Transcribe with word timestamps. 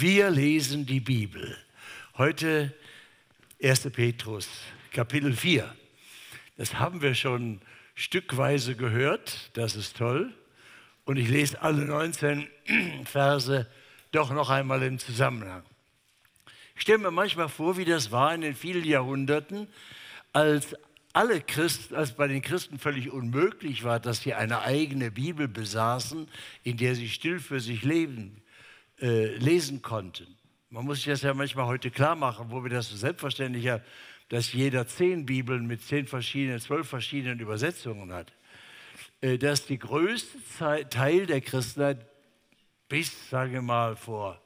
Wir 0.00 0.30
lesen 0.30 0.86
die 0.86 1.00
Bibel. 1.00 1.58
Heute 2.16 2.74
1. 3.62 3.90
Petrus, 3.90 4.48
Kapitel 4.94 5.34
4. 5.34 5.74
Das 6.56 6.78
haben 6.78 7.02
wir 7.02 7.14
schon 7.14 7.60
stückweise 7.94 8.76
gehört, 8.76 9.50
das 9.52 9.76
ist 9.76 9.98
toll. 9.98 10.32
Und 11.04 11.18
ich 11.18 11.28
lese 11.28 11.60
alle 11.60 11.84
19 11.84 12.48
Verse 13.04 13.66
doch 14.10 14.30
noch 14.30 14.48
einmal 14.48 14.82
im 14.84 14.98
Zusammenhang. 14.98 15.64
Ich 16.76 16.80
stelle 16.80 16.96
mir 16.96 17.10
manchmal 17.10 17.50
vor, 17.50 17.76
wie 17.76 17.84
das 17.84 18.10
war 18.10 18.34
in 18.34 18.40
den 18.40 18.54
vielen 18.54 18.86
Jahrhunderten, 18.86 19.68
als 20.32 20.74
alle 21.12 21.42
Christen, 21.42 21.94
als 21.94 22.12
bei 22.12 22.26
den 22.26 22.40
Christen 22.40 22.78
völlig 22.78 23.10
unmöglich 23.10 23.84
war, 23.84 24.00
dass 24.00 24.22
sie 24.22 24.32
eine 24.32 24.62
eigene 24.62 25.10
Bibel 25.10 25.46
besaßen, 25.46 26.26
in 26.62 26.78
der 26.78 26.94
sie 26.94 27.10
still 27.10 27.38
für 27.38 27.60
sich 27.60 27.82
leben, 27.82 28.40
äh, 29.00 29.36
lesen 29.36 29.82
konnten. 29.82 30.26
Man 30.70 30.84
muss 30.84 30.98
sich 30.98 31.06
das 31.06 31.22
ja 31.22 31.34
manchmal 31.34 31.66
heute 31.66 31.90
klar 31.90 32.14
machen, 32.14 32.46
wo 32.50 32.62
wir 32.62 32.70
das 32.70 32.88
so 32.88 32.96
selbstverständlich 32.96 33.68
haben, 33.68 33.82
dass 34.28 34.52
jeder 34.52 34.86
zehn 34.86 35.26
Bibeln 35.26 35.66
mit 35.66 35.82
zehn 35.82 36.06
verschiedenen, 36.06 36.60
zwölf 36.60 36.88
verschiedenen 36.88 37.40
Übersetzungen 37.40 38.12
hat. 38.12 38.32
Äh, 39.20 39.38
dass 39.38 39.66
die 39.66 39.78
größte 39.78 40.38
Teil 40.88 41.26
der 41.26 41.40
Christenheit 41.40 42.06
bis, 42.88 43.30
sage 43.30 43.56
ich 43.56 43.62
mal, 43.62 43.96
vor 43.96 44.40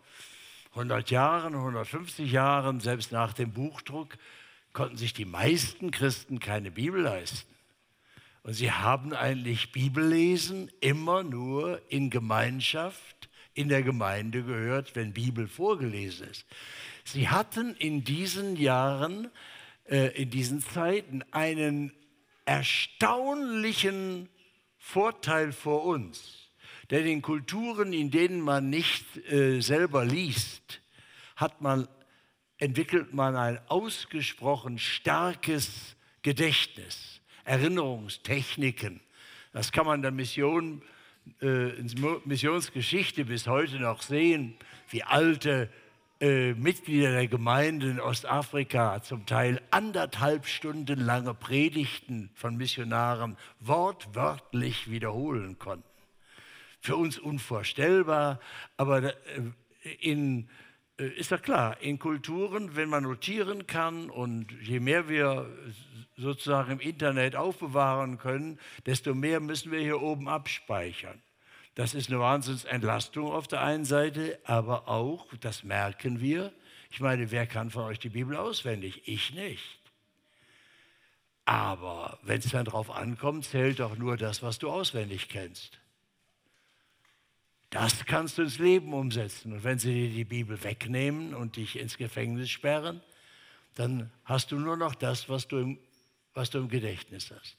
100 0.71 1.11
Jahren, 1.11 1.55
150 1.55 2.31
Jahren, 2.31 2.81
selbst 2.81 3.13
nach 3.13 3.33
dem 3.33 3.53
Buchdruck, 3.53 4.17
konnten 4.73 4.97
sich 4.97 5.15
die 5.15 5.25
meisten 5.25 5.91
Christen 5.91 6.41
keine 6.41 6.71
Bibel 6.71 7.01
leisten. 7.01 7.55
Und 8.43 8.55
sie 8.55 8.73
haben 8.73 9.15
eigentlich 9.15 9.73
Bibellesen 9.73 10.71
immer 10.81 11.23
nur 11.23 11.81
in 11.89 12.11
Gemeinschaft, 12.11 13.29
in 13.55 13.69
der 13.69 13.83
Gemeinde 13.83 14.43
gehört, 14.43 14.95
wenn 14.97 15.13
Bibel 15.13 15.47
vorgelesen 15.47 16.29
ist. 16.29 16.45
Sie 17.05 17.29
hatten 17.29 17.75
in 17.77 18.05
diesen 18.05 18.57
Jahren, 18.57 19.31
äh, 19.89 20.09
in 20.21 20.31
diesen 20.31 20.61
Zeiten 20.61 21.23
einen 21.31 21.93
erstaunlichen 22.45 24.29
Vorteil 24.79 25.53
vor 25.53 25.85
uns. 25.85 26.51
Denn 26.91 27.07
in 27.07 27.23
Kulturen, 27.23 27.93
in 27.93 28.11
denen 28.11 28.41
man 28.41 28.69
nicht 28.69 29.05
äh, 29.31 29.61
selber 29.61 30.05
liest, 30.05 30.81
hat 31.37 31.61
man 31.61 31.89
entwickelt 32.59 33.13
man 33.13 33.37
ein 33.37 33.59
ausgesprochen 33.69 34.79
starkes 34.79 35.97
Gedächtnis, 36.23 37.21
Erinnerungstechniken. 37.45 39.01
Das 39.53 39.73
kann 39.73 39.87
man 39.87 40.03
der 40.03 40.11
Mission, 40.11 40.83
äh, 41.41 41.73
Missionsgeschichte 42.25 43.25
bis 43.25 43.47
heute 43.47 43.81
noch 43.81 44.03
sehen, 44.03 44.55
wie 44.91 45.03
alte 45.03 45.71
äh, 46.21 46.55
Mitglieder 46.55 47.13
der 47.13 47.27
Gemeinde 47.27 47.91
in 47.91 48.01
Ostafrika 48.01 49.03
zum 49.03 49.27
Teil 49.27 49.61
anderthalb 49.71 50.47
Stunden 50.47 51.01
lange 51.01 51.35
Predigten 51.35 52.31
von 52.35 52.57
Missionaren 52.57 53.37
wortwörtlich 53.61 54.91
wiederholen 54.91 55.59
konnten. 55.59 55.89
Für 56.81 56.97
uns 56.97 57.19
unvorstellbar, 57.19 58.41
aber 58.77 59.05
äh, 59.05 59.15
in 60.01 60.49
äh, 60.99 61.09
ist 61.09 61.31
ja 61.31 61.39
klar, 61.39 61.81
in 61.81 61.99
Kulturen, 61.99 62.77
wenn 62.77 62.89
man 62.89 63.03
notieren 63.03 63.67
kann 63.67 64.11
und 64.11 64.53
je 64.63 64.81
mehr 64.81 65.09
wir 65.09 65.49
sozusagen 66.17 66.73
im 66.73 66.81
Internet 66.81 67.37
aufbewahren 67.37 68.19
können, 68.19 68.59
desto 68.87 69.15
mehr 69.15 69.41
müssen 69.41 69.73
wir 69.73 69.81
hier 69.81 70.01
oben 70.01 70.29
abspeichern. 70.29 71.21
Das 71.75 71.95
ist 71.95 72.09
eine 72.09 72.21
Wahnsinnsentlastung 72.21 73.33
auf 73.33 73.49
der 73.49 73.63
einen 73.63 73.85
Seite, 73.85 74.39
aber 74.45 74.89
auch, 74.89 75.27
das 75.41 75.65
merken 75.65 76.21
wir, 76.21 76.53
ich 76.91 77.01
meine, 77.01 77.33
wer 77.33 77.47
kann 77.49 77.71
von 77.71 77.85
euch 77.85 77.99
die 77.99 78.11
Bibel 78.11 78.37
auswendig? 78.37 79.09
Ich 79.09 79.35
nicht. 79.35 79.81
Aber 81.45 82.21
wenn 82.23 82.39
es 82.39 82.51
dann 82.51 82.65
darauf 82.65 82.91
ankommt, 82.91 83.45
zählt 83.45 83.81
doch 83.81 83.99
nur 83.99 84.17
das, 84.17 84.43
was 84.43 84.61
du 84.61 84.71
auswendig 84.71 85.29
kennst. 85.29 85.81
Das 87.71 88.07
kannst 88.07 88.39
du 88.39 88.43
ins 88.43 88.61
Leben 88.61 88.95
umsetzen. 88.95 89.53
Und 89.53 89.65
wenn 89.65 89.81
sie 89.81 89.93
dir 89.93 90.11
die 90.11 90.25
Bibel 90.25 90.63
wegnehmen 90.63 91.35
und 91.35 91.57
dich 91.57 91.77
ins 91.77 91.99
Gefängnis 91.99 92.49
sperren, 92.51 93.03
dann 93.75 94.13
hast 94.25 94.53
du 94.53 94.59
nur 94.61 94.77
noch 94.77 94.95
das, 94.95 95.29
was 95.29 95.49
du 95.49 95.59
im, 95.59 95.79
was 96.35 96.51
du 96.51 96.59
im 96.59 96.69
Gedächtnis 96.69 97.31
hast. 97.31 97.57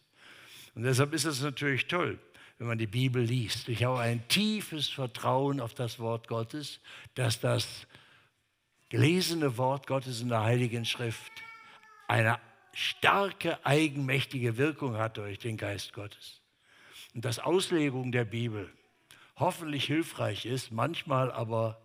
Und 0.75 0.83
deshalb 0.83 1.13
ist 1.13 1.25
es 1.25 1.41
natürlich 1.41 1.87
toll, 1.87 2.19
wenn 2.57 2.67
man 2.67 2.77
die 2.77 2.87
Bibel 2.87 3.23
liest. 3.23 3.69
Ich 3.69 3.83
habe 3.83 3.99
ein 3.99 4.27
tiefes 4.27 4.89
Vertrauen 4.89 5.59
auf 5.59 5.73
das 5.73 5.99
Wort 5.99 6.27
Gottes, 6.27 6.79
dass 7.15 7.39
das 7.39 7.87
gelesene 8.89 9.57
Wort 9.57 9.87
Gottes 9.87 10.21
in 10.21 10.29
der 10.29 10.43
Heiligen 10.43 10.85
Schrift 10.85 11.31
eine 12.07 12.39
starke, 12.73 13.65
eigenmächtige 13.65 14.57
Wirkung 14.57 14.97
hat 14.97 15.17
durch 15.17 15.39
den 15.39 15.57
Geist 15.57 15.93
Gottes. 15.93 16.41
Und 17.13 17.23
dass 17.23 17.39
Auslegung 17.39 18.11
der 18.11 18.25
Bibel 18.25 18.69
hoffentlich 19.37 19.85
hilfreich 19.85 20.45
ist, 20.45 20.71
manchmal 20.71 21.31
aber 21.31 21.81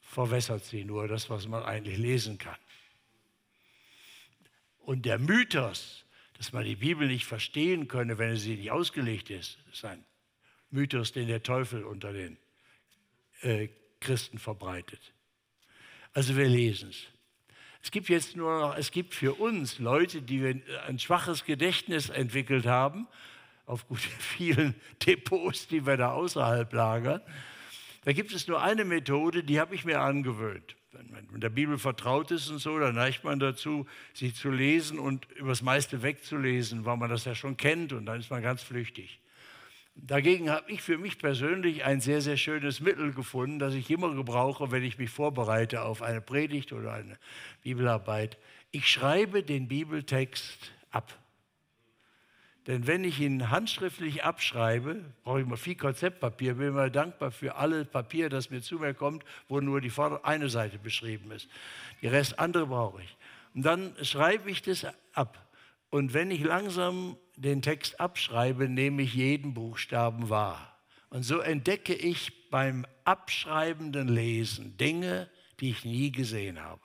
verwässert 0.00 0.64
sie 0.64 0.84
nur 0.84 1.08
das, 1.08 1.30
was 1.30 1.48
man 1.48 1.62
eigentlich 1.64 1.98
lesen 1.98 2.38
kann. 2.38 2.56
Und 4.78 5.06
der 5.06 5.18
Mythos, 5.18 6.01
dass 6.42 6.52
man 6.52 6.64
die 6.64 6.74
Bibel 6.74 7.06
nicht 7.06 7.24
verstehen 7.24 7.86
könne, 7.86 8.18
wenn 8.18 8.34
sie 8.34 8.56
nicht 8.56 8.72
ausgelegt 8.72 9.30
ist, 9.30 9.58
ist 9.72 9.84
ein 9.84 10.04
Mythos, 10.70 11.12
den 11.12 11.28
der 11.28 11.44
Teufel 11.44 11.84
unter 11.84 12.12
den 12.12 12.36
äh, 13.42 13.68
Christen 14.00 14.40
verbreitet. 14.40 15.14
Also 16.12 16.36
wir 16.36 16.48
lesen 16.48 16.88
es. 16.88 17.06
Es 17.80 17.92
gibt 17.92 18.08
jetzt 18.08 18.34
nur 18.34 18.58
noch, 18.58 18.76
es 18.76 18.90
gibt 18.90 19.14
für 19.14 19.34
uns 19.34 19.78
Leute, 19.78 20.20
die 20.20 20.60
ein 20.88 20.98
schwaches 20.98 21.44
Gedächtnis 21.44 22.08
entwickelt 22.08 22.66
haben 22.66 23.06
aufgrund 23.64 24.02
der 24.02 24.10
vielen 24.18 24.74
Depots, 25.06 25.68
die 25.68 25.86
wir 25.86 25.96
da 25.96 26.10
außerhalb 26.10 26.72
lagern. 26.72 27.20
Da 28.04 28.12
gibt 28.12 28.32
es 28.32 28.48
nur 28.48 28.60
eine 28.60 28.84
Methode, 28.84 29.44
die 29.44 29.60
habe 29.60 29.76
ich 29.76 29.84
mir 29.84 30.00
angewöhnt. 30.00 30.74
Wenn 30.92 31.10
man 31.10 31.40
der 31.40 31.48
Bibel 31.48 31.78
vertraut 31.78 32.30
ist 32.30 32.50
und 32.50 32.58
so, 32.58 32.78
dann 32.78 32.94
neigt 32.94 33.24
man 33.24 33.38
dazu, 33.40 33.86
sie 34.12 34.34
zu 34.34 34.50
lesen 34.50 34.98
und 34.98 35.30
übers 35.32 35.62
meiste 35.62 36.02
wegzulesen, 36.02 36.84
weil 36.84 36.98
man 36.98 37.08
das 37.08 37.24
ja 37.24 37.34
schon 37.34 37.56
kennt 37.56 37.94
und 37.94 38.04
dann 38.04 38.20
ist 38.20 38.30
man 38.30 38.42
ganz 38.42 38.62
flüchtig. 38.62 39.18
Dagegen 39.94 40.50
habe 40.50 40.70
ich 40.70 40.82
für 40.82 40.98
mich 40.98 41.18
persönlich 41.18 41.84
ein 41.84 42.00
sehr, 42.00 42.20
sehr 42.20 42.36
schönes 42.36 42.80
Mittel 42.80 43.12
gefunden, 43.12 43.58
das 43.58 43.74
ich 43.74 43.90
immer 43.90 44.14
gebrauche, 44.14 44.70
wenn 44.70 44.82
ich 44.82 44.98
mich 44.98 45.10
vorbereite 45.10 45.82
auf 45.82 46.02
eine 46.02 46.20
Predigt 46.20 46.72
oder 46.72 46.92
eine 46.92 47.18
Bibelarbeit. 47.62 48.38
Ich 48.70 48.88
schreibe 48.88 49.42
den 49.42 49.68
Bibeltext 49.68 50.72
ab. 50.90 51.21
Denn 52.66 52.86
wenn 52.86 53.02
ich 53.02 53.18
ihn 53.18 53.50
handschriftlich 53.50 54.22
abschreibe, 54.22 55.00
brauche 55.24 55.40
ich 55.40 55.46
mal 55.46 55.56
viel 55.56 55.74
Konzeptpapier, 55.74 56.54
bin 56.54 56.68
immer 56.68 56.90
dankbar 56.90 57.32
für 57.32 57.56
alle 57.56 57.84
Papier, 57.84 58.28
das 58.28 58.50
mir 58.50 58.62
zu 58.62 58.76
mir 58.76 58.94
kommt, 58.94 59.24
wo 59.48 59.60
nur 59.60 59.80
die 59.80 59.92
eine 60.22 60.48
Seite 60.48 60.78
beschrieben 60.78 61.32
ist. 61.32 61.48
Die 62.02 62.06
Rest 62.06 62.38
andere 62.38 62.66
brauche 62.66 63.02
ich. 63.02 63.16
Und 63.54 63.62
dann 63.62 63.92
schreibe 64.02 64.50
ich 64.50 64.62
das 64.62 64.86
ab. 65.12 65.44
Und 65.90 66.14
wenn 66.14 66.30
ich 66.30 66.42
langsam 66.42 67.16
den 67.36 67.62
Text 67.62 68.00
abschreibe, 68.00 68.68
nehme 68.68 69.02
ich 69.02 69.14
jeden 69.14 69.54
Buchstaben 69.54 70.30
wahr. 70.30 70.78
Und 71.10 71.24
so 71.24 71.40
entdecke 71.40 71.94
ich 71.94 72.48
beim 72.48 72.86
abschreibenden 73.04 74.08
Lesen 74.08 74.76
Dinge, 74.78 75.28
die 75.60 75.70
ich 75.70 75.84
nie 75.84 76.12
gesehen 76.12 76.62
habe. 76.62 76.80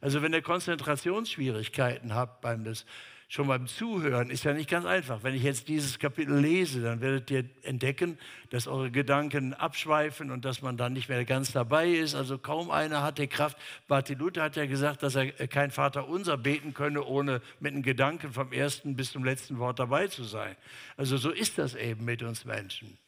Also 0.00 0.22
wenn 0.22 0.32
ihr 0.32 0.42
Konzentrationsschwierigkeiten 0.42 2.14
habt 2.14 2.40
beim 2.40 2.64
das 2.64 2.86
schon 3.32 3.46
beim 3.46 3.66
Zuhören 3.66 4.28
ist 4.28 4.44
ja 4.44 4.52
nicht 4.52 4.68
ganz 4.68 4.84
einfach. 4.84 5.22
Wenn 5.22 5.34
ich 5.34 5.42
jetzt 5.42 5.66
dieses 5.66 5.98
Kapitel 5.98 6.38
lese, 6.38 6.82
dann 6.82 7.00
werdet 7.00 7.30
ihr 7.30 7.44
entdecken, 7.62 8.18
dass 8.50 8.66
eure 8.66 8.90
Gedanken 8.90 9.54
abschweifen 9.54 10.30
und 10.30 10.44
dass 10.44 10.60
man 10.60 10.76
dann 10.76 10.92
nicht 10.92 11.08
mehr 11.08 11.24
ganz 11.24 11.50
dabei 11.50 11.88
ist. 11.88 12.14
Also 12.14 12.36
kaum 12.36 12.70
einer 12.70 13.02
hat 13.02 13.16
die 13.16 13.28
Kraft. 13.28 13.56
Martin 13.88 14.18
Luther 14.18 14.42
hat 14.42 14.56
ja 14.56 14.66
gesagt, 14.66 15.02
dass 15.02 15.14
er 15.14 15.32
kein 15.48 15.70
Vater 15.70 16.08
unser 16.08 16.36
beten 16.36 16.74
könne, 16.74 17.02
ohne 17.04 17.40
mit 17.58 17.72
einem 17.72 17.82
Gedanken 17.82 18.34
vom 18.34 18.52
ersten 18.52 18.96
bis 18.96 19.12
zum 19.12 19.24
letzten 19.24 19.58
Wort 19.58 19.78
dabei 19.78 20.08
zu 20.08 20.24
sein. 20.24 20.54
Also 20.98 21.16
so 21.16 21.30
ist 21.30 21.56
das 21.56 21.74
eben 21.74 22.04
mit 22.04 22.22
uns 22.22 22.44
Menschen. 22.44 22.98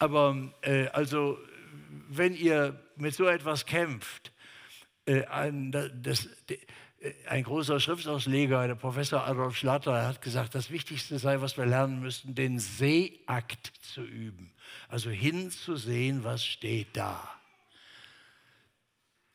Aber 0.00 0.36
äh, 0.62 0.88
also, 0.88 1.38
wenn 2.08 2.34
ihr 2.34 2.80
mit 2.96 3.14
so 3.14 3.26
etwas 3.26 3.64
kämpft, 3.64 4.32
äh, 5.06 5.24
ein, 5.26 5.70
das, 6.02 6.28
ein 7.28 7.44
großer 7.44 7.78
Schriftausleger, 7.78 8.66
der 8.66 8.74
Professor 8.74 9.26
Adolf 9.26 9.56
Schlatter, 9.56 10.06
hat 10.06 10.20
gesagt, 10.20 10.54
das 10.54 10.70
Wichtigste 10.70 11.18
sei, 11.18 11.40
was 11.40 11.56
wir 11.56 11.66
lernen 11.66 12.00
müssten, 12.00 12.34
den 12.34 12.58
Sehakt 12.58 13.72
zu 13.82 14.02
üben. 14.02 14.52
Also 14.88 15.10
hinzusehen, 15.10 16.24
was 16.24 16.44
steht 16.44 16.88
da. 16.96 17.28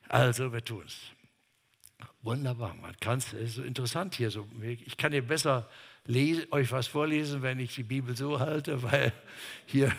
Also 0.10 0.52
wir 0.52 0.64
tun 0.64 0.84
es. 0.86 0.98
Wunderbar, 2.22 2.74
man 2.76 2.96
kann 3.00 3.18
es, 3.20 3.34
ist 3.34 3.56
so 3.56 3.64
interessant 3.64 4.16
hier. 4.16 4.30
So, 4.30 4.48
ich 4.62 4.98
kann 4.98 5.12
hier 5.12 5.26
besser 5.26 5.70
euch 6.52 6.72
was 6.72 6.88
vorlesen, 6.88 7.42
wenn 7.42 7.60
ich 7.60 7.76
die 7.76 7.84
Bibel 7.84 8.16
so 8.16 8.40
halte, 8.40 8.84
weil 8.84 9.14
hier, 9.66 9.92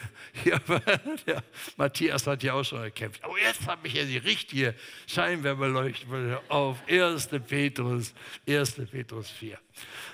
hier 0.42 0.60
der 1.26 1.42
Matthias 1.76 2.26
hat 2.26 2.42
ja 2.42 2.52
auch 2.52 2.64
schon 2.64 2.82
gekämpft. 2.82 3.24
Aber 3.24 3.38
jetzt 3.38 3.66
habe 3.66 3.86
ich 3.88 3.94
ja 3.94 4.04
die 4.04 4.18
richtige 4.18 4.74
Scheinwerferleuchte 5.06 6.42
auf 6.48 6.76
1. 6.88 7.28
Petrus, 7.46 8.12
1. 8.46 8.74
Petrus 8.90 9.30
4. 9.30 9.58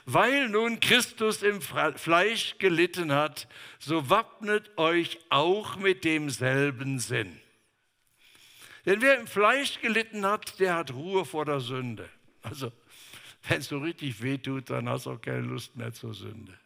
Weil 0.06 0.48
nun 0.48 0.78
Christus 0.78 1.42
im 1.42 1.60
Fleisch 1.60 2.56
gelitten 2.58 3.12
hat, 3.12 3.48
so 3.80 4.08
wappnet 4.08 4.70
euch 4.78 5.18
auch 5.28 5.76
mit 5.76 6.04
demselben 6.04 7.00
Sinn. 7.00 7.40
Denn 8.86 9.02
wer 9.02 9.18
im 9.18 9.26
Fleisch 9.26 9.80
gelitten 9.80 10.24
hat, 10.24 10.58
der 10.60 10.76
hat 10.76 10.92
Ruhe 10.92 11.24
vor 11.24 11.44
der 11.44 11.60
Sünde. 11.60 12.08
Also, 12.42 12.72
wenn 13.48 13.58
es 13.58 13.68
so 13.68 13.78
richtig 13.78 14.22
wehtut, 14.22 14.70
dann 14.70 14.88
hast 14.88 15.06
du 15.06 15.12
auch 15.12 15.20
keine 15.20 15.42
Lust 15.42 15.76
mehr 15.76 15.92
zur 15.92 16.14
Sünde. 16.14 16.58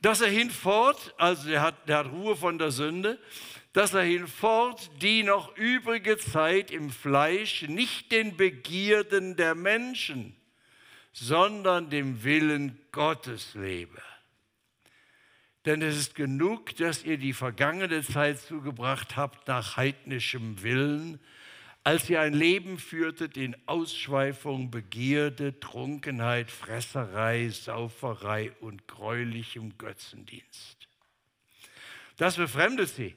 Dass 0.00 0.20
er 0.20 0.30
hinfort, 0.30 1.14
also 1.16 1.48
der 1.48 1.62
hat, 1.62 1.88
hat 1.88 2.10
Ruhe 2.10 2.34
von 2.34 2.58
der 2.58 2.72
Sünde, 2.72 3.20
dass 3.72 3.94
er 3.94 4.02
hinfort 4.02 4.90
die 5.00 5.22
noch 5.22 5.56
übrige 5.56 6.18
Zeit 6.18 6.72
im 6.72 6.90
Fleisch 6.90 7.62
nicht 7.62 8.10
den 8.10 8.36
Begierden 8.36 9.36
der 9.36 9.54
Menschen, 9.54 10.36
sondern 11.12 11.88
dem 11.88 12.24
Willen 12.24 12.78
Gottes 12.90 13.54
lebe. 13.54 14.02
Denn 15.64 15.80
es 15.80 15.96
ist 15.96 16.14
genug, 16.16 16.74
dass 16.76 17.04
ihr 17.04 17.18
die 17.18 17.32
vergangene 17.32 18.02
Zeit 18.02 18.40
zugebracht 18.40 19.16
habt 19.16 19.46
nach 19.46 19.76
heidnischem 19.76 20.62
Willen, 20.62 21.20
als 21.84 22.08
ihr 22.08 22.20
ein 22.20 22.34
Leben 22.34 22.78
führtet 22.78 23.36
in 23.36 23.56
Ausschweifung, 23.66 24.70
Begierde, 24.70 25.58
Trunkenheit, 25.58 26.50
Fresserei, 26.50 27.48
Sauferei 27.50 28.52
und 28.60 28.86
gräulichem 28.86 29.76
Götzendienst. 29.78 30.88
Das 32.16 32.36
befremdet 32.36 32.88
sie, 32.88 33.16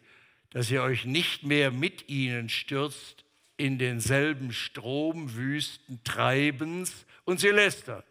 dass 0.50 0.72
ihr 0.72 0.82
euch 0.82 1.06
nicht 1.06 1.44
mehr 1.44 1.70
mit 1.70 2.10
ihnen 2.10 2.50
stürzt 2.50 3.24
in 3.58 3.78
denselben 3.78 4.52
Strom 4.52 5.36
wüsten 5.36 6.04
Treibens 6.04 7.06
und 7.24 7.40
sie 7.40 7.50
lästern 7.50 8.04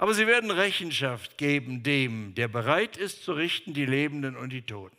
aber 0.00 0.14
sie 0.14 0.26
werden 0.26 0.50
Rechenschaft 0.50 1.36
geben 1.36 1.82
dem, 1.82 2.34
der 2.34 2.48
bereit 2.48 2.96
ist 2.96 3.22
zu 3.22 3.34
richten, 3.34 3.74
die 3.74 3.84
Lebenden 3.84 4.34
und 4.34 4.48
die 4.48 4.62
Toten. 4.62 4.96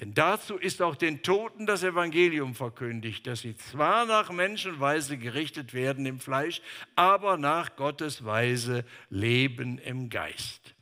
Denn 0.00 0.14
dazu 0.14 0.56
ist 0.56 0.80
auch 0.80 0.94
den 0.94 1.24
Toten 1.24 1.66
das 1.66 1.82
Evangelium 1.82 2.54
verkündigt, 2.54 3.26
dass 3.26 3.40
sie 3.40 3.56
zwar 3.56 4.06
nach 4.06 4.30
Menschenweise 4.30 5.18
gerichtet 5.18 5.74
werden 5.74 6.06
im 6.06 6.20
Fleisch, 6.20 6.62
aber 6.94 7.36
nach 7.36 7.74
Gottes 7.74 8.24
Weise 8.24 8.84
leben 9.10 9.78
im 9.78 10.08
Geist. 10.08 10.76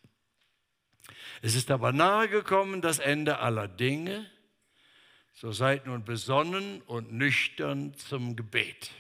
Es 1.41 1.55
ist 1.55 1.71
aber 1.71 1.93
nahegekommen 1.93 2.83
das 2.83 2.99
Ende 2.99 3.39
aller 3.39 3.69
Dinge, 3.69 4.31
so 5.33 5.51
seid 5.51 5.87
nun 5.87 6.05
besonnen 6.05 6.83
und 6.83 7.13
nüchtern 7.13 7.95
zum 7.95 8.37
Gebet. 8.37 8.91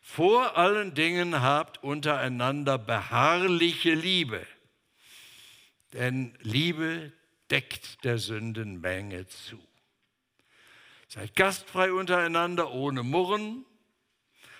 Vor 0.00 0.56
allen 0.56 0.94
Dingen 0.94 1.40
habt 1.42 1.82
untereinander 1.82 2.78
beharrliche 2.78 3.94
Liebe, 3.94 4.46
denn 5.92 6.38
Liebe 6.40 7.12
deckt 7.50 8.04
der 8.04 8.18
Sündenmenge 8.18 9.26
zu. 9.26 9.58
Seid 11.08 11.34
gastfrei 11.34 11.92
untereinander 11.92 12.72
ohne 12.72 13.02
Murren 13.02 13.64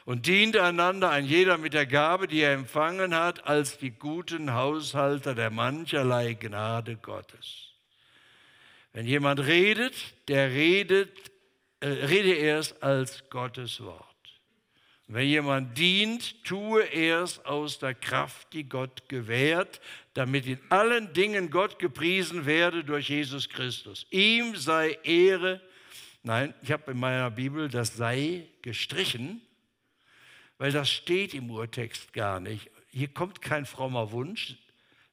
und 0.06 0.26
dient 0.26 0.56
einander 0.56 1.10
ein 1.10 1.26
jeder 1.26 1.58
mit 1.58 1.74
der 1.74 1.84
Gabe, 1.84 2.28
die 2.28 2.40
er 2.40 2.54
empfangen 2.54 3.14
hat, 3.14 3.46
als 3.46 3.76
die 3.76 3.90
guten 3.90 4.54
Haushalter 4.54 5.34
der 5.34 5.50
mancherlei 5.50 6.32
Gnade 6.32 6.96
Gottes. 6.96 7.74
Wenn 8.94 9.06
jemand 9.06 9.40
redet, 9.40 9.94
der 10.28 10.50
redet, 10.50 11.30
äh, 11.80 11.88
rede 11.88 12.32
erst 12.32 12.82
als 12.82 13.28
Gottes 13.28 13.82
Wort. 13.82 14.07
Wenn 15.10 15.26
jemand 15.26 15.78
dient, 15.78 16.44
tue 16.44 16.82
er 16.82 17.22
es 17.22 17.42
aus 17.46 17.78
der 17.78 17.94
Kraft, 17.94 18.52
die 18.52 18.68
Gott 18.68 19.08
gewährt, 19.08 19.80
damit 20.12 20.46
in 20.46 20.60
allen 20.68 21.14
Dingen 21.14 21.48
Gott 21.50 21.78
gepriesen 21.78 22.44
werde 22.44 22.84
durch 22.84 23.08
Jesus 23.08 23.48
Christus. 23.48 24.06
Ihm 24.10 24.54
sei 24.54 24.98
Ehre. 25.04 25.62
Nein, 26.22 26.52
ich 26.60 26.70
habe 26.72 26.90
in 26.90 27.00
meiner 27.00 27.30
Bibel 27.30 27.70
das 27.70 27.96
sei 27.96 28.48
gestrichen, 28.60 29.40
weil 30.58 30.72
das 30.72 30.90
steht 30.90 31.32
im 31.32 31.50
Urtext 31.50 32.12
gar 32.12 32.38
nicht. 32.38 32.70
Hier 32.90 33.08
kommt 33.08 33.40
kein 33.40 33.64
frommer 33.64 34.12
Wunsch, 34.12 34.56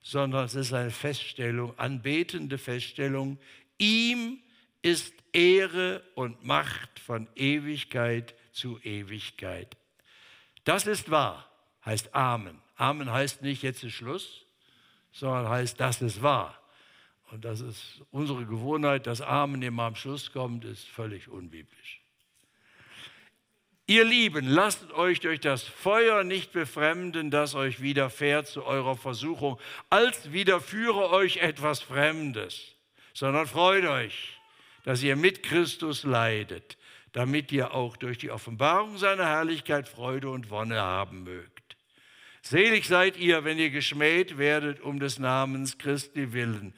sondern 0.01 0.44
es 0.44 0.56
ist 0.56 0.74
eine 0.74 0.92
Feststellung, 0.92 1.80
anbetende 1.80 2.57
Feststellung. 2.57 3.39
Ihm 3.77 4.39
ist 4.81 5.13
Ehre 5.31 6.03
und 6.15 6.44
Macht 6.44 7.00
von 7.00 7.30
Ewigkeit 7.36 8.36
zu 8.51 8.77
Ewigkeit. 8.83 9.77
Das 10.65 10.88
ist 10.88 11.09
wahr, 11.09 11.50
heißt 11.85 12.13
Amen. 12.13 12.62
Amen 12.75 13.12
heißt 13.12 13.41
nicht 13.41 13.63
jetzt 13.63 13.83
ist 13.83 13.94
Schluss, 13.94 14.45
sondern 15.13 15.47
heißt, 15.47 15.79
das 15.79 16.01
ist 16.01 16.21
wahr. 16.21 16.59
Und 17.31 17.45
das 17.45 17.62
ist 17.62 18.01
unsere 18.12 18.45
Gewohnheit, 18.45 19.07
dass 19.07 19.21
Amen 19.21 19.62
immer 19.62 19.83
am 19.83 19.95
Schluss 19.95 20.31
kommt, 20.31 20.65
ist 20.65 20.88
völlig 20.88 21.29
unbiblisch. 21.29 22.01
Ihr 23.88 24.03
Lieben, 24.03 24.47
lasst 24.47 24.91
euch 24.94 25.19
durch 25.19 25.39
das 25.39 25.63
Feuer 25.63 26.23
nicht 26.23 26.51
befremden, 26.51 27.29
das 27.29 27.53
euch 27.53 27.81
widerfährt 27.81 28.47
zu 28.47 28.65
eurer 28.65 28.97
Versuchung, 28.97 29.59
als 29.91 30.31
widerführe 30.31 31.11
euch 31.11 31.38
etwas 31.38 31.81
Fremdes, 31.81 32.73
sondern 33.13 33.45
freut 33.45 33.85
euch, 33.85 34.39
dass 34.85 35.03
ihr 35.03 35.15
mit 35.15 35.44
Christus 35.44 36.03
leidet, 36.03 36.77
damit 37.15 37.53
ihr 37.53 37.73
auch 37.73 37.95
durch 37.95 38.17
die 38.17 38.29
Offenbarung 38.29 38.97
seiner 38.97 39.25
Herrlichkeit 39.25 39.88
Freude 39.88 40.29
und 40.29 40.50
Wonne 40.50 40.81
haben 40.81 41.23
mögt. 41.23 41.77
Selig 42.41 42.88
seid 42.88 43.15
ihr, 43.15 43.45
wenn 43.45 43.57
ihr 43.57 43.69
geschmäht 43.69 44.38
werdet 44.38 44.81
um 44.81 45.00
des 45.00 45.17
Namens 45.17 45.77
Christi 45.77 46.33
willen. 46.33 46.73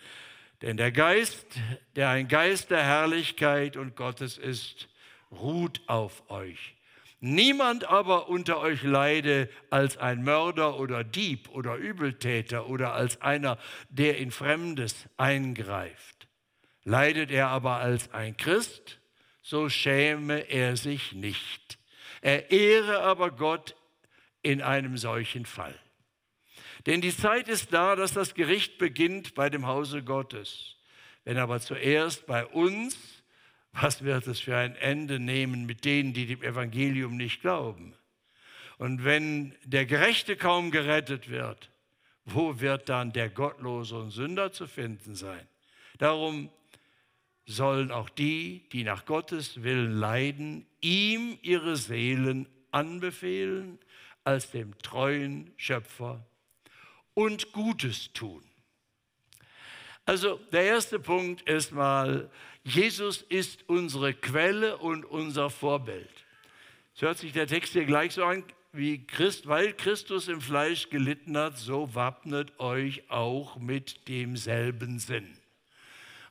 Denn 0.61 0.77
der 0.77 0.91
Geist, 0.91 1.47
der 1.95 2.09
ein 2.09 2.27
Geist 2.27 2.69
der 2.69 2.83
Herrlichkeit 2.83 3.77
und 3.77 3.95
Gottes 3.95 4.37
ist, 4.37 4.89
ruht 5.31 5.81
auf 5.87 6.29
euch. 6.29 6.75
Niemand 7.19 7.85
aber 7.85 8.29
unter 8.29 8.59
euch 8.59 8.83
leide 8.83 9.49
als 9.71 9.97
ein 9.97 10.23
Mörder 10.23 10.79
oder 10.79 11.03
Dieb 11.03 11.49
oder 11.49 11.77
Übeltäter 11.77 12.69
oder 12.69 12.93
als 12.93 13.23
einer, 13.23 13.57
der 13.89 14.19
in 14.19 14.29
Fremdes 14.29 15.09
eingreift. 15.17 16.27
Leidet 16.83 17.31
er 17.31 17.47
aber 17.47 17.77
als 17.77 18.13
ein 18.13 18.37
Christ, 18.37 18.99
so 19.47 19.69
schäme 19.69 20.49
er 20.49 20.75
sich 20.75 21.13
nicht. 21.13 21.79
Er 22.19 22.51
ehre 22.51 22.99
aber 22.99 23.31
Gott 23.31 23.77
in 24.41 24.61
einem 24.61 24.97
solchen 24.97 25.45
Fall. 25.45 25.73
Denn 26.85 26.99
die 26.99 27.15
Zeit 27.15 27.47
ist 27.47 27.71
da, 27.71 27.95
dass 27.95 28.11
das 28.11 28.33
Gericht 28.33 28.77
beginnt 28.77 29.35
bei 29.35 29.49
dem 29.49 29.65
Hause 29.65 30.03
Gottes. 30.03 30.75
Wenn 31.23 31.37
aber 31.37 31.61
zuerst 31.61 32.25
bei 32.25 32.45
uns, 32.45 32.97
was 33.71 34.03
wird 34.03 34.27
es 34.27 34.41
für 34.41 34.57
ein 34.57 34.75
Ende 34.75 35.17
nehmen 35.17 35.65
mit 35.65 35.85
denen, 35.85 36.11
die 36.11 36.25
dem 36.25 36.43
Evangelium 36.43 37.15
nicht 37.15 37.39
glauben? 37.39 37.93
Und 38.77 39.05
wenn 39.05 39.55
der 39.63 39.85
Gerechte 39.85 40.35
kaum 40.35 40.71
gerettet 40.71 41.29
wird, 41.29 41.69
wo 42.25 42.59
wird 42.59 42.89
dann 42.89 43.13
der 43.13 43.29
Gottlose 43.29 43.97
und 43.97 44.11
Sünder 44.11 44.51
zu 44.51 44.67
finden 44.67 45.15
sein? 45.15 45.47
Darum 45.99 46.49
sollen 47.47 47.91
auch 47.91 48.09
die, 48.09 48.67
die 48.73 48.83
nach 48.83 49.05
Gottes 49.05 49.63
Willen 49.63 49.93
leiden, 49.93 50.67
ihm 50.81 51.39
ihre 51.41 51.77
Seelen 51.77 52.47
anbefehlen 52.71 53.79
als 54.25 54.51
dem 54.51 54.77
treuen 54.79 55.51
Schöpfer 55.55 56.27
und 57.13 57.53
Gutes 57.53 58.11
tun. 58.11 58.43
Also 60.05 60.39
der 60.51 60.63
erste 60.63 60.99
Punkt 60.99 61.41
ist 61.49 61.71
mal, 61.71 62.29
Jesus 62.63 63.21
ist 63.23 63.67
unsere 63.67 64.13
Quelle 64.13 64.77
und 64.77 65.05
unser 65.05 65.49
Vorbild. 65.49 66.09
Es 66.95 67.01
hört 67.01 67.17
sich 67.17 67.31
der 67.31 67.47
Text 67.47 67.73
hier 67.73 67.85
gleich 67.85 68.13
so 68.13 68.25
an, 68.25 68.43
wie 68.73 69.05
Christ, 69.05 69.47
weil 69.47 69.73
Christus 69.73 70.27
im 70.27 70.41
Fleisch 70.41 70.89
gelitten 70.89 71.37
hat, 71.37 71.57
so 71.57 71.95
wappnet 71.95 72.59
euch 72.59 73.09
auch 73.09 73.57
mit 73.57 74.07
demselben 74.09 74.99
Sinn. 74.99 75.36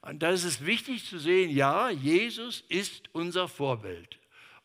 Und 0.07 0.23
da 0.23 0.31
ist 0.31 0.45
es 0.45 0.65
wichtig 0.65 1.05
zu 1.05 1.19
sehen, 1.19 1.51
ja, 1.51 1.91
Jesus 1.91 2.63
ist 2.69 3.09
unser 3.13 3.49
Vorbild. 3.49 4.19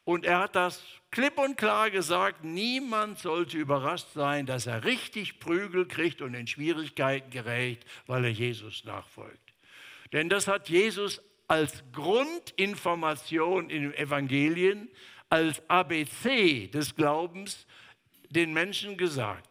Und 0.04 0.24
er 0.24 0.40
hat 0.40 0.56
das 0.56 0.84
klipp 1.10 1.40
und 1.40 1.58
klar 1.58 1.90
gesagt, 1.90 2.44
niemand 2.44 3.18
sollte 3.18 3.58
überrascht 3.58 4.08
sein, 4.14 4.46
dass 4.46 4.68
er 4.68 4.84
richtig 4.84 5.40
Prügel 5.40 5.88
kriegt 5.88 6.22
und 6.22 6.36
in 6.36 6.46
Schwierigkeiten 6.46 7.32
gerät, 7.32 7.86
weil 8.06 8.26
er 8.26 8.32
Jesus 8.32 8.86
nachfolgt. 8.86 9.54
Denn 10.14 10.30
das 10.30 10.48
hat 10.48 10.70
Jesus 10.70 11.22
als 11.48 11.84
Grundinformation 11.92 13.70
in 13.72 13.84
den 13.84 13.94
Evangelien, 13.96 14.90
als 15.30 15.68
ABC 15.70 16.68
des 16.68 16.96
Glaubens 16.96 17.66
den 18.30 18.54
Menschen 18.54 18.96
gesagt. 18.96 19.50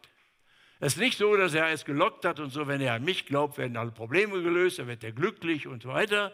Es 0.83 0.93
ist 0.93 0.99
nicht 0.99 1.19
so, 1.19 1.37
dass 1.37 1.53
er 1.53 1.67
es 1.67 1.85
gelockt 1.85 2.25
hat 2.25 2.39
und 2.39 2.49
so, 2.49 2.65
wenn 2.65 2.81
er 2.81 2.95
an 2.95 3.03
mich 3.03 3.27
glaubt, 3.27 3.59
werden 3.59 3.77
alle 3.77 3.91
Probleme 3.91 4.41
gelöst, 4.41 4.79
dann 4.79 4.87
wird 4.87 5.03
er 5.03 5.11
glücklich 5.11 5.67
und 5.67 5.83
so 5.83 5.89
weiter. 5.89 6.33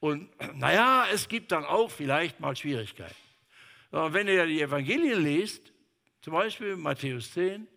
Und 0.00 0.30
naja, 0.54 1.06
es 1.12 1.28
gibt 1.28 1.52
dann 1.52 1.66
auch 1.66 1.90
vielleicht 1.90 2.40
mal 2.40 2.56
Schwierigkeiten. 2.56 3.14
Aber 3.90 4.14
wenn 4.14 4.26
ihr 4.26 4.46
die 4.46 4.62
Evangelien 4.62 5.22
lest, 5.22 5.70
zum 6.22 6.32
Beispiel 6.32 6.76
Matthäus 6.76 7.32
10, 7.34 7.68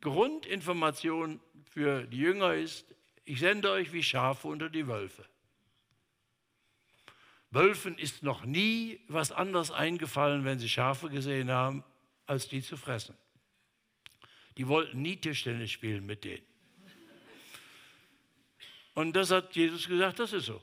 Grundinformation 0.00 1.38
für 1.70 2.08
die 2.08 2.18
Jünger 2.18 2.54
ist, 2.54 2.84
ich 3.24 3.38
sende 3.38 3.70
euch 3.70 3.92
wie 3.92 4.02
Schafe 4.02 4.48
unter 4.48 4.68
die 4.68 4.88
Wölfe. 4.88 5.24
Wölfen 7.52 7.96
ist 7.98 8.24
noch 8.24 8.44
nie 8.44 8.98
was 9.06 9.30
anderes 9.30 9.70
eingefallen, 9.70 10.44
wenn 10.44 10.58
sie 10.58 10.68
Schafe 10.68 11.08
gesehen 11.08 11.52
haben, 11.52 11.84
als 12.26 12.48
die 12.48 12.62
zu 12.62 12.76
fressen. 12.76 13.14
Die 14.56 14.68
wollten 14.68 15.02
nie 15.02 15.16
Tischtennis 15.16 15.70
spielen 15.70 16.06
mit 16.06 16.24
denen. 16.24 16.44
Und 18.94 19.14
das 19.14 19.30
hat 19.30 19.56
Jesus 19.56 19.88
gesagt, 19.88 20.18
das 20.18 20.32
ist 20.32 20.46
so. 20.46 20.60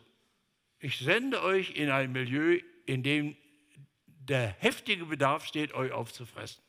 Ich 0.80 1.00
sende 1.00 1.42
euch 1.44 1.72
in 1.72 1.90
ein 1.90 2.12
Milieu, 2.12 2.60
in 2.86 3.04
dem 3.04 3.36
der 4.06 4.56
heftige 4.60 5.06
Bedarf 5.06 5.46
steht, 5.46 5.74
euch 5.74 5.92
aufzufressen. 5.92 6.62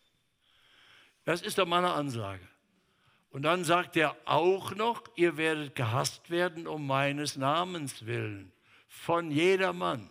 Das 1.24 1.42
ist 1.42 1.58
doch 1.58 1.66
meine 1.66 1.92
Ansage. 1.92 2.46
Und 3.30 3.42
dann 3.42 3.62
sagt 3.64 3.96
er 3.96 4.16
auch 4.24 4.74
noch, 4.74 5.04
ihr 5.14 5.36
werdet 5.36 5.76
gehasst 5.76 6.30
werden 6.30 6.66
um 6.66 6.86
meines 6.86 7.36
Namens 7.36 8.06
willen, 8.06 8.52
von 8.88 9.30
jedermann. 9.30 10.10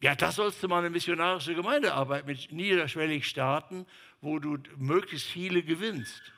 Ja, 0.00 0.14
das 0.14 0.34
sollst 0.34 0.62
du 0.62 0.68
mal 0.68 0.80
eine 0.80 0.90
missionarische 0.90 1.54
Gemeindearbeit 1.54 2.26
mit 2.26 2.50
niederschwellig 2.50 3.26
starten, 3.26 3.86
wo 4.24 4.38
du 4.38 4.58
möglichst 4.76 5.28
viele 5.28 5.62
gewinnst. 5.62 6.32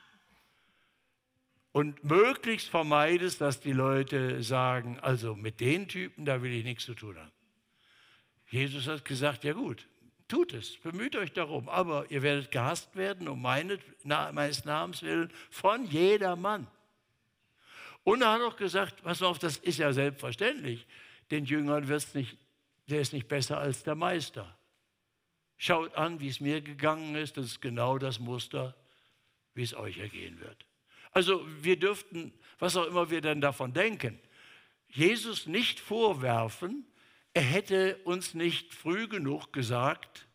Und 1.71 2.03
möglichst 2.03 2.69
vermeidest, 2.69 3.41
dass 3.41 3.59
die 3.59 3.71
Leute 3.71 4.41
sagen, 4.43 4.99
also 4.99 5.35
mit 5.35 5.59
den 5.59 5.87
Typen, 5.87 6.25
da 6.25 6.41
will 6.41 6.51
ich 6.51 6.63
nichts 6.63 6.85
zu 6.85 6.93
tun 6.93 7.17
haben. 7.17 7.31
Jesus 8.49 8.87
hat 8.87 9.05
gesagt, 9.05 9.43
ja 9.43 9.53
gut, 9.53 9.87
tut 10.27 10.53
es, 10.53 10.77
bemüht 10.77 11.15
euch 11.15 11.33
darum, 11.33 11.69
aber 11.69 12.09
ihr 12.09 12.21
werdet 12.21 12.51
gehasst 12.51 12.95
werden 12.95 13.27
um 13.27 13.41
meines 13.41 13.79
Namens 14.03 15.01
willen 15.03 15.31
von 15.49 15.85
jedermann. 15.85 16.67
Und 18.03 18.21
er 18.21 18.33
hat 18.33 18.41
auch 18.41 18.55
gesagt, 18.55 19.03
pass 19.03 19.21
auf, 19.21 19.37
das 19.37 19.57
ist 19.57 19.79
ja 19.79 19.91
selbstverständlich, 19.91 20.87
den 21.29 21.45
Jüngern 21.45 21.87
wird 21.87 22.01
es 22.01 22.13
nicht 22.13 22.37
der 22.89 23.01
ist 23.01 23.13
nicht 23.13 23.27
besser 23.27 23.57
als 23.57 23.83
der 23.83 23.95
Meister. 23.95 24.56
Schaut 25.57 25.95
an, 25.95 26.19
wie 26.19 26.27
es 26.27 26.39
mir 26.39 26.61
gegangen 26.61 27.15
ist, 27.15 27.37
das 27.37 27.45
ist 27.45 27.61
genau 27.61 27.97
das 27.97 28.19
Muster, 28.19 28.75
wie 29.53 29.63
es 29.63 29.73
euch 29.73 29.97
ergehen 29.97 30.39
wird. 30.39 30.65
Also 31.11 31.45
wir 31.61 31.79
dürften, 31.79 32.31
was 32.59 32.75
auch 32.75 32.85
immer 32.85 33.09
wir 33.09 33.21
denn 33.21 33.41
davon 33.41 33.73
denken, 33.73 34.19
Jesus 34.89 35.47
nicht 35.47 35.79
vorwerfen, 35.79 36.85
er 37.33 37.41
hätte 37.41 37.97
uns 38.03 38.33
nicht 38.33 38.73
früh 38.73 39.07
genug 39.07 39.51
gesagt, 39.51 40.27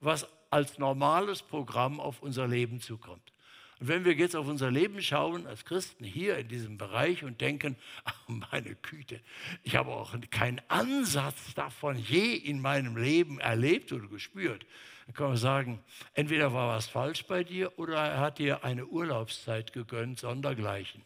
was 0.00 0.26
als 0.50 0.78
normales 0.78 1.42
Programm 1.42 2.00
auf 2.00 2.22
unser 2.22 2.48
Leben 2.48 2.80
zukommt. 2.80 3.32
Und 3.80 3.88
wenn 3.88 4.04
wir 4.04 4.12
jetzt 4.12 4.36
auf 4.36 4.46
unser 4.46 4.70
Leben 4.70 5.00
schauen, 5.00 5.46
als 5.46 5.64
Christen 5.64 6.04
hier 6.04 6.36
in 6.36 6.48
diesem 6.48 6.76
Bereich 6.76 7.24
und 7.24 7.40
denken, 7.40 7.76
ach 8.04 8.28
meine 8.28 8.74
Güte, 8.76 9.20
ich 9.62 9.74
habe 9.74 9.90
auch 9.90 10.14
keinen 10.30 10.60
Ansatz 10.68 11.54
davon 11.54 11.96
je 11.96 12.34
in 12.34 12.60
meinem 12.60 12.96
Leben 12.96 13.40
erlebt 13.40 13.90
oder 13.92 14.06
gespürt, 14.06 14.66
dann 15.06 15.14
kann 15.14 15.28
man 15.28 15.36
sagen, 15.38 15.80
entweder 16.12 16.52
war 16.52 16.76
was 16.76 16.86
falsch 16.86 17.24
bei 17.24 17.42
dir 17.42 17.76
oder 17.78 17.96
er 17.96 18.20
hat 18.20 18.38
dir 18.38 18.64
eine 18.64 18.86
Urlaubszeit 18.86 19.72
gegönnt, 19.72 20.20
sondergleichen. 20.20 21.02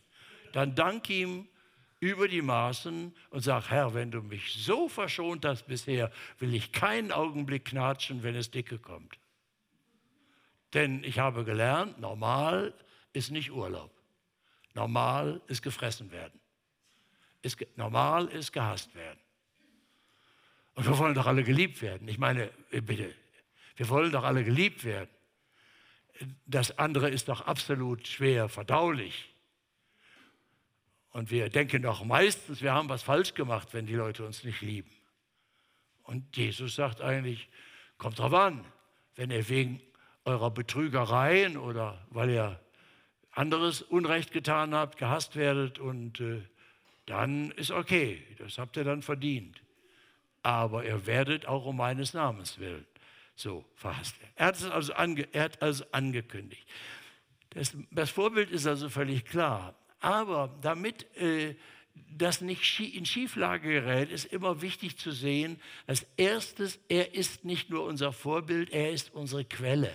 Dann 0.53 0.75
dank 0.75 1.09
ihm 1.09 1.47
über 2.01 2.29
die 2.29 2.43
Maßen 2.43 3.15
und 3.31 3.41
sag, 3.41 3.71
Herr, 3.71 3.95
wenn 3.95 4.11
du 4.11 4.21
mich 4.21 4.53
so 4.53 4.89
verschont 4.89 5.45
hast 5.45 5.67
bisher, 5.69 6.11
will 6.39 6.55
ich 6.55 6.73
keinen 6.73 7.13
Augenblick 7.13 7.67
knatschen, 7.67 8.23
wenn 8.23 8.35
es 8.35 8.51
dicke 8.51 8.79
kommt. 8.79 9.17
Denn 10.75 11.05
ich 11.05 11.19
habe 11.21 11.45
gelernt, 11.45 12.01
normal 12.01 12.75
ist 13.13 13.31
nicht 13.31 13.53
Urlaub. 13.53 13.93
Normal 14.75 15.41
ist 15.47 15.63
gefressen 15.63 16.11
werden. 16.11 16.39
Ist, 17.43 17.65
normal 17.77 18.27
ist 18.27 18.53
gehasst 18.53 18.95
werden. 18.95 19.21
Und 20.75 20.87
wir 20.87 20.99
wollen 20.99 21.15
doch 21.15 21.27
alle 21.27 21.45
geliebt 21.45 21.81
werden. 21.81 22.09
Ich 22.09 22.19
meine, 22.19 22.51
äh, 22.73 22.81
bitte, 22.81 23.15
wir 23.77 23.89
wollen 23.89 24.11
doch 24.11 24.25
alle 24.25 24.43
geliebt 24.43 24.85
werden. 24.85 25.11
Das 26.47 26.77
andere 26.79 27.11
ist 27.11 27.29
doch 27.29 27.43
absolut 27.43 28.07
schwer 28.09 28.49
verdaulich. 28.49 29.33
Und 31.11 31.31
wir 31.31 31.49
denken 31.49 31.83
doch 31.83 32.05
meistens, 32.05 32.61
wir 32.61 32.73
haben 32.73 32.89
was 32.89 33.05
falsch 33.05 33.35
gemacht, 33.35 33.69
wenn 33.73 33.87
die 33.87 33.95
Leute 33.95 34.27
uns 34.27 34.43
nicht 34.43 34.61
lieben. 34.63 34.91
Und 36.03 36.37
Jesus 36.37 36.75
sagt 36.75 37.01
eigentlich, 37.01 37.49
kommt 37.99 38.19
drauf 38.19 38.35
an, 38.35 38.65
wenn 39.15 39.31
ihr 39.31 39.49
wegen 39.49 39.81
eurer 40.25 40.51
Betrügereien 40.51 41.57
oder 41.57 42.07
weil 42.11 42.31
ihr 42.31 42.61
anderes 43.31 43.83
Unrecht 43.83 44.33
getan 44.33 44.75
habt, 44.75 44.99
gehasst 44.99 45.37
werdet 45.37 45.79
und 45.79 46.21
äh, 46.21 46.43
dann 47.07 47.51
ist 47.53 47.71
okay, 47.71 48.23
das 48.39 48.59
habt 48.59 48.77
ihr 48.77 48.85
dann 48.85 49.03
verdient. 49.03 49.63
Aber 50.43 50.85
ihr 50.85 51.07
werdet 51.07 51.47
auch 51.47 51.67
um 51.67 51.77
meines 51.77 52.15
Namens 52.15 52.59
willen 52.59 52.87
so 53.37 53.65
verhasst. 53.75 54.15
Er 54.37 54.47
hat 54.47 54.57
es 54.57 54.65
also, 54.65 54.93
ange, 54.95 55.27
er 55.33 55.45
hat 55.45 55.63
also 55.63 55.85
angekündigt. 55.93 56.67
Das, 57.51 57.77
das, 57.91 58.11
Vorbild 58.11 58.51
ist 58.51 58.67
also 58.67 58.89
völlig 58.89 59.25
klar. 59.25 59.75
Aber 60.01 60.57
damit 60.61 61.05
äh, 61.17 61.55
das 62.17 62.41
nicht 62.41 62.81
in 62.81 63.07
Schieflage 63.07 63.69
gerät, 63.69 64.11
ist 64.11 64.27
immer 64.27 64.61
wichtig 64.63 64.99
zu 64.99 65.13
sehen, 65.13 65.61
als 65.87 66.07
erstes, 66.17 66.79
er 66.89 67.15
ist 67.15 67.45
nicht 67.45 67.71
nur 67.71 67.85
unser 67.85 68.13
Vorbild, 68.13 68.71
er 68.71 68.91
ist 68.91 69.15
unsere 69.15 69.45
Quelle. 69.45 69.93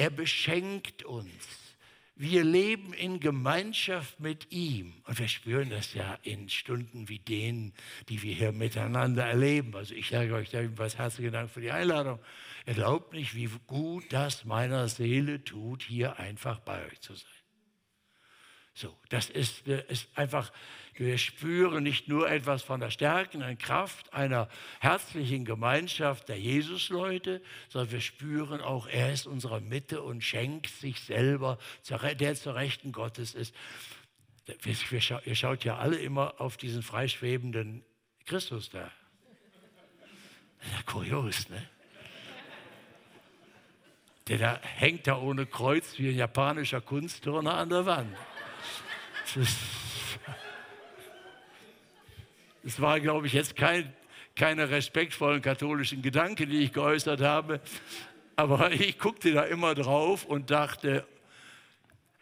Er 0.00 0.08
beschenkt 0.08 1.02
uns. 1.02 1.74
Wir 2.16 2.42
leben 2.42 2.94
in 2.94 3.20
Gemeinschaft 3.20 4.18
mit 4.18 4.50
ihm. 4.50 4.94
Und 5.04 5.18
wir 5.18 5.28
spüren 5.28 5.68
das 5.68 5.92
ja 5.92 6.18
in 6.22 6.48
Stunden 6.48 7.10
wie 7.10 7.18
denen, 7.18 7.74
die 8.08 8.22
wir 8.22 8.34
hier 8.34 8.52
miteinander 8.52 9.26
erleben. 9.26 9.76
Also 9.76 9.94
ich 9.94 10.08
sage 10.08 10.32
euch 10.32 10.48
was 10.78 10.96
herzlichen 10.96 11.32
Dank 11.32 11.50
für 11.50 11.60
die 11.60 11.70
Einladung. 11.70 12.18
Ihr 12.66 12.72
glaubt 12.72 13.12
nicht, 13.12 13.34
wie 13.34 13.50
gut 13.66 14.04
das 14.08 14.46
meiner 14.46 14.88
Seele 14.88 15.44
tut, 15.44 15.82
hier 15.82 16.18
einfach 16.18 16.60
bei 16.60 16.86
euch 16.86 16.98
zu 17.02 17.14
sein. 17.14 17.39
So, 18.80 18.96
das 19.10 19.28
ist, 19.28 19.68
äh, 19.68 19.84
ist 19.88 20.08
einfach, 20.14 20.50
wir 20.94 21.18
spüren 21.18 21.82
nicht 21.82 22.08
nur 22.08 22.30
etwas 22.30 22.62
von 22.62 22.80
der 22.80 22.90
stärkenden 22.90 23.58
Kraft 23.58 24.14
einer 24.14 24.48
herzlichen 24.78 25.44
Gemeinschaft 25.44 26.30
der 26.30 26.40
Jesusleute, 26.40 27.42
sondern 27.68 27.92
wir 27.92 28.00
spüren 28.00 28.62
auch, 28.62 28.86
er 28.86 29.12
ist 29.12 29.26
unserer 29.26 29.60
Mitte 29.60 30.00
und 30.00 30.24
schenkt 30.24 30.68
sich 30.68 30.98
selber, 31.00 31.58
der 32.18 32.34
zur 32.36 32.54
Rechten 32.54 32.90
Gottes 32.90 33.34
ist. 33.34 33.54
Ihr 35.26 35.34
schaut 35.34 35.62
ja 35.62 35.76
alle 35.76 35.98
immer 35.98 36.40
auf 36.40 36.56
diesen 36.56 36.82
freischwebenden 36.82 37.84
Christus 38.24 38.70
da. 38.70 38.90
Ja, 40.62 40.82
kurios, 40.86 41.50
ne? 41.50 41.68
Der 44.28 44.38
da 44.38 44.60
hängt 44.62 45.06
da 45.06 45.18
ohne 45.18 45.44
Kreuz 45.44 45.98
wie 45.98 46.08
ein 46.08 46.16
japanischer 46.16 46.80
Kunstturner 46.80 47.58
an 47.58 47.68
der 47.68 47.84
Wand. 47.84 48.16
Es 52.62 52.78
war, 52.80 53.00
glaube 53.00 53.26
ich, 53.26 53.32
jetzt 53.32 53.56
kein, 53.56 53.90
keine 54.36 54.68
respektvollen 54.68 55.40
katholischen 55.40 56.02
Gedanken, 56.02 56.50
die 56.50 56.58
ich 56.58 56.72
geäußert 56.74 57.22
habe. 57.22 57.60
Aber 58.36 58.70
ich 58.72 58.98
guckte 58.98 59.32
da 59.32 59.44
immer 59.44 59.74
drauf 59.74 60.26
und 60.26 60.50
dachte, 60.50 61.06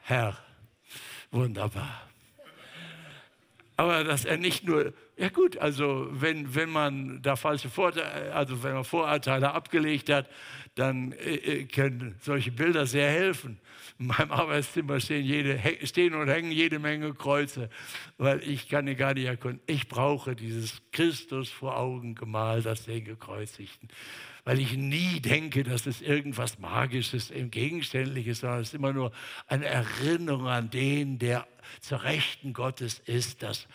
Herr, 0.02 0.38
wunderbar. 1.30 2.07
Aber 3.78 4.02
dass 4.02 4.24
er 4.24 4.38
nicht 4.38 4.64
nur, 4.64 4.92
ja 5.16 5.28
gut, 5.28 5.56
also 5.58 6.08
wenn, 6.10 6.52
wenn 6.56 6.68
man 6.68 7.22
da 7.22 7.36
falsche 7.36 7.70
Vorteile, 7.70 8.34
also 8.34 8.64
wenn 8.64 8.74
man 8.74 8.82
Vorurteile 8.82 9.52
abgelegt 9.52 10.10
hat, 10.10 10.28
dann 10.74 11.12
äh, 11.12 11.34
äh, 11.36 11.64
können 11.64 12.16
solche 12.20 12.50
Bilder 12.50 12.86
sehr 12.86 13.08
helfen. 13.08 13.60
In 14.00 14.08
meinem 14.08 14.32
Arbeitszimmer 14.32 14.98
stehen, 14.98 15.24
jede, 15.24 15.60
stehen 15.84 16.14
und 16.14 16.26
hängen 16.26 16.50
jede 16.50 16.80
Menge 16.80 17.14
Kreuze, 17.14 17.70
weil 18.16 18.42
ich 18.42 18.68
kann 18.68 18.92
gar 18.96 19.14
nicht 19.14 19.26
erkunden. 19.26 19.60
Ich 19.66 19.86
brauche 19.86 20.34
dieses 20.34 20.82
Christus 20.90 21.48
vor 21.48 21.76
Augen 21.76 22.16
gemalt, 22.16 22.66
das 22.66 22.84
den 22.84 23.04
Gekreuzigten. 23.04 23.88
Weil 24.48 24.60
ich 24.60 24.78
nie 24.78 25.20
denke, 25.20 25.62
dass 25.62 25.84
es 25.84 26.00
irgendwas 26.00 26.58
Magisches, 26.58 27.30
Gegenständliches, 27.30 28.40
sondern 28.40 28.60
es 28.60 28.68
ist 28.68 28.74
immer 28.74 28.94
nur 28.94 29.12
eine 29.46 29.66
Erinnerung 29.66 30.48
an 30.48 30.70
den, 30.70 31.18
der 31.18 31.46
zur 31.82 32.02
Rechten 32.02 32.54
Gottes 32.54 32.98
ist, 33.00 33.42
dass 33.42 33.68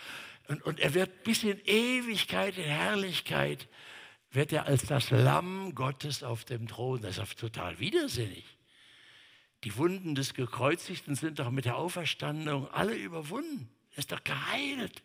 Und, 0.48 0.64
und 0.64 0.80
er 0.80 0.96
wird 0.96 1.24
bis 1.24 1.44
in 1.44 1.60
Ewigkeit, 1.66 2.58
in 2.58 2.64
Herrlichkeit, 2.64 3.68
wird 4.32 4.52
er 4.52 4.66
als 4.66 4.88
das 4.88 5.12
Lamm 5.12 5.76
Gottes 5.76 6.24
auf 6.24 6.44
dem 6.44 6.68
Thron. 6.68 7.04
Das 7.04 7.20
ist 7.20 7.38
total 7.38 7.78
widersinnig. 7.78 8.44
Die 9.66 9.78
Wunden 9.78 10.16
des 10.16 10.34
Gekreuzigten 10.34 11.14
sind 11.14 11.38
doch 11.38 11.52
mit 11.52 11.66
der 11.66 11.78
Auferstandung 11.78 12.68
alle 12.72 12.96
überwunden. 12.96 13.70
Er 13.92 14.00
ist 14.00 14.12
doch 14.12 14.24
geheilt. 14.24 15.04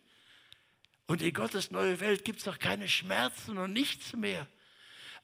Und 1.05 1.21
in 1.21 1.31
Gottes 1.31 1.69
neue 1.69 1.99
Welt 1.99 2.25
gibt 2.25 2.39
es 2.39 2.45
doch 2.45 2.57
keine 2.57 2.87
Schmerzen 2.87 3.59
und 3.59 3.71
nichts 3.71 4.15
mehr. 4.15 4.47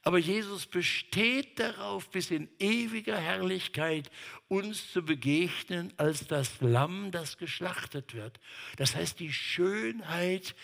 Aber 0.06 0.18
Jesus 0.18 0.66
besteht 0.66 1.58
darauf, 1.58 2.08
bis 2.10 2.30
in 2.30 2.48
ewiger 2.60 3.18
Herrlichkeit 3.18 4.08
uns 4.46 4.92
zu 4.92 5.04
begegnen 5.04 5.92
als 5.96 6.28
das 6.28 6.60
Lamm, 6.60 7.10
das 7.10 7.38
geschlachtet 7.38 8.14
wird. 8.14 8.38
Das 8.76 8.94
heißt, 8.94 9.18
die 9.18 9.32
Schönheit 9.32 10.54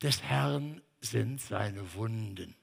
des 0.00 0.22
Herrn 0.22 0.80
sind 1.00 1.40
seine 1.40 1.92
Wunden, 1.94 2.54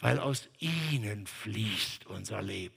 weil 0.00 0.18
aus 0.18 0.50
ihnen 0.58 1.26
fließt 1.26 2.04
unser 2.04 2.42
Leben, 2.42 2.76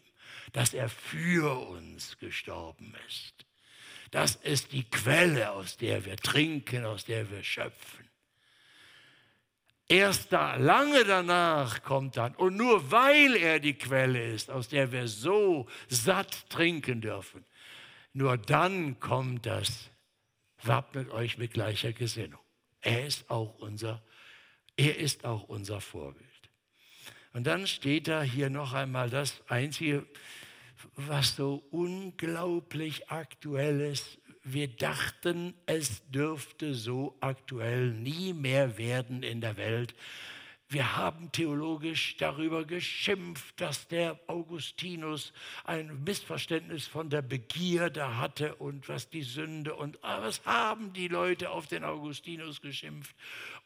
dass 0.54 0.74
er 0.74 0.88
für 0.88 1.68
uns 1.68 2.18
gestorben 2.18 2.96
ist. 3.10 3.46
Das 4.10 4.36
ist 4.36 4.72
die 4.72 4.86
Quelle, 4.86 5.52
aus 5.52 5.76
der 5.76 6.06
wir 6.06 6.16
trinken, 6.16 6.86
aus 6.86 7.04
der 7.04 7.30
wir 7.30 7.44
schöpfen. 7.44 8.08
Erst 9.88 10.32
da, 10.32 10.56
lange 10.56 11.04
danach 11.04 11.84
kommt 11.84 12.18
dann, 12.18 12.36
und 12.36 12.56
nur 12.56 12.92
weil 12.92 13.36
er 13.36 13.60
die 13.60 13.74
Quelle 13.74 14.32
ist, 14.34 14.50
aus 14.50 14.70
der 14.70 14.92
wir 14.92 15.08
so 15.08 15.68
satt 15.90 16.50
trinken 16.50 17.02
dürfen, 17.02 17.46
nur 18.14 18.38
dann 18.38 19.00
kommt 19.00 19.46
das, 19.46 19.90
wappnet 20.62 21.10
euch 21.12 21.38
mit 21.38 21.54
gleicher 21.54 21.92
Gesinnung. 21.92 22.40
Er 22.82 23.06
ist 23.06 23.30
auch 23.30 23.56
unser, 23.60 24.02
er 24.78 24.98
ist 24.98 25.26
auch 25.26 25.44
unser 25.44 25.82
Vorbild. 25.82 26.28
Und 27.34 27.46
dann 27.48 27.68
steht 27.68 28.08
da 28.08 28.22
hier 28.22 28.50
noch 28.50 28.74
einmal 28.74 29.10
das 29.10 29.42
Einzige, 29.48 30.06
was 30.96 31.36
so 31.36 31.64
unglaublich 31.72 33.10
aktuell 33.10 33.82
ist 33.82 34.20
wir 34.44 34.68
dachten, 34.68 35.54
es 35.66 36.02
dürfte 36.10 36.74
so 36.74 37.16
aktuell 37.22 37.92
nie 37.92 38.34
mehr 38.34 38.78
werden 38.78 39.24
in 39.24 39.42
der 39.42 39.58
Welt. 39.58 39.96
Wir 40.74 40.98
haben 40.98 41.32
theologisch 41.32 42.18
darüber 42.18 42.66
geschimpft, 42.66 43.62
dass 43.62 43.88
der 43.88 44.20
Augustinus 44.26 45.32
ein 45.66 46.04
Missverständnis 46.04 46.88
von 46.88 47.12
der 47.12 47.22
Begierde 47.22 48.18
hatte 48.18 48.56
und 48.56 48.90
was 48.90 49.08
die 49.08 49.22
Sünde 49.22 49.76
und 49.76 50.04
ah, 50.04 50.24
was 50.24 50.44
haben 50.46 50.92
die 50.94 51.08
Leute 51.08 51.52
auf 51.52 51.68
den 51.68 51.84
Augustinus 51.84 52.60
geschimpft 52.60 53.16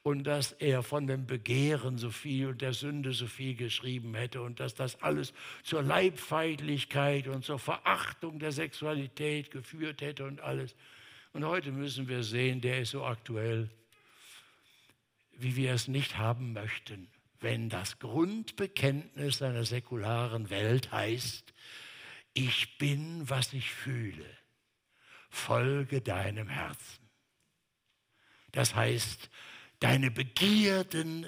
und 0.04 0.26
dass 0.26 0.52
er 0.52 0.84
von 0.84 1.08
dem 1.08 1.26
Begehren 1.26 1.98
so 1.98 2.10
viel 2.10 2.48
und 2.48 2.62
der 2.62 2.74
Sünde 2.74 3.14
so 3.14 3.26
viel 3.26 3.56
geschrieben 3.56 4.14
hätte 4.14 4.42
und 4.42 4.60
dass 4.60 4.76
das 4.76 5.02
alles 5.02 5.34
zur 5.64 5.84
Leibfeindlichkeit 5.84 7.30
und 7.30 7.46
zur 7.46 7.58
Verachtung 7.58 8.38
der 8.38 8.52
Sexualität 8.52 9.50
geführt 9.50 10.02
hätte 10.02 10.26
und 10.26 10.42
alles. 10.42 10.76
Und 11.32 11.46
heute 11.46 11.72
müssen 11.72 12.10
wir 12.10 12.24
sehen, 12.24 12.60
der 12.60 12.82
ist 12.82 12.92
so 12.92 13.06
aktuell 13.06 13.70
wie 15.38 15.56
wir 15.56 15.74
es 15.74 15.88
nicht 15.88 16.18
haben 16.18 16.54
möchten, 16.54 17.10
wenn 17.40 17.70
das 17.70 18.00
Grundbekenntnis 18.00 19.42
einer 19.42 19.64
säkularen 19.64 20.50
Welt 20.50 20.92
heißt, 20.92 21.54
ich 22.34 22.78
bin, 22.78 23.30
was 23.30 23.54
ich 23.54 23.72
fühle, 23.72 24.26
folge 25.30 26.02
deinem 26.02 26.50
Herzen. 26.50 27.10
Das 28.52 28.76
heißt, 28.76 29.30
deine 29.80 30.12
Begierden 30.12 31.28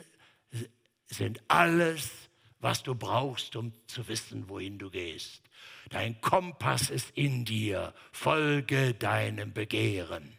sind 1.06 1.42
alles, 1.48 2.12
was 2.60 2.84
du 2.84 2.96
brauchst, 2.96 3.56
um 3.56 3.74
zu 3.88 4.08
wissen, 4.08 4.50
wohin 4.50 4.78
du 4.80 4.90
gehst. 4.90 5.44
Dein 5.90 6.20
Kompass 6.22 6.90
ist 6.90 7.12
in 7.12 7.46
dir, 7.46 7.94
folge 8.12 8.94
deinem 8.94 9.54
Begehren 9.54 10.39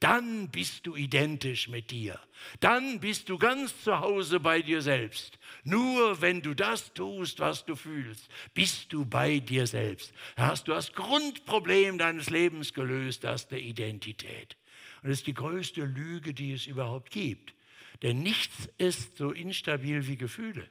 dann 0.00 0.48
bist 0.50 0.86
du 0.86 0.96
identisch 0.96 1.68
mit 1.68 1.90
dir. 1.90 2.20
Dann 2.60 3.00
bist 3.00 3.28
du 3.28 3.38
ganz 3.38 3.82
zu 3.82 4.00
Hause 4.00 4.40
bei 4.40 4.62
dir 4.62 4.82
selbst. 4.82 5.38
Nur 5.64 6.20
wenn 6.20 6.42
du 6.42 6.54
das 6.54 6.92
tust, 6.94 7.40
was 7.40 7.64
du 7.64 7.74
fühlst, 7.74 8.28
bist 8.54 8.92
du 8.92 9.04
bei 9.04 9.38
dir 9.40 9.66
selbst. 9.66 10.12
Da 10.36 10.48
hast 10.48 10.68
du 10.68 10.72
das 10.72 10.92
Grundproblem 10.92 11.98
deines 11.98 12.30
Lebens 12.30 12.72
gelöst, 12.72 13.24
das 13.24 13.48
der 13.48 13.60
Identität. 13.60 14.56
Und 15.02 15.10
das 15.10 15.18
ist 15.18 15.26
die 15.26 15.34
größte 15.34 15.84
Lüge, 15.84 16.34
die 16.34 16.52
es 16.52 16.66
überhaupt 16.66 17.10
gibt. 17.10 17.54
Denn 18.02 18.22
nichts 18.22 18.68
ist 18.78 19.16
so 19.16 19.32
instabil 19.32 20.06
wie 20.06 20.16
Gefühle. 20.16 20.68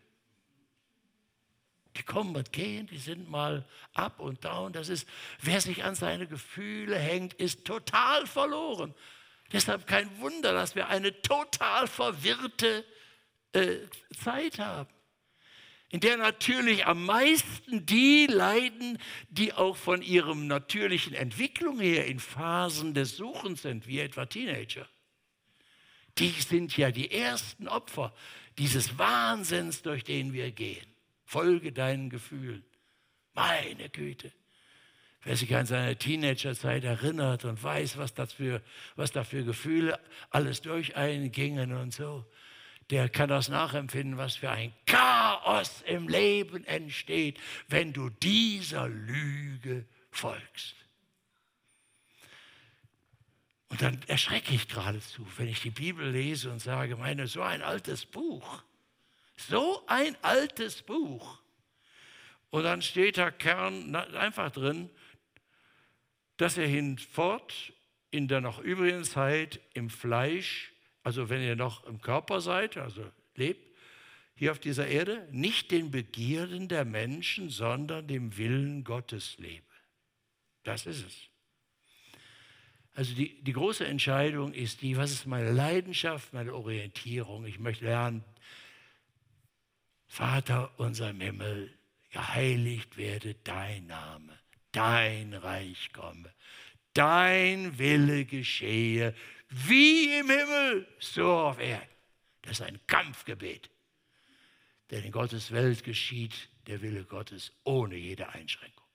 Die 1.97 2.03
kommen 2.03 2.35
und 2.35 2.53
gehen, 2.53 2.87
die 2.87 2.97
sind 2.97 3.29
mal 3.29 3.65
up 3.93 4.19
und 4.19 4.45
down. 4.45 4.73
Das 4.73 4.89
ist, 4.89 5.07
wer 5.41 5.61
sich 5.61 5.83
an 5.83 5.95
seine 5.95 6.27
Gefühle 6.27 6.97
hängt, 6.97 7.33
ist 7.35 7.65
total 7.65 8.27
verloren. 8.27 8.93
Deshalb 9.51 9.87
kein 9.87 10.19
Wunder, 10.19 10.53
dass 10.53 10.75
wir 10.75 10.89
eine 10.89 11.21
total 11.21 11.87
verwirrte 11.87 12.85
äh, 13.53 13.77
Zeit 14.21 14.59
haben, 14.59 14.89
in 15.89 16.01
der 16.01 16.17
natürlich 16.17 16.85
am 16.85 17.05
meisten 17.05 17.85
die 17.85 18.27
leiden, 18.27 18.97
die 19.29 19.53
auch 19.53 19.77
von 19.77 20.01
ihrem 20.01 20.47
natürlichen 20.47 21.13
Entwicklung 21.13 21.79
her 21.79 22.05
in 22.05 22.19
Phasen 22.19 22.93
des 22.93 23.15
Suchens 23.15 23.61
sind, 23.61 23.87
wie 23.87 23.99
etwa 23.99 24.25
Teenager. 24.25 24.87
Die 26.17 26.29
sind 26.29 26.75
ja 26.75 26.91
die 26.91 27.11
ersten 27.11 27.67
Opfer 27.67 28.13
dieses 28.57 28.97
Wahnsinns, 28.97 29.81
durch 29.81 30.03
den 30.03 30.33
wir 30.33 30.51
gehen. 30.51 30.96
Folge 31.27 31.73
deinen 31.73 32.09
Gefühlen. 32.09 32.63
Meine 33.33 33.89
Güte. 33.89 34.31
Wer 35.23 35.35
sich 35.35 35.53
an 35.53 35.65
seine 35.65 35.97
Teenagerzeit 35.97 36.85
erinnert 36.85 37.43
und 37.43 37.61
weiß, 37.61 37.97
was, 37.97 38.13
das 38.13 38.31
für, 38.31 38.61
was 38.95 39.11
da 39.11 39.25
für 39.25 39.43
Gefühle 39.43 39.99
alles 40.29 40.61
durch 40.61 40.95
einen 40.95 41.29
gingen 41.33 41.73
und 41.73 41.93
so, 41.93 42.25
der 42.91 43.09
kann 43.09 43.27
das 43.27 43.49
nachempfinden, 43.49 44.17
was 44.17 44.37
für 44.37 44.49
ein 44.49 44.73
Chaos 44.85 45.83
im 45.85 46.07
Leben 46.07 46.63
entsteht, 46.63 47.37
wenn 47.67 47.91
du 47.91 48.09
dieser 48.09 48.87
Lüge 48.87 49.85
folgst. 50.09 50.75
Und 53.67 53.81
dann 53.81 53.99
erschrecke 54.07 54.55
ich 54.55 54.69
geradezu, 54.69 55.27
wenn 55.35 55.49
ich 55.49 55.59
die 55.59 55.71
Bibel 55.71 56.09
lese 56.09 56.49
und 56.49 56.59
sage, 56.59 56.95
meine, 56.95 57.27
so 57.27 57.41
ein 57.41 57.61
altes 57.61 58.05
Buch, 58.05 58.63
so 59.37 59.83
ein 59.87 60.15
altes 60.21 60.81
Buch. 60.81 61.39
Und 62.49 62.63
dann 62.63 62.81
steht 62.81 63.17
da 63.17 63.31
Kern 63.31 63.95
einfach 63.95 64.51
drin, 64.51 64.89
dass 66.37 66.57
ihr 66.57 66.67
hinfort 66.67 67.73
in 68.11 68.27
der 68.27 68.41
noch 68.41 68.59
übrigen 68.59 69.03
Zeit 69.03 69.59
im 69.73 69.89
Fleisch, 69.89 70.73
also 71.03 71.29
wenn 71.29 71.41
ihr 71.41 71.55
noch 71.55 71.85
im 71.85 72.01
Körper 72.01 72.41
seid, 72.41 72.77
also 72.77 73.09
lebt, 73.35 73.67
hier 74.35 74.51
auf 74.51 74.59
dieser 74.59 74.87
Erde, 74.87 75.27
nicht 75.31 75.71
den 75.71 75.89
Begierden 75.89 76.67
der 76.67 76.85
Menschen, 76.85 77.49
sondern 77.49 78.07
dem 78.07 78.37
Willen 78.37 78.83
Gottes 78.83 79.37
lebe. 79.39 79.65
Das 80.63 80.85
ist 80.85 81.05
es. 81.05 81.15
Also 82.93 83.13
die, 83.13 83.41
die 83.43 83.53
große 83.53 83.85
Entscheidung 83.85 84.53
ist 84.53 84.81
die, 84.81 84.97
was 84.97 85.11
ist 85.11 85.25
meine 85.25 85.51
Leidenschaft, 85.51 86.33
meine 86.33 86.53
Orientierung? 86.53 87.45
Ich 87.45 87.59
möchte 87.59 87.85
lernen, 87.85 88.23
Vater 90.07 90.71
unser 90.79 91.11
im 91.11 91.21
Himmel, 91.21 91.73
geheiligt 92.11 92.97
werde 92.97 93.35
dein 93.43 93.87
Name 93.87 94.37
dein 94.77 95.33
Reich 95.33 95.91
komme, 95.91 96.31
dein 96.93 97.77
Wille 97.79 98.25
geschehe, 98.25 99.15
wie 99.49 100.19
im 100.19 100.29
Himmel, 100.29 100.87
so 100.99 101.31
auf 101.31 101.59
Erden. 101.59 101.87
Das 102.43 102.59
ist 102.59 102.61
ein 102.61 102.79
Kampfgebet. 102.85 103.71
Denn 104.91 105.03
in 105.03 105.11
Gottes 105.11 105.51
Welt 105.51 105.83
geschieht 105.83 106.49
der 106.67 106.81
Wille 106.81 107.03
Gottes 107.03 107.51
ohne 107.63 107.95
jede 107.95 108.29
Einschränkung. 108.29 108.85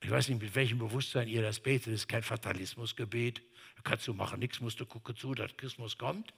Ich 0.00 0.10
weiß 0.10 0.28
nicht, 0.28 0.40
mit 0.40 0.54
welchem 0.54 0.78
Bewusstsein 0.78 1.26
ihr 1.26 1.42
das 1.42 1.58
betet. 1.58 1.88
Das 1.88 2.02
ist 2.02 2.08
kein 2.08 2.22
Fatalismusgebet. 2.22 3.42
Da 3.76 3.82
kannst 3.82 4.06
du 4.06 4.14
machen, 4.14 4.38
nichts 4.38 4.60
musst 4.60 4.78
du 4.78 4.86
gucken 4.86 5.16
zu, 5.16 5.34
dass 5.34 5.56
Christus 5.56 5.98
kommt. 5.98 6.32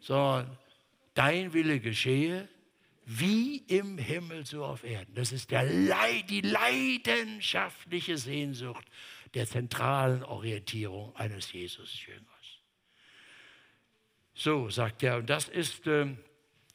Sondern 0.00 0.56
dein 1.16 1.52
Wille 1.52 1.80
geschehe, 1.80 2.48
wie 3.06 3.58
im 3.68 3.98
Himmel 3.98 4.44
so 4.44 4.64
auf 4.64 4.84
Erden. 4.84 5.14
Das 5.14 5.32
ist 5.32 5.50
Leid, 5.50 6.28
die 6.28 6.40
leidenschaftliche 6.40 8.18
Sehnsucht 8.18 8.84
der 9.34 9.46
zentralen 9.46 10.22
Orientierung 10.24 11.14
eines 11.16 11.52
Jesus-Jüngers. 11.52 12.26
So, 14.34 14.68
sagt 14.70 15.02
er, 15.02 15.18
und 15.18 15.30
das 15.30 15.48
ist 15.48 15.86
äh, 15.86 16.06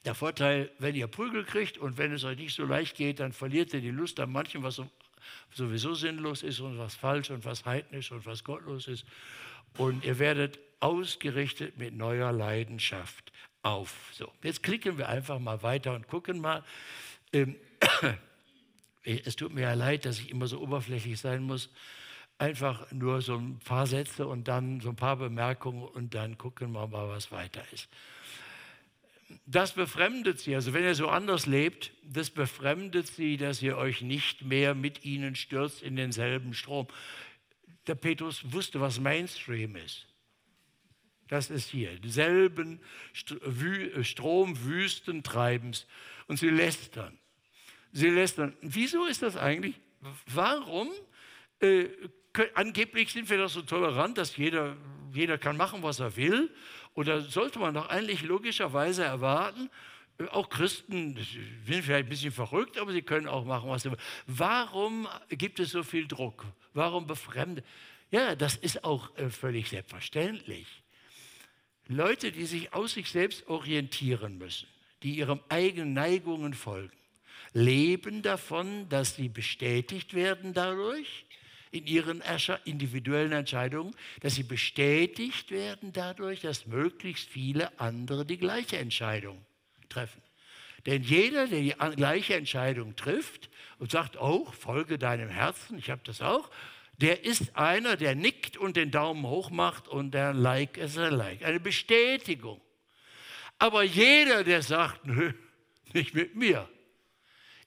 der 0.06 0.16
Vorteil, 0.16 0.72
wenn 0.80 0.96
ihr 0.96 1.08
Prügel 1.08 1.44
kriegt 1.44 1.78
und 1.78 1.98
wenn 1.98 2.12
es 2.12 2.24
euch 2.24 2.38
nicht 2.38 2.56
so 2.56 2.66
leicht 2.66 2.98
geht, 2.98 3.20
dann 3.20 3.34
verliert 3.34 3.74
ihr 3.74 3.82
die 3.82 3.92
Lust 3.92 4.20
an 4.20 4.32
manchem, 4.32 4.64
was 4.64 4.82
sowieso 5.52 5.94
sinnlos 5.94 6.44
ist 6.44 6.60
und 6.62 6.78
was 6.80 6.96
falsch 6.96 7.30
und 7.30 7.46
was 7.46 7.66
heidnisch 7.66 8.12
und 8.12 8.26
was 8.26 8.44
gottlos 8.44 8.88
ist. 8.88 9.06
Und 9.78 10.04
ihr 10.04 10.18
werdet 10.18 10.60
ausgerichtet 10.80 11.78
mit 11.78 11.94
neuer 11.94 12.32
Leidenschaft 12.32 13.32
auf. 13.64 14.10
So, 14.14 14.32
jetzt 14.44 14.64
klicken 14.64 14.98
wir 14.98 15.10
einfach 15.10 15.40
mal 15.40 15.64
weiter 15.64 15.94
und 15.94 16.08
gucken 16.08 16.40
mal. 16.40 16.64
Ähm, 17.34 17.56
es 19.04 19.36
tut 19.36 19.54
mir 19.54 19.62
ja 19.62 19.74
leid, 19.74 20.06
dass 20.06 20.20
ich 20.20 20.30
immer 20.30 20.48
so 20.48 20.60
oberflächlich 20.62 21.20
sein 21.20 21.44
muss. 21.44 21.70
Einfach 22.38 22.92
nur 22.92 23.22
so 23.22 23.36
ein 23.36 23.60
paar 23.60 23.86
Sätze 23.86 24.28
und 24.28 24.48
dann 24.48 24.82
so 24.82 24.90
ein 24.90 24.96
paar 24.96 25.18
Bemerkungen 25.18 25.84
und 25.84 26.16
dann 26.16 26.38
gucken 26.38 26.72
wir 26.72 26.88
mal, 26.88 27.08
was 27.10 27.32
weiter 27.32 27.64
ist. 27.72 27.88
Das 29.46 29.74
befremdet 29.74 30.40
sie, 30.40 30.56
also 30.56 30.74
wenn 30.74 30.84
ihr 30.84 30.96
so 30.96 31.08
anders 31.08 31.46
lebt, 31.46 31.92
das 32.04 32.30
befremdet 32.30 33.08
sie, 33.08 33.38
dass 33.38 33.62
ihr 33.62 33.78
euch 33.78 34.02
nicht 34.02 34.44
mehr 34.44 34.76
mit 34.76 35.06
ihnen 35.06 35.36
stürzt 35.36 35.82
in 35.82 35.96
denselben 35.96 36.54
Strom. 36.54 36.88
Der 37.88 37.96
Petrus 37.96 38.52
wusste, 38.52 38.82
was 38.82 39.00
Mainstream 39.00 39.76
ist. 39.76 40.08
Das 41.32 41.50
ist 41.50 41.70
hier, 41.70 41.98
denselben 41.98 42.82
Strom 43.14 44.66
Wüstentreibens 44.66 45.88
und 46.28 46.36
sie 46.36 46.50
lästern. 46.50 47.18
Sie 47.94 48.10
lästern. 48.10 48.54
Wieso 48.60 49.06
ist 49.06 49.22
das 49.22 49.38
eigentlich? 49.38 49.80
Warum? 50.26 50.90
Äh, 51.62 51.86
angeblich 52.54 53.14
sind 53.14 53.30
wir 53.30 53.38
doch 53.38 53.50
so 53.50 53.62
tolerant, 53.62 54.18
dass 54.18 54.36
jeder, 54.36 54.76
jeder 55.14 55.38
kann 55.38 55.56
machen, 55.56 55.82
was 55.84 56.02
er 56.02 56.18
will. 56.18 56.54
Oder 56.96 57.22
sollte 57.22 57.60
man 57.60 57.76
doch 57.76 57.88
eigentlich 57.88 58.24
logischerweise 58.24 59.06
erwarten, 59.06 59.70
äh, 60.18 60.26
auch 60.32 60.50
Christen 60.50 61.16
sind 61.16 61.84
vielleicht 61.86 62.08
ein 62.08 62.10
bisschen 62.10 62.34
verrückt, 62.34 62.78
aber 62.78 62.92
sie 62.92 63.04
können 63.04 63.30
auch 63.30 63.46
machen, 63.46 63.70
was 63.70 63.84
sie 63.84 63.90
wollen. 63.90 64.02
Warum 64.28 65.08
gibt 65.30 65.62
es 65.62 65.72
so 65.72 65.84
viel 65.84 66.10
Druck? 66.10 66.44
Warum 66.74 67.08
befremdet? 67.08 67.66
Ja, 68.10 68.36
das 68.36 68.58
ist 68.58 68.84
auch 68.84 69.16
äh, 69.16 69.30
völlig 69.30 69.70
selbstverständlich. 69.70 70.81
Leute, 71.92 72.32
die 72.32 72.46
sich 72.46 72.74
aus 72.74 72.94
sich 72.94 73.10
selbst 73.10 73.48
orientieren 73.48 74.38
müssen, 74.38 74.68
die 75.04 75.16
ihren 75.16 75.40
eigenen 75.50 75.94
Neigungen 75.94 76.54
folgen, 76.54 76.96
leben 77.54 78.22
davon, 78.22 78.88
dass 78.90 79.16
sie 79.16 79.30
bestätigt 79.30 80.14
werden 80.14 80.54
dadurch 80.54 81.26
in 81.72 81.88
ihren 81.88 82.22
individuellen 82.66 83.32
Entscheidungen, 83.32 83.96
dass 84.20 84.36
sie 84.36 84.44
bestätigt 84.44 85.52
werden 85.52 85.94
dadurch, 85.94 86.42
dass 86.42 86.68
möglichst 86.68 87.30
viele 87.30 87.80
andere 87.80 88.26
die 88.26 88.38
gleiche 88.38 88.78
Entscheidung 88.78 89.44
treffen. 89.90 90.22
Denn 90.86 91.04
jeder, 91.04 91.48
der 91.48 91.62
die 91.62 91.76
gleiche 91.96 92.36
Entscheidung 92.36 92.96
trifft 92.96 93.50
und 93.78 93.92
sagt, 93.92 94.20
oh, 94.20 94.46
folge 94.52 94.98
deinem 94.98 95.30
Herzen, 95.30 95.78
ich 95.78 95.90
habe 95.90 96.02
das 96.04 96.22
auch, 96.22 96.50
der 97.02 97.26
ist 97.26 97.56
einer, 97.56 97.98
der 97.98 98.16
nickt 98.16 98.58
und 98.58 98.78
den 98.78 98.92
Daumen 98.92 99.26
hoch 99.26 99.50
macht 99.50 99.88
und 99.88 100.12
der 100.12 100.34
Like 100.34 100.78
ist 100.78 100.98
ein 100.98 101.14
Like. 101.14 101.44
Eine 101.44 101.60
Bestätigung. 101.60 102.62
Aber 103.58 103.84
jeder, 103.84 104.44
der 104.44 104.62
sagt, 104.62 105.06
nö, 105.06 105.34
nicht 105.94 106.14
mit 106.14 106.36
mir, 106.36 106.70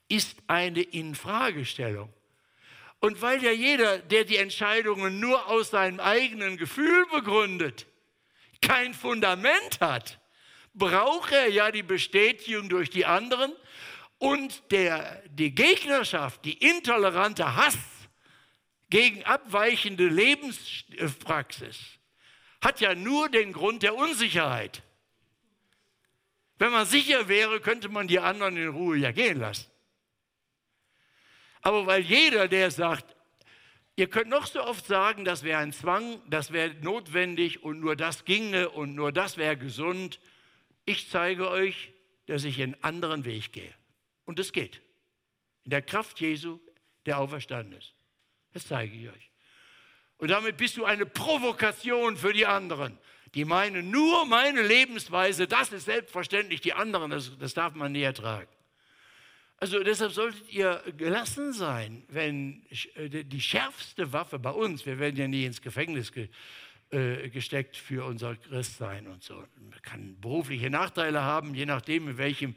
ist 0.09 0.37
eine 0.47 0.83
Infragestellung. 0.83 2.13
Und 3.01 3.21
weil 3.21 3.43
ja 3.43 3.51
jeder, 3.51 3.99
der 3.99 4.25
die 4.25 4.37
Entscheidungen 4.37 5.21
nur 5.21 5.49
aus 5.49 5.71
seinem 5.71 6.01
eigenen 6.01 6.57
Gefühl 6.57 7.05
begründet, 7.13 7.87
kein 8.63 8.95
Fundament 8.95 9.81
hat, 9.81 10.21
braucht 10.75 11.33
er 11.33 11.49
ja 11.49 11.71
die 11.71 11.83
Bestätigung 11.83 12.69
durch 12.69 12.89
die 12.89 13.05
anderen 13.05 13.53
und 14.19 14.63
der, 14.71 15.23
die 15.29 15.55
Gegnerschaft, 15.55 16.45
die 16.45 16.55
intolerante 16.55 17.57
Hass 17.57 17.77
gegen 18.95 19.25
abweichende 19.25 20.07
Lebenspraxis 20.07 21.99
hat 22.61 22.81
ja 22.81 22.95
nur 22.95 23.29
den 23.29 23.53
Grund 23.53 23.83
der 23.83 23.97
Unsicherheit. 23.97 24.85
Wenn 26.61 26.71
man 26.71 26.87
sicher 26.87 27.27
wäre, 27.27 27.59
könnte 27.59 27.89
man 27.89 28.07
die 28.07 28.21
anderen 28.21 28.57
in 28.57 28.69
Ruhe 28.69 28.97
ja 28.97 29.11
gehen 29.11 29.41
lassen. 29.41 29.69
Aber 31.61 31.87
weil 31.87 32.03
jeder, 32.03 32.47
der 32.47 32.71
sagt, 32.71 33.17
ihr 33.97 34.09
könnt 34.09 34.29
noch 34.29 34.47
so 34.47 34.63
oft 34.63 34.87
sagen, 34.87 35.25
das 35.25 35.43
wäre 35.43 35.59
ein 35.59 35.73
Zwang, 35.73 36.23
das 36.31 36.53
wäre 36.53 36.75
notwendig 36.75 37.65
und 37.65 37.81
nur 37.81 37.97
das 37.97 38.25
ginge 38.25 38.71
und 38.71 38.95
nur 38.95 39.11
das 39.11 39.37
wäre 39.37 39.57
gesund, 39.57 40.21
ich 40.85 41.11
zeige 41.11 41.51
euch, 41.51 41.93
dass 42.27 42.45
ich 42.45 42.63
einen 42.63 42.81
anderen 42.81 43.25
Weg 43.25 43.53
gehe. 43.53 43.75
Und 44.25 44.39
es 44.39 44.53
geht. 44.53 44.83
In 45.65 45.71
der 45.71 45.83
Kraft 45.83 46.21
Jesu, 46.21 46.61
der 47.07 47.19
auferstanden 47.19 47.77
ist. 47.77 47.93
Das 48.55 48.67
zeige 48.67 48.97
ich 48.97 49.09
euch. 49.09 49.31
Und 50.17 50.31
damit 50.31 50.57
bist 50.57 50.77
du 50.77 50.85
eine 50.85 51.05
Provokation 51.05 52.17
für 52.17 52.33
die 52.33 52.47
anderen. 52.47 52.99
Die 53.35 53.45
meinen, 53.45 53.91
nur 53.91 54.25
meine 54.27 54.63
Lebensweise, 54.63 55.47
das 55.47 55.73
ist 55.73 55.87
selbstverständlich, 55.87 56.61
die 56.61 56.73
anderen, 56.73 57.11
das, 57.11 57.37
das 57.37 57.53
darf 57.53 57.75
man 57.75 57.93
nie 57.93 58.03
ertragen. 58.03 58.49
Also 59.57 59.83
deshalb 59.83 60.13
solltet 60.13 60.53
ihr 60.53 60.83
gelassen 60.97 61.53
sein, 61.53 62.05
wenn 62.09 62.65
äh, 62.95 63.25
die 63.25 63.41
schärfste 63.41 64.13
Waffe 64.13 64.39
bei 64.39 64.51
uns, 64.51 64.87
wir 64.87 64.99
werden 64.99 65.17
ja 65.17 65.27
nie 65.27 65.47
ins 65.47 65.61
Gefängnis 65.63 66.13
ge, 66.13 66.29
äh, 66.91 67.29
gesteckt 67.31 67.77
für 67.77 68.05
unser 68.05 68.37
Christsein 68.37 69.09
und 69.09 69.23
so. 69.23 69.35
Man 69.35 69.83
kann 69.83 70.21
berufliche 70.21 70.71
Nachteile 70.71 71.23
haben, 71.23 71.55
je 71.55 71.67
nachdem, 71.67 72.09
in 72.09 72.19
welchem 72.19 72.55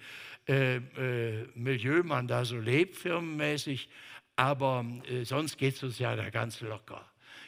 äh, 0.47 0.75
äh, 0.77 1.47
Milieu 1.55 2.03
man 2.03 2.27
da 2.27 2.45
so 2.45 2.57
lebt, 2.57 2.97
firmenmäßig. 2.97 3.89
Aber 4.37 4.85
äh, 5.09 5.25
sonst 5.25 5.57
geht 5.57 5.75
es 5.75 5.83
uns 5.83 5.99
ja 5.99 6.15
da 6.15 6.29
ganz 6.29 6.61
locker. 6.61 7.05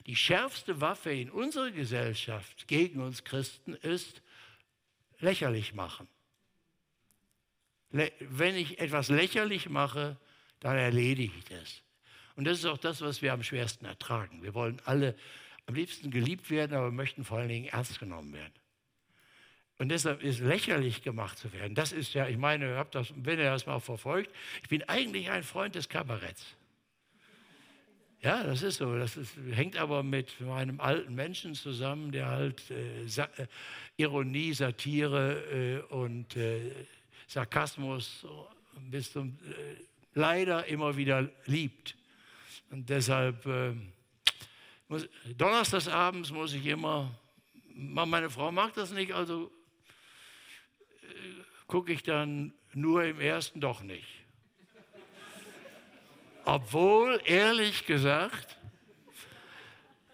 Die 0.07 0.15
schärfste 0.15 0.81
Waffe 0.81 1.11
in 1.11 1.29
unserer 1.29 1.71
Gesellschaft 1.71 2.67
gegen 2.67 2.99
uns 2.99 3.23
Christen 3.23 3.75
ist 3.75 4.21
lächerlich 5.19 5.73
machen. 5.73 6.07
Wenn 7.91 8.55
ich 8.55 8.79
etwas 8.79 9.09
lächerlich 9.09 9.69
mache, 9.69 10.17
dann 10.59 10.77
erledige 10.77 11.33
ich 11.37 11.45
das. 11.45 11.81
Und 12.35 12.45
das 12.45 12.59
ist 12.59 12.65
auch 12.65 12.77
das, 12.77 13.01
was 13.01 13.21
wir 13.21 13.33
am 13.33 13.43
schwersten 13.43 13.85
ertragen. 13.85 14.43
Wir 14.43 14.53
wollen 14.53 14.81
alle 14.85 15.15
am 15.65 15.75
liebsten 15.75 16.09
geliebt 16.09 16.49
werden, 16.49 16.75
aber 16.75 16.91
möchten 16.91 17.23
vor 17.23 17.37
allen 17.37 17.49
Dingen 17.49 17.67
ernst 17.67 17.99
genommen 17.99 18.33
werden. 18.33 18.53
Und 19.77 19.89
deshalb 19.89 20.23
ist 20.23 20.39
lächerlich 20.39 21.03
gemacht 21.03 21.37
zu 21.37 21.53
werden. 21.53 21.75
Das 21.75 21.91
ist 21.91 22.13
ja, 22.13 22.27
ich 22.27 22.37
meine, 22.37 22.75
habt 22.75 22.95
das, 22.95 23.13
wenn 23.15 23.39
ihr 23.39 23.45
das 23.45 23.65
mal 23.65 23.79
verfolgt, 23.79 24.33
ich 24.61 24.69
bin 24.69 24.83
eigentlich 24.83 25.29
ein 25.29 25.43
Freund 25.43 25.75
des 25.75 25.87
Kabaretts. 25.87 26.55
Ja, 28.21 28.43
das 28.43 28.63
ist 28.63 28.77
so. 28.77 28.97
Das 28.97 29.15
ist, 29.15 29.35
hängt 29.51 29.77
aber 29.77 30.03
mit 30.03 30.41
meinem 30.41 30.81
alten 30.81 31.15
Menschen 31.15 31.55
zusammen, 31.55 32.11
der 32.11 32.27
halt 32.27 32.61
äh, 32.69 33.05
äh, 33.05 33.47
Ironie, 33.95 34.53
Satire 34.53 35.83
äh, 35.89 35.93
und 35.93 36.35
äh, 36.35 36.71
Sarkasmus 37.27 38.25
bis 38.89 39.13
zum 39.13 39.29
äh, 39.29 39.83
leider 40.15 40.65
immer 40.65 40.97
wieder 40.97 41.29
liebt. 41.45 41.95
Und 42.71 42.89
deshalb 42.89 43.47
muss, 44.87 45.07
donnerstagsabends 45.37 46.31
muss 46.31 46.53
ich 46.53 46.65
immer, 46.67 47.09
meine 47.73 48.29
Frau 48.29 48.51
mag 48.51 48.73
das 48.75 48.91
nicht, 48.91 49.11
also 49.11 49.51
gucke 51.65 51.93
ich 51.93 52.03
dann 52.03 52.53
nur 52.73 53.05
im 53.05 53.19
ersten 53.19 53.59
doch 53.59 53.81
nicht. 53.81 54.18
Obwohl, 56.51 57.21
ehrlich 57.25 57.85
gesagt, 57.85 58.57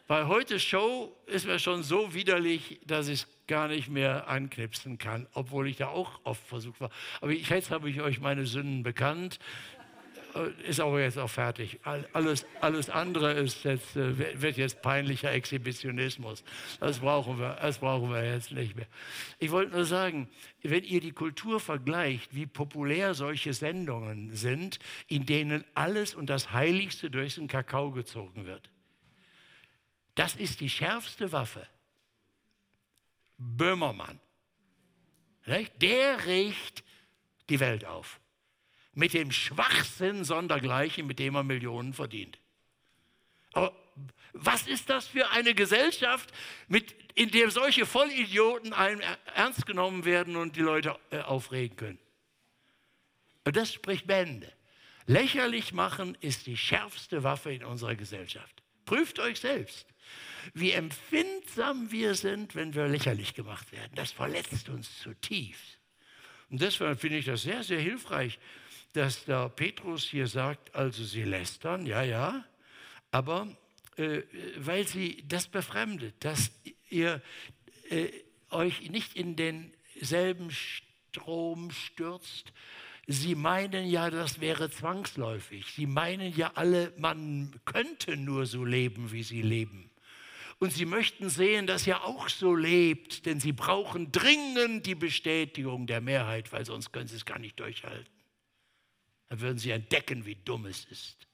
bei 0.06 0.26
heute 0.26 0.60
Show 0.60 1.16
ist 1.28 1.48
mir 1.48 1.60
schon 1.60 1.82
so 1.82 2.14
widerlich, 2.14 2.82
dass 2.86 3.08
ich 3.08 3.22
es 3.22 3.28
gar 3.48 3.70
nicht 3.70 3.88
mehr 3.88 4.28
anknipsen 4.28 4.98
kann, 4.98 5.28
obwohl 5.34 5.70
ich 5.70 5.78
da 5.78 5.88
auch 5.88 6.20
oft 6.26 6.46
versucht 6.46 6.82
war. 6.82 6.90
Aber 7.22 7.32
jetzt 7.32 7.72
habe 7.72 7.90
ich 7.90 8.02
euch 8.02 8.20
meine 8.20 8.46
Sünden 8.46 8.84
bekannt. 8.84 9.40
Äh, 10.36 10.70
ist 10.70 10.80
aber 10.80 11.02
jetzt 11.02 11.18
auch 11.18 11.30
fertig. 11.30 11.80
Alles, 12.14 12.46
alles 12.60 12.90
andere 12.90 13.34
ist 13.34 13.64
jetzt, 13.64 13.96
äh, 13.96 14.42
wird 14.42 14.58
jetzt 14.58 14.82
peinlicher 14.82 15.32
Exhibitionismus. 15.32 16.44
Das 16.80 17.00
brauchen, 17.00 17.40
wir, 17.40 17.58
das 17.62 17.80
brauchen 17.80 18.12
wir 18.12 18.24
jetzt 18.24 18.52
nicht 18.52 18.76
mehr. 18.76 18.88
Ich 19.40 19.52
wollte 19.52 19.72
nur 19.74 19.86
sagen, 19.86 20.30
wenn 20.62 20.84
ihr 20.84 21.00
die 21.00 21.14
Kultur 21.14 21.60
vergleicht, 21.60 22.36
wie 22.36 22.46
populär 22.46 23.14
solche 23.14 23.54
Sendungen 23.54 24.36
sind, 24.36 24.80
in 25.08 25.26
denen 25.26 25.64
alles 25.74 26.14
und 26.14 26.30
das 26.30 26.52
Heiligste 26.52 27.10
durch 27.10 27.36
den 27.36 27.48
Kakao 27.48 27.92
gezogen 27.92 28.46
wird. 28.46 28.70
Das 30.16 30.36
ist 30.36 30.60
die 30.60 30.70
schärfste 30.70 31.32
Waffe 31.32 31.68
Böhmermann. 33.38 34.20
Der 35.46 36.26
riecht 36.26 36.84
die 37.50 37.60
Welt 37.60 37.86
auf. 37.86 38.20
Mit 38.96 39.14
dem 39.14 39.32
Schwachsinn 39.32 40.24
sondergleichen, 40.24 41.06
mit 41.06 41.20
dem 41.20 41.36
er 41.36 41.44
Millionen 41.44 41.94
verdient. 41.94 42.40
Aber 43.54 43.76
was 44.34 44.68
ist 44.68 44.90
das 44.90 45.08
für 45.08 45.30
eine 45.32 45.54
Gesellschaft, 45.54 46.34
mit, 46.68 46.94
in 47.14 47.32
der 47.32 47.52
solche 47.52 47.86
Vollidioten 47.86 48.74
einem 48.74 49.02
ernst 49.34 49.66
genommen 49.66 50.04
werden 50.04 50.36
und 50.36 50.56
die 50.56 50.62
Leute 50.62 50.98
äh, 51.12 51.20
aufregen 51.20 51.78
können? 51.78 52.00
Und 53.46 53.56
das 53.56 53.74
spricht 53.74 54.08
Bände. 54.08 54.52
Lächerlich 55.08 55.72
machen 55.72 56.18
ist 56.20 56.48
die 56.48 56.58
schärfste 56.58 57.24
Waffe 57.24 57.54
in 57.54 57.64
unserer 57.64 57.96
Gesellschaft. 57.96 58.64
Prüft 58.86 59.20
euch 59.20 59.40
selbst. 59.40 59.88
Wie 60.54 60.72
empfindsam 60.72 61.92
wir 61.92 62.16
sind, 62.16 62.56
wenn 62.56 62.74
wir 62.74 62.88
lächerlich 62.88 63.34
gemacht 63.34 63.72
werden. 63.72 63.92
Das 63.96 64.12
verletzt 64.12 64.70
uns 64.70 65.00
zutiefst. 65.00 65.80
Und 66.50 66.62
deshalb 66.62 67.00
finde 67.00 67.18
ich 67.18 67.26
das 67.26 67.44
sehr, 67.44 67.64
sehr 67.64 67.80
hilfreich, 67.80 68.38
dass 68.96 69.26
der 69.26 69.50
Petrus 69.50 70.06
hier 70.06 70.28
sagt, 70.28 70.74
also 70.74 71.04
sie 71.04 71.24
lästern, 71.24 71.86
ja, 71.86 72.04
ja, 72.04 72.46
aber 73.12 73.48
äh, 73.98 74.22
weil 74.58 74.88
sie 74.88 75.24
das 75.28 75.48
befremdet, 75.48 76.16
dass 76.20 76.52
ihr 76.90 77.22
äh, 77.90 78.10
euch 78.50 78.90
nicht 78.90 79.16
in 79.16 79.36
denselben 79.36 80.52
Strom 80.52 81.72
stürzt. 81.72 82.52
Sie 83.08 83.36
meinen 83.36 83.86
ja, 83.86 84.10
das 84.10 84.42
wäre 84.42 84.70
zwangsläufig. 84.70 85.72
Sie 85.74 85.86
meinen 85.86 86.36
ja 86.36 86.52
alle, 86.56 86.92
man 86.98 87.60
könnte 87.66 88.18
nur 88.18 88.46
so 88.46 88.66
leben, 88.66 89.12
wie 89.12 89.24
sie 89.24 89.42
leben. 89.42 89.92
Und 90.58 90.72
sie 90.72 90.86
möchten 90.86 91.30
sehen, 91.30 91.68
dass 91.68 91.86
ihr 91.86 92.04
auch 92.04 92.30
so 92.30 92.56
lebt, 92.56 93.26
denn 93.26 93.40
sie 93.40 93.52
brauchen 93.52 94.12
dringend 94.12 94.86
die 94.86 94.96
Bestätigung 94.96 95.86
der 95.86 96.02
Mehrheit, 96.02 96.52
weil 96.54 96.66
sonst 96.66 96.92
können 96.92 97.08
sie 97.08 97.18
es 97.18 97.26
gar 97.26 97.40
nicht 97.40 97.60
durchhalten. 97.60 98.15
Dann 99.30 99.42
würden 99.42 99.58
sie 99.58 99.72
entdecken, 99.72 100.26
wie 100.26 100.36
dumm 100.36 100.66
es 100.66 100.86
ist, 100.86 101.28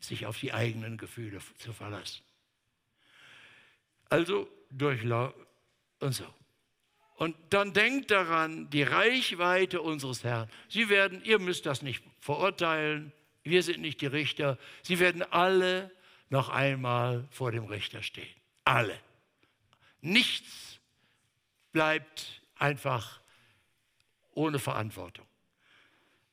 sich 0.00 0.26
auf 0.26 0.38
die 0.38 0.52
eigenen 0.52 0.96
Gefühle 0.96 1.40
zu 1.58 1.72
verlassen. 1.72 2.22
Also 4.08 4.48
durchlaufen 4.70 5.46
und 6.00 6.12
so. 6.12 6.26
Und 7.16 7.36
dann 7.50 7.72
denkt 7.72 8.12
daran, 8.12 8.70
die 8.70 8.84
Reichweite 8.84 9.82
unseres 9.82 10.22
Herrn. 10.22 10.48
Sie 10.68 10.88
werden, 10.88 11.22
ihr 11.24 11.40
müsst 11.40 11.66
das 11.66 11.82
nicht 11.82 12.04
verurteilen, 12.20 13.12
wir 13.42 13.62
sind 13.62 13.80
nicht 13.80 14.00
die 14.00 14.06
Richter. 14.06 14.58
Sie 14.82 14.98
werden 14.98 15.22
alle 15.22 15.90
noch 16.28 16.48
einmal 16.48 17.26
vor 17.30 17.50
dem 17.50 17.64
Richter 17.64 18.02
stehen. 18.02 18.34
Alle. 18.64 18.98
Nichts 20.00 20.78
bleibt 21.72 22.42
einfach 22.56 23.20
ohne 24.34 24.58
Verantwortung. 24.58 25.26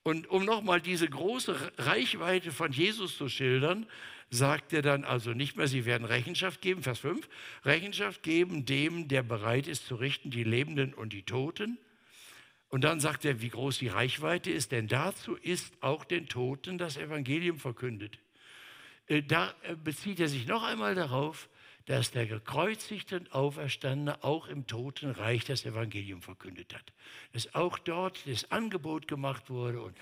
Und 0.06 0.30
um 0.30 0.46
nochmal 0.46 0.82
diese 0.82 1.10
große 1.10 1.74
Reichweite 1.80 2.52
von 2.52 2.72
Jesus 2.72 3.18
zu 3.18 3.28
schildern, 3.28 3.88
sagt 4.30 4.72
er 4.72 4.84
dann 4.84 5.04
also 5.04 5.32
nicht 5.32 5.58
mehr, 5.58 5.68
sie 5.68 5.86
werden 5.86 6.06
Rechenschaft 6.06 6.62
geben, 6.62 6.84
Vers 6.84 7.00
5, 7.00 7.28
Rechenschaft 7.64 8.22
geben 8.22 8.68
dem, 8.68 9.08
der 9.08 9.24
bereit 9.24 9.66
ist 9.66 9.88
zu 9.88 9.96
richten, 9.96 10.30
die 10.30 10.44
Lebenden 10.44 10.94
und 10.94 11.12
die 11.12 11.24
Toten. 11.24 11.80
Und 12.70 12.84
dann 12.84 13.00
sagt 13.00 13.26
er, 13.26 13.42
wie 13.42 13.50
groß 13.50 13.80
die 13.80 13.88
Reichweite 13.88 14.52
ist, 14.52 14.72
denn 14.72 14.88
dazu 14.88 15.38
ist 15.38 15.74
auch 15.82 16.06
den 16.06 16.28
Toten 16.28 16.78
das 16.78 16.98
Evangelium 16.98 17.58
verkündet. 17.58 18.20
Äh, 19.08 19.24
da 19.24 19.56
äh, 19.64 19.76
bezieht 19.76 20.20
er 20.20 20.28
sich 20.28 20.46
noch 20.46 20.62
einmal 20.62 20.94
darauf, 20.94 21.50
dass 21.86 22.12
der 22.12 22.26
gekreuzigte 22.26 23.18
und 23.18 23.32
Auferstandene 23.34 24.24
auch 24.24 24.48
im 24.48 24.66
Totenreich 24.66 25.46
das 25.46 25.66
Evangelium 25.66 26.22
verkündet 26.22 26.74
hat. 26.74 26.94
Dass 27.34 27.54
auch 27.54 27.78
dort 27.78 28.20
das 28.28 28.52
Angebot 28.52 29.08
gemacht 29.08 29.50
wurde 29.50 29.82
und 29.82 29.96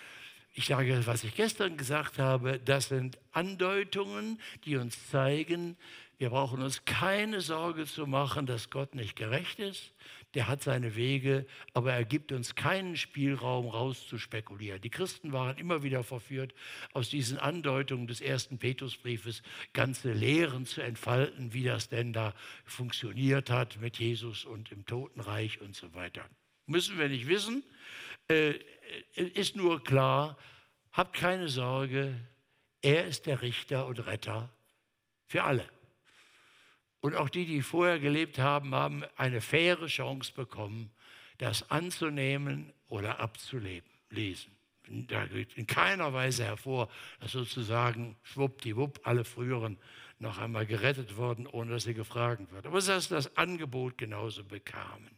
ich 0.55 0.67
sage, 0.67 1.01
was 1.07 1.23
ich 1.23 1.35
gestern 1.35 1.77
gesagt 1.77 2.19
habe, 2.19 2.59
das 2.59 2.89
sind 2.89 3.17
Andeutungen, 3.31 4.39
die 4.65 4.77
uns 4.77 5.09
zeigen, 5.09 5.75
wir 6.19 6.29
brauchen 6.29 6.61
uns 6.61 6.85
keine 6.85 7.41
Sorge 7.41 7.85
zu 7.85 8.05
machen, 8.05 8.45
dass 8.45 8.69
Gott 8.69 8.93
nicht 8.93 9.15
gerecht 9.15 9.59
ist. 9.59 9.91
Der 10.33 10.47
hat 10.47 10.63
seine 10.63 10.95
Wege, 10.95 11.45
aber 11.73 11.93
er 11.93 12.05
gibt 12.05 12.31
uns 12.31 12.55
keinen 12.55 12.97
Spielraum 12.97 13.67
rauszuspekulieren. 13.67 14.81
Die 14.81 14.89
Christen 14.89 15.31
waren 15.31 15.57
immer 15.57 15.83
wieder 15.83 16.03
verführt, 16.03 16.53
aus 16.93 17.09
diesen 17.09 17.37
Andeutungen 17.37 18.07
des 18.07 18.19
ersten 18.19 18.57
Petrusbriefes 18.57 19.43
ganze 19.73 20.11
Lehren 20.11 20.65
zu 20.65 20.81
entfalten, 20.81 21.53
wie 21.53 21.63
das 21.63 21.89
denn 21.89 22.13
da 22.13 22.33
funktioniert 22.65 23.49
hat 23.49 23.79
mit 23.79 23.99
Jesus 23.99 24.45
und 24.45 24.71
im 24.71 24.85
Totenreich 24.85 25.61
und 25.61 25.75
so 25.75 25.93
weiter. 25.93 26.27
Müssen 26.65 26.97
wir 26.97 27.09
nicht 27.09 27.27
wissen. 27.27 27.63
Äh, 28.27 28.55
ist 29.15 29.55
nur 29.55 29.83
klar, 29.83 30.37
habt 30.91 31.15
keine 31.15 31.49
Sorge, 31.49 32.15
er 32.81 33.05
ist 33.05 33.25
der 33.25 33.41
Richter 33.41 33.85
und 33.85 34.05
Retter 34.05 34.49
für 35.27 35.43
alle. 35.43 35.67
Und 37.03 37.17
auch 37.17 37.27
die, 37.27 37.45
die 37.45 37.61
vorher 37.61 37.99
gelebt 37.99 38.39
haben, 38.39 38.73
haben 38.73 39.03
eine 39.17 39.41
faire 39.41 39.87
Chance 39.87 40.31
bekommen, 40.33 40.89
das 41.37 41.69
anzunehmen 41.69 42.71
oder 42.87 43.19
abzuleben, 43.19 43.91
lesen. 44.09 44.55
Da 44.87 45.25
geht 45.25 45.51
in 45.57 45.67
keiner 45.67 46.13
Weise 46.13 46.45
hervor, 46.45 46.87
dass 47.19 47.33
sozusagen 47.33 48.15
schwuppdiwupp 48.23 49.01
alle 49.03 49.25
früheren 49.25 49.77
noch 50.19 50.37
einmal 50.37 50.65
gerettet 50.65 51.17
wurden, 51.17 51.45
ohne 51.45 51.71
dass 51.71 51.83
sie 51.83 51.93
gefragt 51.93 52.49
wurden. 52.53 52.67
Aber 52.67 52.79
dass 52.79 53.09
das 53.09 53.35
Angebot 53.35 53.97
genauso 53.97 54.45
bekamen. 54.45 55.11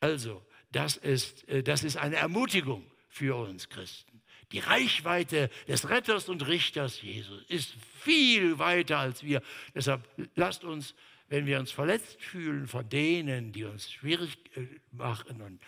Also, 0.00 0.44
das 0.72 0.98
ist, 0.98 1.48
äh, 1.48 1.62
das 1.62 1.84
ist 1.84 1.96
eine 1.96 2.16
Ermutigung 2.16 2.84
für 3.08 3.34
uns 3.34 3.70
Christen. 3.70 4.20
Die 4.52 4.58
Reichweite 4.58 5.48
des 5.68 5.88
Retters 5.88 6.28
und 6.28 6.46
Richters 6.46 7.00
Jesus 7.00 7.42
ist 7.48 7.74
viel 8.02 8.58
weiter 8.58 8.98
als 8.98 9.22
wir. 9.22 9.40
Deshalb 9.74 10.06
lasst 10.34 10.64
uns, 10.64 10.94
wenn 11.34 11.46
wir 11.46 11.58
uns 11.58 11.72
verletzt 11.72 12.22
fühlen 12.22 12.68
von 12.68 12.88
denen, 12.88 13.50
die 13.50 13.64
uns 13.64 13.90
schwierig 13.90 14.38
äh, 14.56 14.68
machen 14.92 15.42
und, 15.42 15.60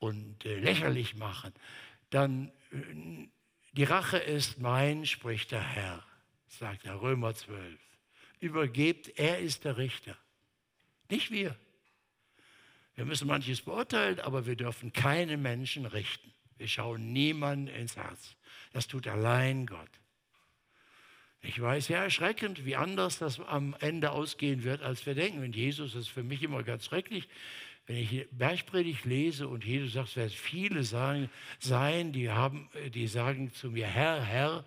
und 0.00 0.44
äh, 0.44 0.58
lächerlich 0.58 1.14
machen, 1.14 1.52
dann 2.10 2.50
äh, 2.72 3.28
die 3.70 3.84
Rache 3.84 4.18
ist 4.18 4.58
mein, 4.58 5.06
spricht 5.06 5.52
der 5.52 5.62
Herr, 5.62 6.04
sagt 6.48 6.86
der 6.86 7.00
Römer 7.00 7.36
12. 7.36 7.78
Übergebt, 8.40 9.16
er 9.16 9.38
ist 9.38 9.62
der 9.64 9.76
Richter, 9.76 10.18
nicht 11.08 11.30
wir. 11.30 11.56
Wir 12.96 13.04
müssen 13.04 13.28
manches 13.28 13.62
beurteilen, 13.62 14.18
aber 14.18 14.44
wir 14.46 14.56
dürfen 14.56 14.92
keine 14.92 15.36
Menschen 15.36 15.86
richten. 15.86 16.34
Wir 16.56 16.66
schauen 16.66 17.12
niemanden 17.12 17.68
ins 17.68 17.94
Herz. 17.94 18.34
Das 18.72 18.88
tut 18.88 19.06
allein 19.06 19.66
Gott. 19.66 20.01
Ich 21.44 21.60
weiß, 21.60 21.88
ja, 21.88 22.04
erschreckend, 22.04 22.64
wie 22.64 22.76
anders 22.76 23.18
das 23.18 23.40
am 23.40 23.74
Ende 23.80 24.12
ausgehen 24.12 24.62
wird, 24.62 24.80
als 24.80 25.04
wir 25.06 25.14
denken. 25.14 25.42
Und 25.42 25.56
Jesus 25.56 25.96
ist 25.96 26.08
für 26.08 26.22
mich 26.22 26.42
immer 26.44 26.62
ganz 26.62 26.84
schrecklich, 26.86 27.28
wenn 27.86 27.96
ich 27.96 28.28
Bergpredigt 28.30 29.04
lese 29.04 29.48
und 29.48 29.64
Jesus 29.64 29.94
sagt, 29.94 30.08
es 30.10 30.16
werden 30.16 30.30
viele 30.30 30.84
sagen, 30.84 31.30
sein, 31.58 32.12
die, 32.12 32.30
haben, 32.30 32.70
die 32.94 33.08
sagen 33.08 33.52
zu 33.52 33.72
mir, 33.72 33.88
Herr, 33.88 34.22
Herr, 34.22 34.64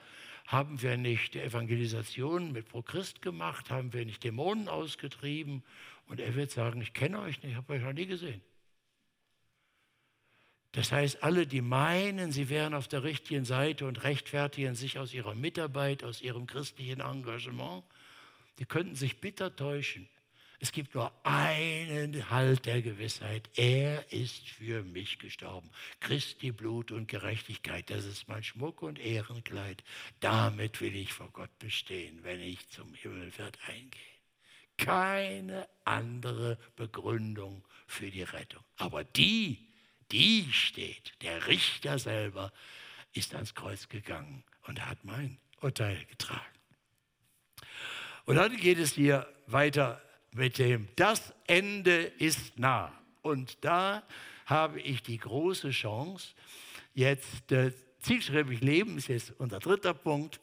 haben 0.47 0.81
wir 0.81 0.97
nicht 0.97 1.37
Evangelisation 1.37 2.51
mit 2.51 2.67
Prochrist 2.67 3.21
gemacht? 3.21 3.71
Haben 3.71 3.93
wir 3.93 4.05
nicht 4.05 4.23
Dämonen 4.23 4.67
ausgetrieben? 4.67 5.63
Und 6.07 6.19
er 6.19 6.35
wird 6.35 6.51
sagen, 6.51 6.81
ich 6.81 6.93
kenne 6.93 7.19
euch 7.19 7.41
nicht, 7.41 7.51
ich 7.51 7.55
habe 7.55 7.73
euch 7.73 7.81
noch 7.81 7.93
nie 7.93 8.05
gesehen. 8.05 8.41
Das 10.75 10.91
heißt, 10.91 11.23
alle, 11.23 11.47
die 11.47 11.61
meinen, 11.61 12.33
sie 12.33 12.49
wären 12.49 12.73
auf 12.73 12.89
der 12.89 13.05
richtigen 13.05 13.45
Seite 13.45 13.87
und 13.87 14.03
rechtfertigen 14.03 14.75
sich 14.75 14.99
aus 14.99 15.13
ihrer 15.13 15.33
Mitarbeit, 15.33 16.03
aus 16.03 16.21
ihrem 16.21 16.47
christlichen 16.47 16.99
Engagement, 16.99 17.85
die 18.59 18.65
könnten 18.65 18.95
sich 18.95 19.21
bitter 19.21 19.55
täuschen. 19.55 20.09
Es 20.59 20.73
gibt 20.73 20.93
nur 20.93 21.13
einen 21.23 22.29
Halt 22.29 22.65
der 22.65 22.81
Gewissheit. 22.81 23.49
Er 23.55 24.11
ist 24.11 24.49
für 24.49 24.83
mich 24.83 25.17
gestorben. 25.17 25.69
Christi 26.01 26.51
Blut 26.51 26.91
und 26.91 27.07
Gerechtigkeit, 27.07 27.89
das 27.89 28.03
ist 28.03 28.27
mein 28.27 28.43
Schmuck 28.43 28.81
und 28.81 28.99
Ehrenkleid. 28.99 29.81
Damit 30.19 30.81
will 30.81 30.97
ich 30.97 31.13
vor 31.13 31.29
Gott 31.31 31.57
bestehen, 31.57 32.19
wenn 32.23 32.41
ich 32.41 32.67
zum 32.67 32.93
Himmelwirt 32.95 33.57
eingehe. 33.69 34.01
Keine 34.75 35.69
andere 35.85 36.57
Begründung 36.75 37.63
für 37.87 38.11
die 38.11 38.23
Rettung. 38.23 38.63
Aber 38.75 39.05
die, 39.05 39.57
die 40.11 40.47
steht. 40.51 41.13
Der 41.21 41.47
Richter 41.47 41.99
selber 41.99 42.51
ist 43.13 43.33
ans 43.33 43.55
Kreuz 43.55 43.89
gegangen 43.89 44.43
und 44.63 44.85
hat 44.85 45.03
mein 45.03 45.37
Urteil 45.61 46.03
getragen. 46.05 46.41
Und 48.25 48.35
dann 48.35 48.55
geht 48.57 48.79
es 48.79 48.93
hier 48.93 49.27
weiter 49.47 50.01
mit 50.31 50.57
dem, 50.57 50.87
das 50.95 51.33
Ende 51.47 52.03
ist 52.03 52.59
nah. 52.59 52.91
Und 53.21 53.63
da 53.63 54.03
habe 54.45 54.79
ich 54.81 55.01
die 55.01 55.17
große 55.17 55.71
Chance, 55.71 56.33
jetzt 56.93 57.51
äh, 57.51 57.71
zielstrebig 57.99 58.61
leben, 58.61 58.97
ist 58.97 59.07
jetzt 59.07 59.33
unser 59.39 59.59
dritter 59.59 59.93
Punkt, 59.93 60.39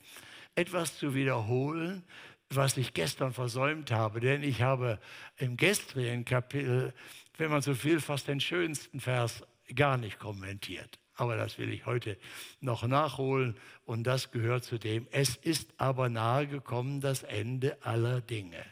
etwas 0.55 0.99
zu 0.99 1.15
wiederholen, 1.15 2.05
was 2.51 2.77
ich 2.77 2.95
gestern 2.95 3.33
versäumt 3.33 3.91
habe. 3.91 4.21
Denn 4.21 4.43
ich 4.43 4.63
habe 4.63 4.99
im 5.37 5.57
gestrigen 5.57 6.25
Kapitel, 6.25 6.93
wenn 7.39 7.51
man 7.51 7.63
so 7.63 7.75
viel, 7.75 8.01
fast 8.01 8.29
den 8.29 8.41
schönsten 8.41 9.01
Vers 9.01 9.43
gar 9.75 9.97
nicht 9.97 10.19
kommentiert. 10.19 10.99
Aber 11.15 11.37
das 11.37 11.59
will 11.59 11.73
ich 11.73 11.87
heute 11.87 12.17
noch 12.61 12.87
nachholen 12.87 13.57
und 13.85 14.05
das 14.05 14.31
gehört 14.31 14.65
zu 14.65 14.79
dem. 14.79 15.07
Es 15.11 15.37
ist 15.37 15.75
aber 15.77 16.09
nahe 16.09 16.47
gekommen 16.47 17.01
das 17.01 17.23
Ende 17.23 17.77
aller 17.85 18.21
Dinge. 18.21 18.65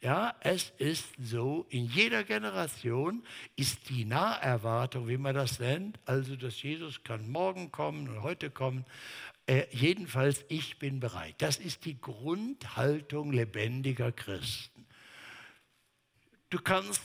Ja, 0.00 0.34
es 0.40 0.70
ist 0.76 1.08
so, 1.18 1.66
in 1.70 1.86
jeder 1.86 2.24
Generation 2.24 3.22
ist 3.56 3.88
die 3.88 4.04
Naherwartung, 4.04 5.08
wie 5.08 5.16
man 5.16 5.34
das 5.34 5.60
nennt, 5.60 5.98
also 6.04 6.36
dass 6.36 6.62
Jesus 6.62 7.02
kann 7.04 7.30
morgen 7.30 7.72
kommen 7.72 8.08
und 8.08 8.22
heute 8.22 8.50
kommen, 8.50 8.84
äh, 9.46 9.64
jedenfalls 9.70 10.44
ich 10.48 10.78
bin 10.78 11.00
bereit. 11.00 11.36
Das 11.38 11.56
ist 11.56 11.84
die 11.84 11.98
Grundhaltung 11.98 13.32
lebendiger 13.32 14.12
Christen. 14.12 14.86
du 16.50 16.60
kannst 16.60 17.02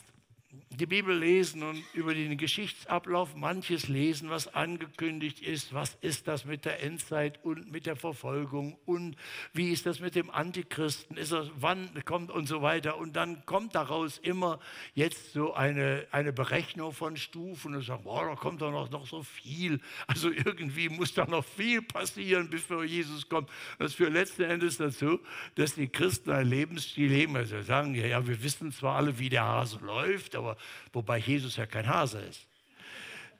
die 0.72 0.86
Bibel 0.86 1.18
lesen 1.18 1.64
und 1.64 1.84
über 1.94 2.14
den 2.14 2.38
Geschichtsablauf 2.38 3.36
manches 3.36 3.88
lesen, 3.88 4.30
was 4.30 4.54
angekündigt 4.54 5.42
ist. 5.42 5.74
Was 5.74 5.98
ist 6.02 6.28
das 6.28 6.46
mit 6.46 6.64
der 6.64 6.84
Endzeit 6.84 7.44
und 7.44 7.72
mit 7.72 7.88
der 7.88 7.96
Verfolgung 7.96 8.78
und 8.86 9.16
wie 9.52 9.72
ist 9.72 9.88
das 9.88 10.00
mit 10.00 10.14
dem 10.14 10.30
Antichristen? 10.30 11.18
Ist 11.18 11.32
er, 11.32 11.50
wann 11.56 11.90
kommt 12.06 12.30
und 12.30 12.48
so 12.48 12.62
weiter? 12.62 12.98
Und 12.98 13.16
dann 13.16 13.46
kommt 13.48 13.74
daraus 13.74 14.20
immer 14.20 14.60
jetzt 14.94 15.34
so 15.34 15.54
eine, 15.56 16.06
eine 16.12 16.32
Berechnung 16.32 16.94
von 16.94 17.18
Stufen 17.18 17.74
und 17.74 17.82
sagt, 17.82 18.04
boah, 18.04 18.26
da 18.28 18.36
kommt 18.36 18.62
doch 18.62 18.72
noch, 18.72 18.92
noch 18.92 19.08
so 19.08 19.24
viel. 19.24 19.82
Also 20.06 20.30
irgendwie 20.32 20.88
muss 20.88 21.16
da 21.16 21.26
noch 21.26 21.46
viel 21.46 21.82
passieren, 21.82 22.48
bevor 22.48 22.84
Jesus 22.84 23.28
kommt. 23.28 23.50
Das 23.80 23.96
führt 23.96 24.14
letzten 24.14 24.44
Endes 24.44 24.78
dazu, 24.78 25.20
dass 25.56 25.74
die 25.74 25.88
Christen 25.88 26.30
ein 26.30 26.48
Lebensstil 26.48 27.10
leben. 27.10 27.36
Also 27.36 27.60
sagen, 27.64 27.96
ja, 27.96 28.06
ja, 28.06 28.28
wir 28.28 28.42
wissen 28.44 28.72
zwar 28.72 28.98
alle, 28.98 29.18
wie 29.18 29.30
der 29.30 29.44
Hase 29.44 29.80
läuft, 29.80 30.36
aber 30.36 30.59
wobei 30.94 31.18
Jesus 31.18 31.56
ja 31.58 31.66
kein 31.66 31.88
Hase 31.88 32.20
ist. 32.20 32.48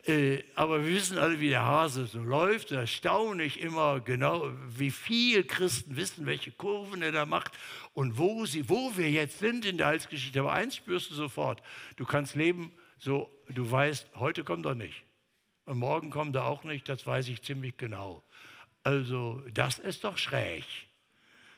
Äh, 0.08 0.44
aber 0.56 0.86
wir 0.86 0.94
wissen 0.94 1.18
alle, 1.18 1.40
wie 1.40 1.50
der 1.50 1.66
Hase 1.66 2.06
so 2.06 2.20
läuft. 2.20 2.72
Da 2.72 2.88
staune 2.88 3.44
ich 3.44 3.60
immer 3.60 4.00
genau, 4.00 4.50
wie 4.70 4.92
viele 4.92 5.44
Christen 5.44 5.98
wissen, 5.98 6.26
welche 6.26 6.52
Kurven 6.52 7.02
er 7.02 7.12
da 7.12 7.26
macht 7.26 7.52
und 7.94 8.18
wo, 8.18 8.46
sie, 8.46 8.70
wo 8.70 8.96
wir 8.96 9.12
jetzt 9.12 9.40
sind 9.40 9.66
in 9.66 9.78
der 9.78 9.88
Heilsgeschichte. 9.88 10.40
Aber 10.40 10.54
eins 10.54 10.78
spürst 10.78 11.12
du 11.12 11.16
sofort: 11.16 11.62
Du 11.98 12.06
kannst 12.06 12.36
leben, 12.36 12.72
so 12.98 13.30
du 13.50 13.70
weißt, 13.70 14.08
heute 14.16 14.44
kommt 14.44 14.66
er 14.66 14.76
nicht. 14.76 15.04
Und 15.66 15.78
morgen 15.78 16.10
kommt 16.10 16.36
er 16.36 16.46
auch 16.46 16.64
nicht, 16.64 16.90
das 16.90 17.06
weiß 17.06 17.28
ich 17.28 17.44
ziemlich 17.44 17.78
genau. 17.78 18.24
Also, 18.84 19.44
das 19.54 19.78
ist 19.78 20.04
doch 20.04 20.18
schräg. 20.18 20.66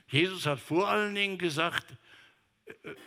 Jesus 0.08 0.46
hat 0.46 0.60
vor 0.60 0.90
allen 0.90 1.16
Dingen 1.16 1.38
gesagt, 1.38 1.86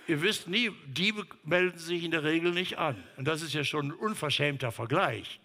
ihr 0.06 0.22
wisst 0.22 0.48
nie, 0.48 0.70
Diebe 0.86 1.26
melden 1.44 1.78
sich 1.78 2.04
in 2.04 2.10
der 2.10 2.24
Regel 2.24 2.52
nicht 2.52 2.78
an. 2.78 3.02
Und 3.16 3.26
das 3.26 3.42
ist 3.42 3.54
ja 3.54 3.64
schon 3.64 3.88
ein 3.88 3.92
unverschämter 3.92 4.72
Vergleich. 4.72 5.40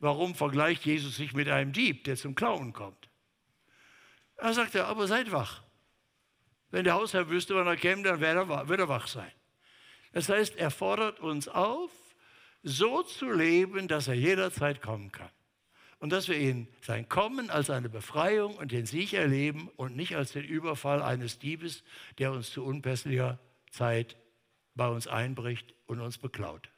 Warum 0.00 0.34
vergleicht 0.34 0.84
Jesus 0.84 1.16
sich 1.16 1.32
mit 1.32 1.48
einem 1.48 1.72
Dieb, 1.72 2.04
der 2.04 2.16
zum 2.16 2.34
Klauen 2.34 2.72
kommt? 2.72 3.08
Er 4.36 4.52
sagt 4.52 4.74
er, 4.74 4.86
aber 4.88 5.06
seid 5.06 5.30
wach. 5.30 5.62
Wenn 6.70 6.84
der 6.84 6.94
Hausherr 6.94 7.28
wüsste, 7.28 7.54
wann 7.54 7.66
er 7.66 7.76
käme, 7.76 8.02
dann 8.02 8.20
wird 8.20 8.36
er, 8.36 8.68
wird 8.68 8.80
er 8.80 8.88
wach 8.88 9.06
sein. 9.06 9.30
Das 10.12 10.28
heißt, 10.28 10.56
er 10.56 10.70
fordert 10.70 11.20
uns 11.20 11.48
auf, 11.48 11.90
so 12.62 13.02
zu 13.02 13.30
leben, 13.30 13.88
dass 13.88 14.08
er 14.08 14.14
jederzeit 14.14 14.82
kommen 14.82 15.12
kann. 15.12 15.30
Und 15.98 16.10
dass 16.10 16.28
wir 16.28 16.36
ihn 16.36 16.66
sein 16.80 17.08
Kommen 17.08 17.50
als 17.50 17.70
eine 17.70 17.88
Befreiung 17.88 18.56
und 18.56 18.72
den 18.72 18.86
Sieg 18.86 19.12
erleben 19.12 19.70
und 19.76 19.94
nicht 19.94 20.16
als 20.16 20.32
den 20.32 20.44
Überfall 20.44 21.00
eines 21.00 21.38
Diebes, 21.38 21.84
der 22.18 22.32
uns 22.32 22.50
zu 22.50 22.64
unpässlicher 22.64 23.38
Zeit 23.72 24.16
bei 24.74 24.86
uns 24.86 25.08
einbricht 25.08 25.74
und 25.86 26.00
uns 26.00 26.18
beklaut. 26.18 26.68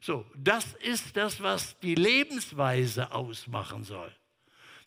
So, 0.00 0.26
das 0.36 0.74
ist 0.74 1.16
das, 1.16 1.42
was 1.42 1.78
die 1.80 1.94
Lebensweise 1.94 3.12
ausmachen 3.12 3.84
soll. 3.84 4.14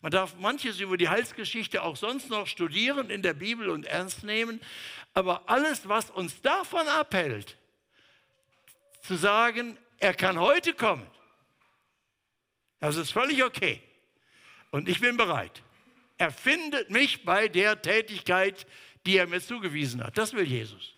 Man 0.00 0.10
darf 0.10 0.36
manches 0.38 0.80
über 0.80 0.96
die 0.96 1.08
Heilsgeschichte 1.08 1.82
auch 1.82 1.96
sonst 1.96 2.28
noch 2.28 2.46
studieren 2.46 3.08
in 3.08 3.22
der 3.22 3.34
Bibel 3.34 3.68
und 3.70 3.86
ernst 3.86 4.24
nehmen, 4.24 4.60
aber 5.14 5.48
alles, 5.48 5.88
was 5.88 6.10
uns 6.10 6.40
davon 6.40 6.88
abhält, 6.88 7.56
zu 9.02 9.14
sagen, 9.16 9.78
er 9.98 10.14
kann 10.14 10.40
heute 10.40 10.74
kommen, 10.74 11.06
das 12.80 12.96
ist 12.96 13.12
völlig 13.12 13.44
okay. 13.44 13.80
Und 14.72 14.88
ich 14.88 15.00
bin 15.00 15.16
bereit. 15.16 15.62
Er 16.18 16.32
findet 16.32 16.90
mich 16.90 17.24
bei 17.24 17.46
der 17.46 17.80
Tätigkeit, 17.80 18.66
die 19.06 19.16
er 19.16 19.26
mir 19.26 19.40
zugewiesen 19.40 20.02
hat. 20.02 20.16
Das 20.16 20.32
will 20.32 20.44
Jesus. 20.44 20.94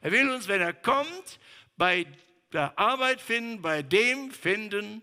Er 0.00 0.12
will 0.12 0.30
uns, 0.30 0.48
wenn 0.48 0.60
er 0.60 0.72
kommt, 0.72 1.38
bei 1.76 2.06
der 2.52 2.78
Arbeit 2.78 3.20
finden, 3.20 3.62
bei 3.62 3.82
dem 3.82 4.30
finden, 4.30 5.02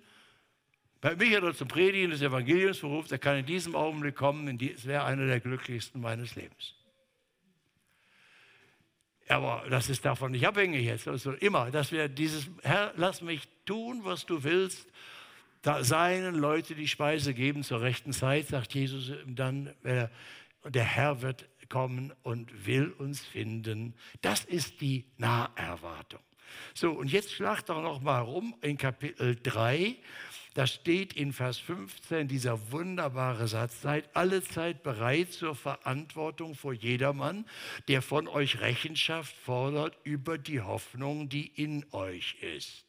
bei 1.02 1.16
mich 1.16 1.36
hat 1.36 1.44
er 1.44 1.54
zum 1.54 1.68
Predigen 1.68 2.10
des 2.10 2.22
Evangeliums 2.22 2.80
berufen, 2.80 3.12
er 3.12 3.20
kann 3.20 3.38
in 3.38 3.46
diesem 3.46 3.76
Augenblick 3.76 4.16
kommen, 4.16 4.60
es 4.60 4.86
wäre 4.86 5.06
einer 5.06 5.28
der 5.28 5.40
glücklichsten 5.40 6.02
meines 6.02 6.36
Lebens. 6.36 6.74
Aber 9.30 9.66
das 9.70 9.90
ist 9.90 10.06
davon 10.06 10.32
nicht 10.32 10.48
abhängig 10.48 10.86
jetzt. 10.86 11.08
Also 11.08 11.34
immer, 11.34 11.70
dass 11.70 11.92
wir 11.92 12.08
dieses, 12.08 12.48
Herr, 12.64 12.94
lass 12.96 13.22
mich 13.22 13.42
tun, 13.66 14.02
was 14.04 14.26
du 14.26 14.44
willst. 14.44 14.88
Da 15.62 15.84
seien 15.84 16.36
Leute 16.36 16.76
die 16.76 16.88
Speise 16.88 17.34
geben 17.34 17.64
zur 17.64 17.82
rechten 17.82 18.14
Zeit, 18.14 18.48
sagt 18.48 18.74
Jesus 18.74 19.12
dann, 19.26 19.74
der 19.84 20.84
Herr 20.84 21.22
wird 21.22 21.46
kommen 21.70 22.14
und 22.24 22.66
will 22.66 22.92
uns 22.92 23.26
finden. 23.26 23.94
Das 24.22 24.46
ist 24.46 24.82
die 24.82 25.06
Naherwartung. 25.18 26.22
So, 26.74 26.92
und 26.92 27.12
jetzt 27.12 27.32
schlag 27.32 27.64
doch 27.66 27.82
noch 27.82 28.02
mal 28.02 28.22
rum 28.22 28.56
in 28.62 28.78
Kapitel 28.78 29.36
3. 29.36 29.96
Da 30.54 30.66
steht 30.66 31.14
in 31.14 31.34
Vers 31.34 31.60
15 31.60 32.28
dieser 32.28 32.72
wunderbare 32.72 33.48
Satz, 33.48 33.82
seid 33.82 34.16
alle 34.16 34.42
Zeit 34.42 34.82
bereit 34.82 35.32
zur 35.32 35.56
Verantwortung 35.56 36.56
vor 36.56 36.74
jedermann, 36.74 37.46
der 37.88 38.02
von 38.02 38.28
euch 38.28 38.60
Rechenschaft 38.60 39.36
fordert 39.36 39.96
über 40.04 40.40
die 40.40 40.62
Hoffnung, 40.62 41.30
die 41.30 41.46
in 41.46 41.86
euch 41.92 42.38
ist. 42.42 42.86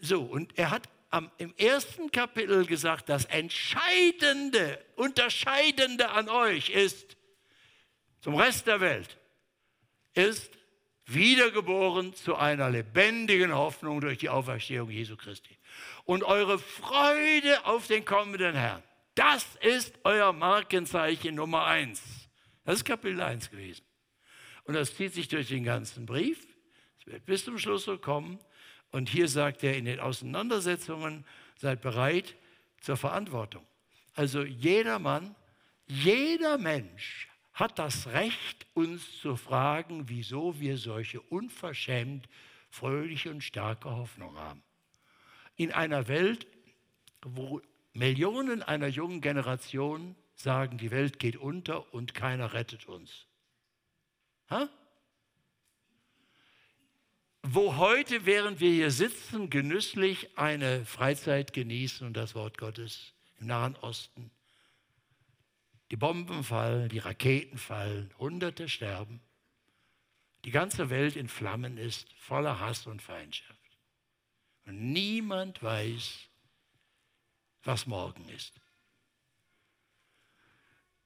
So, 0.00 0.22
und 0.22 0.58
er 0.58 0.70
hat 0.70 0.88
am, 1.12 1.30
im 1.38 1.54
ersten 1.56 2.10
Kapitel 2.10 2.66
gesagt, 2.66 3.08
das 3.08 3.26
Entscheidende, 3.26 4.82
Unterscheidende 4.96 6.10
an 6.10 6.28
euch 6.28 6.70
ist, 6.70 7.16
zum 8.20 8.34
Rest 8.34 8.66
der 8.66 8.80
Welt, 8.80 9.18
ist 10.14 10.50
wiedergeboren 11.06 12.14
zu 12.14 12.36
einer 12.36 12.70
lebendigen 12.70 13.54
Hoffnung 13.54 14.00
durch 14.00 14.18
die 14.18 14.28
Auferstehung 14.28 14.90
Jesu 14.90 15.16
Christi. 15.16 15.58
Und 16.04 16.24
eure 16.24 16.58
Freude 16.58 17.66
auf 17.66 17.86
den 17.86 18.04
kommenden 18.04 18.54
Herrn, 18.54 18.82
das 19.14 19.46
ist 19.60 19.98
euer 20.04 20.32
Markenzeichen 20.32 21.34
Nummer 21.34 21.66
eins. 21.66 22.02
Das 22.64 22.76
ist 22.76 22.84
Kapitel 22.84 23.20
1 23.20 23.50
gewesen. 23.50 23.84
Und 24.64 24.74
das 24.74 24.94
zieht 24.94 25.12
sich 25.12 25.28
durch 25.28 25.48
den 25.48 25.64
ganzen 25.64 26.06
Brief. 26.06 26.46
Es 27.00 27.06
wird 27.06 27.26
bis 27.26 27.44
zum 27.44 27.58
Schluss 27.58 27.84
so 27.84 27.98
kommen. 27.98 28.38
Und 28.92 29.08
hier 29.08 29.26
sagt 29.26 29.64
er 29.64 29.76
in 29.76 29.86
den 29.86 30.00
Auseinandersetzungen, 30.00 31.24
seid 31.56 31.80
bereit 31.80 32.36
zur 32.80 32.96
Verantwortung. 32.96 33.66
Also 34.14 34.42
jeder 34.42 34.98
Mann, 34.98 35.34
jeder 35.86 36.58
Mensch 36.58 37.28
hat 37.54 37.78
das 37.78 38.06
Recht, 38.08 38.66
uns 38.74 39.20
zu 39.20 39.36
fragen, 39.36 40.08
wieso 40.08 40.58
wir 40.60 40.78
solche 40.78 41.20
unverschämt 41.20 42.28
fröhliche 42.70 43.30
und 43.30 43.42
starke 43.42 43.90
Hoffnung 43.90 44.36
haben. 44.36 44.62
In 45.56 45.72
einer 45.72 46.08
Welt, 46.08 46.46
wo 47.22 47.60
Millionen 47.92 48.62
einer 48.62 48.86
jungen 48.86 49.20
Generation 49.20 50.16
sagen, 50.34 50.78
die 50.78 50.90
Welt 50.90 51.18
geht 51.18 51.36
unter 51.36 51.92
und 51.92 52.14
keiner 52.14 52.54
rettet 52.54 52.88
uns. 52.88 53.26
Ha? 54.48 54.68
Wo 57.42 57.76
heute, 57.76 58.24
während 58.24 58.60
wir 58.60 58.70
hier 58.70 58.90
sitzen, 58.90 59.50
genüsslich 59.50 60.38
eine 60.38 60.86
Freizeit 60.86 61.52
genießen 61.52 62.06
und 62.06 62.16
das 62.16 62.34
Wort 62.34 62.56
Gottes 62.56 63.12
im 63.40 63.48
Nahen 63.48 63.76
Osten. 63.76 64.30
Die 65.90 65.96
Bomben 65.96 66.44
fallen, 66.44 66.88
die 66.88 67.00
Raketen 67.00 67.58
fallen, 67.58 68.14
Hunderte 68.18 68.68
sterben. 68.68 69.20
Die 70.44 70.50
ganze 70.50 70.88
Welt 70.88 71.16
in 71.16 71.28
Flammen 71.28 71.76
ist, 71.76 72.12
voller 72.14 72.60
Hass 72.60 72.86
und 72.86 73.02
Feindschaft. 73.02 73.58
Und 74.64 74.92
niemand 74.92 75.62
weiß, 75.62 76.28
was 77.64 77.86
morgen 77.86 78.28
ist. 78.28 78.54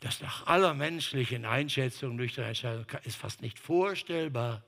Das 0.00 0.20
nach 0.20 0.46
aller 0.46 0.74
menschlichen 0.74 1.46
Einschätzung, 1.46 2.16
nüchterner 2.16 2.48
Entscheidung 2.48 2.86
ist 3.04 3.16
fast 3.16 3.40
nicht 3.40 3.58
vorstellbar, 3.58 4.62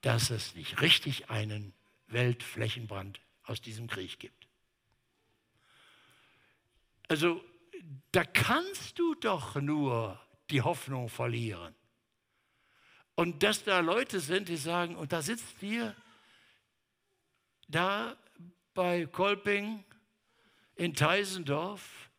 dass 0.00 0.30
es 0.30 0.54
nicht 0.54 0.80
richtig 0.80 1.30
einen 1.30 1.74
Weltflächenbrand 2.06 3.20
aus 3.44 3.60
diesem 3.60 3.86
Krieg 3.86 4.18
gibt. 4.18 4.48
Also 7.08 7.44
da 8.12 8.24
kannst 8.24 8.98
du 8.98 9.14
doch 9.14 9.56
nur 9.56 10.20
die 10.50 10.62
Hoffnung 10.62 11.08
verlieren. 11.08 11.74
Und 13.14 13.42
dass 13.42 13.64
da 13.64 13.80
Leute 13.80 14.20
sind, 14.20 14.48
die 14.48 14.56
sagen, 14.56 14.96
und 14.96 15.12
da 15.12 15.20
sitzt 15.20 15.62
ihr 15.62 15.94
da 17.68 18.16
bei 18.74 19.06
Kolping 19.06 19.84
in 20.76 20.94
Teisendorf 20.94 22.10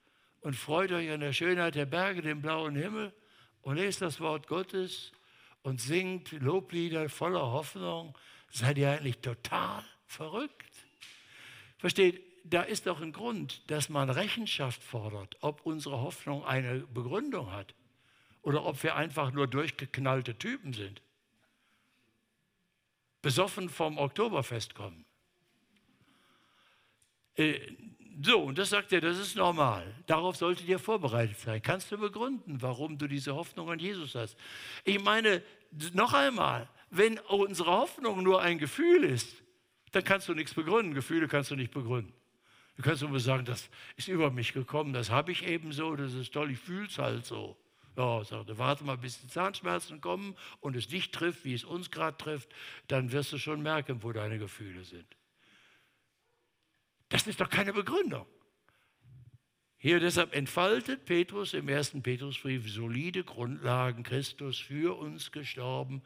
und 0.41 0.55
freut 0.55 0.91
euch 0.91 1.09
an 1.09 1.21
der 1.21 1.33
Schönheit 1.33 1.75
der 1.75 1.85
Berge, 1.85 2.21
dem 2.21 2.41
blauen 2.41 2.75
Himmel 2.75 3.13
und 3.61 3.77
lest 3.77 4.01
das 4.01 4.19
Wort 4.19 4.47
Gottes 4.47 5.11
und 5.63 5.81
singt 5.81 6.31
Loblieder 6.31 7.09
voller 7.09 7.51
Hoffnung, 7.51 8.17
seid 8.49 8.77
ihr 8.77 8.91
eigentlich 8.91 9.19
total 9.19 9.83
verrückt. 10.05 10.71
Versteht, 11.77 12.21
da 12.43 12.63
ist 12.63 12.87
doch 12.87 13.01
ein 13.01 13.11
Grund, 13.11 13.69
dass 13.69 13.89
man 13.89 14.09
Rechenschaft 14.09 14.83
fordert, 14.83 15.37
ob 15.41 15.65
unsere 15.65 16.01
Hoffnung 16.01 16.43
eine 16.45 16.79
Begründung 16.79 17.51
hat 17.51 17.75
oder 18.41 18.65
ob 18.65 18.81
wir 18.83 18.95
einfach 18.95 19.31
nur 19.31 19.47
durchgeknallte 19.47 20.37
Typen 20.37 20.73
sind. 20.73 21.01
besoffen 23.21 23.69
vom 23.69 23.97
Oktoberfest 23.99 24.73
kommen. 24.73 25.05
So, 28.23 28.39
und 28.39 28.57
das 28.57 28.69
sagt 28.69 28.93
er, 28.93 29.01
das 29.01 29.17
ist 29.17 29.35
normal. 29.35 29.83
Darauf 30.05 30.35
solltet 30.35 30.67
ihr 30.67 30.79
vorbereitet 30.79 31.39
sein. 31.39 31.61
Kannst 31.61 31.91
du 31.91 31.97
begründen, 31.97 32.61
warum 32.61 32.97
du 32.97 33.07
diese 33.07 33.33
Hoffnung 33.33 33.71
an 33.71 33.79
Jesus 33.79 34.13
hast? 34.15 34.37
Ich 34.83 35.01
meine, 35.01 35.41
noch 35.93 36.13
einmal, 36.13 36.69
wenn 36.91 37.17
unsere 37.19 37.71
Hoffnung 37.71 38.21
nur 38.21 38.41
ein 38.41 38.59
Gefühl 38.59 39.05
ist, 39.05 39.41
dann 39.91 40.03
kannst 40.03 40.27
du 40.27 40.33
nichts 40.33 40.53
begründen. 40.53 40.93
Gefühle 40.93 41.27
kannst 41.27 41.51
du 41.51 41.55
nicht 41.55 41.73
begründen. 41.73 42.13
Du 42.77 42.83
kannst 42.83 43.01
nur 43.01 43.19
sagen, 43.19 43.45
das 43.45 43.69
ist 43.95 44.07
über 44.07 44.31
mich 44.31 44.53
gekommen, 44.53 44.93
das 44.93 45.09
habe 45.09 45.31
ich 45.31 45.45
eben 45.45 45.71
so, 45.71 45.95
das 45.95 46.13
ist 46.13 46.33
toll, 46.33 46.51
ich 46.51 46.59
fühle 46.59 46.87
es 46.87 46.97
halt 46.97 47.25
so. 47.25 47.57
Ja, 47.97 48.23
sagte, 48.23 48.57
warte 48.57 48.83
mal, 48.85 48.97
bis 48.97 49.21
die 49.21 49.27
Zahnschmerzen 49.27 49.99
kommen 49.99 50.35
und 50.61 50.75
es 50.75 50.87
dich 50.87 51.11
trifft, 51.11 51.43
wie 51.43 51.53
es 51.53 51.65
uns 51.65 51.91
gerade 51.91 52.17
trifft, 52.17 52.49
dann 52.87 53.11
wirst 53.11 53.33
du 53.33 53.37
schon 53.37 53.61
merken, 53.61 54.01
wo 54.01 54.11
deine 54.13 54.39
Gefühle 54.39 54.83
sind. 54.83 55.05
Das 57.11 57.27
ist 57.27 57.39
doch 57.39 57.49
keine 57.49 57.73
Begründung. 57.73 58.25
Hier 59.77 59.99
deshalb 59.99 60.35
entfaltet 60.35 61.05
Petrus 61.05 61.53
im 61.53 61.67
ersten 61.67 62.01
Petrusbrief 62.01 62.71
solide 62.71 63.23
Grundlagen, 63.23 64.03
Christus 64.03 64.59
für 64.59 64.97
uns 64.97 65.31
gestorben, 65.31 66.03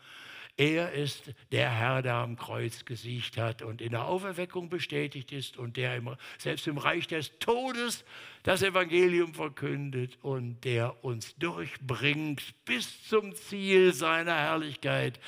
er 0.57 0.93
ist 0.93 1.33
der 1.51 1.69
Herr, 1.69 2.01
der 2.01 2.15
am 2.15 2.37
Kreuz 2.37 2.85
gesiegt 2.85 3.37
hat 3.37 3.61
und 3.61 3.81
in 3.81 3.91
der 3.91 4.05
Auferweckung 4.05 4.69
bestätigt 4.69 5.33
ist 5.33 5.57
und 5.57 5.75
der 5.75 5.97
im, 5.97 6.15
selbst 6.37 6.65
im 6.67 6.77
Reich 6.77 7.07
des 7.07 7.37
Todes 7.39 8.05
das 8.43 8.61
Evangelium 8.61 9.33
verkündet 9.33 10.17
und 10.21 10.61
der 10.63 11.03
uns 11.03 11.35
durchbringt 11.35 12.41
bis 12.63 13.07
zum 13.07 13.35
Ziel 13.35 13.93
seiner 13.93 14.35
Herrlichkeit 14.35 15.19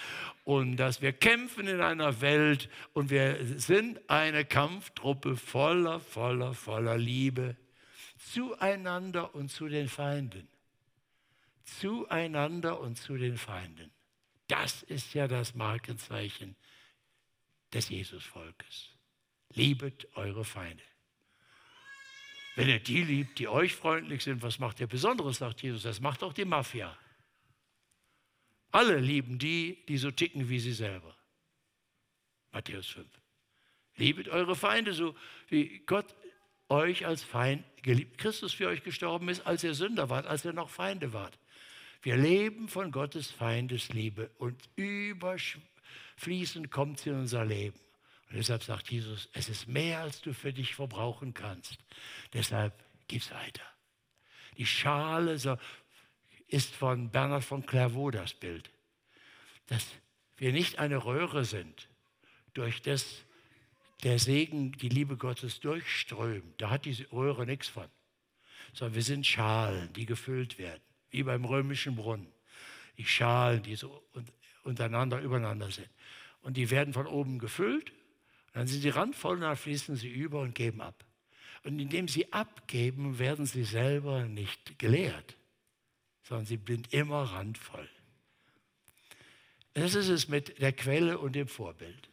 und 0.46 0.78
dass 0.78 1.02
wir 1.02 1.12
kämpfen 1.12 1.68
in 1.68 1.82
einer 1.82 2.22
Welt 2.22 2.70
und 2.94 3.10
wir 3.10 3.38
sind 3.58 4.00
eine 4.10 4.46
Kampftruppe 4.46 5.36
voller, 5.36 6.00
voller, 6.00 6.54
voller 6.54 6.98
Liebe 6.98 7.58
zueinander 8.18 9.36
und 9.36 9.52
zu 9.52 9.68
den 9.68 9.90
Feinden. 9.90 10.48
Zueinander 11.66 12.80
und 12.80 12.96
zu 12.98 13.18
den 13.18 13.38
Feinden. 13.38 13.92
Das 14.48 14.84
ist 14.84 15.14
ja 15.14 15.28
das 15.28 15.56
Markenzeichen 15.56 16.56
des 17.74 17.90
Jesusvolkes. 17.90 18.90
Liebet 19.54 20.08
eure 20.16 20.46
Feinde. 20.46 20.84
Wenn 22.56 22.70
ihr 22.70 22.80
die 22.80 23.04
liebt, 23.04 23.40
die 23.40 23.48
euch 23.48 23.76
freundlich 23.76 24.24
sind, 24.24 24.42
was 24.42 24.58
macht 24.58 24.80
ihr 24.80 24.88
Besonderes, 24.88 25.38
sagt 25.38 25.62
Jesus. 25.62 25.84
Das 25.84 26.00
macht 26.00 26.24
auch 26.24 26.34
die 26.34 26.46
Mafia. 26.46 26.98
Alle 28.72 28.98
lieben 28.98 29.38
die, 29.38 29.86
die 29.88 29.98
so 29.98 30.12
ticken 30.12 30.50
wie 30.50 30.60
sie 30.60 30.74
selber. 30.74 31.16
Matthäus 32.52 32.88
5. 32.88 33.08
Liebet 33.96 34.30
eure 34.30 34.56
Feinde, 34.56 34.94
so 34.94 35.16
wie 35.50 35.80
Gott 35.86 36.16
euch 36.70 37.06
als 37.06 37.24
Feind 37.24 37.64
geliebt, 37.84 38.18
Christus 38.18 38.54
für 38.54 38.68
euch 38.68 38.84
gestorben 38.84 39.30
ist, 39.30 39.46
als 39.46 39.64
ihr 39.64 39.74
Sünder 39.74 40.10
wart, 40.10 40.26
als 40.26 40.44
ihr 40.44 40.54
noch 40.54 40.70
Feinde 40.70 41.14
wart. 41.14 41.38
Wir 42.08 42.16
leben 42.16 42.70
von 42.70 42.92
Gottes 42.92 43.32
Feindesliebe 43.32 44.32
und 44.38 44.70
überfließend 44.78 46.72
kommt 46.72 47.02
sie 47.02 47.10
in 47.10 47.18
unser 47.18 47.44
Leben. 47.44 47.78
Und 48.30 48.38
deshalb 48.38 48.64
sagt 48.64 48.90
Jesus, 48.90 49.28
es 49.34 49.50
ist 49.50 49.68
mehr, 49.68 50.00
als 50.00 50.22
du 50.22 50.34
für 50.34 50.54
dich 50.54 50.74
verbrauchen 50.74 51.34
kannst. 51.34 51.78
Deshalb 52.32 52.82
gib's 53.10 53.30
weiter. 53.32 53.66
Die 54.58 54.66
Schale 54.66 55.38
so, 55.38 55.58
ist 56.48 56.74
von 56.74 57.12
Bernhard 57.12 57.44
von 57.44 57.66
Clairvaux 57.66 58.12
das 58.12 58.34
Bild, 58.34 58.70
dass 59.66 59.86
wir 60.38 60.54
nicht 60.54 60.80
eine 60.80 61.04
Röhre 61.04 61.44
sind, 61.44 61.90
durch 62.54 62.82
das 62.82 63.26
der 64.04 64.18
Segen, 64.18 64.72
die 64.72 64.88
Liebe 64.88 65.18
Gottes 65.18 65.60
durchströmt. 65.60 66.54
Da 66.62 66.70
hat 66.70 66.86
diese 66.86 67.12
Röhre 67.12 67.46
nichts 67.46 67.68
von, 67.68 67.90
sondern 68.72 68.96
wir 68.96 69.04
sind 69.04 69.28
Schalen, 69.28 69.92
die 69.92 70.06
gefüllt 70.06 70.58
werden 70.58 70.87
wie 71.12 71.24
beim 71.24 71.46
römischen 71.46 71.96
Brunnen. 71.96 72.28
Die 72.98 73.06
Schalen, 73.06 73.64
die 73.64 73.76
so 73.76 74.04
untereinander, 74.64 75.22
übereinander 75.22 75.72
sind. 75.72 75.90
Und 76.42 76.58
die 76.58 76.70
werden 76.70 76.94
von 76.94 77.08
oben 77.08 77.40
gefüllt, 77.40 77.92
dann 78.54 78.68
sind 78.68 78.82
sie 78.82 78.90
randvoll 78.90 79.36
und 79.36 79.42
dann 79.42 79.56
fließen 79.56 79.96
sie 79.96 80.10
über 80.10 80.42
und 80.42 80.56
geben 80.56 80.82
ab. 80.82 81.06
Und 81.64 81.80
indem 81.80 82.08
sie 82.08 82.32
abgeben, 82.32 83.20
werden 83.20 83.46
sie 83.46 83.64
selber 83.64 84.24
nicht 84.26 84.80
geleert, 84.80 85.36
sondern 86.24 86.46
sie 86.46 86.60
sind 86.66 86.94
immer 86.94 87.24
randvoll. 87.24 87.90
Das 89.74 89.94
ist 89.94 90.10
es 90.10 90.28
mit 90.28 90.60
der 90.60 90.74
Quelle 90.74 91.20
und 91.20 91.34
dem 91.34 91.48
Vorbild. 91.48 92.10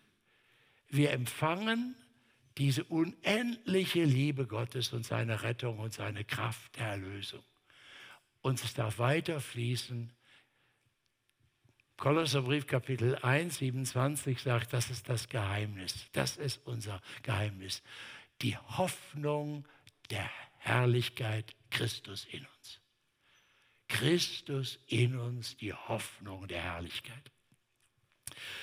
Wir 0.91 1.13
empfangen 1.13 1.95
diese 2.59 2.85
unendliche 2.85 4.05
Liebe 4.05 4.47
Gottes 4.47 4.93
und 4.93 5.07
seine 5.07 5.43
Rettung 5.43 5.79
und 5.79 5.93
seine 5.93 6.25
Kraft 6.25 6.77
der 6.77 6.89
Erlösung 6.89 7.43
und 8.45 8.63
es 8.63 8.75
darf 8.75 8.99
weiter 8.99 9.41
fließen. 9.41 10.13
Kolosserbrief 11.97 12.67
Kapitel 12.67 13.17
1, 13.17 13.57
27 13.57 14.39
sagt, 14.39 14.75
das 14.75 14.91
ist 14.91 15.09
das 15.09 15.31
Geheimnis. 15.31 16.11
Das 16.13 16.37
ist 16.37 16.61
unser 16.67 17.01
Geheimnis. 17.23 17.83
Die 18.43 18.59
Hoffnung 18.59 19.67
der 20.11 20.29
Herrlichkeit 20.59 21.57
Christus 21.71 22.27
in 22.27 22.45
uns. 22.45 22.81
Christus 23.89 24.79
in 24.89 25.19
uns, 25.19 25.57
die 25.57 25.73
Hoffnung 25.73 26.47
der 26.47 26.63
Herrlichkeit. 26.63 27.31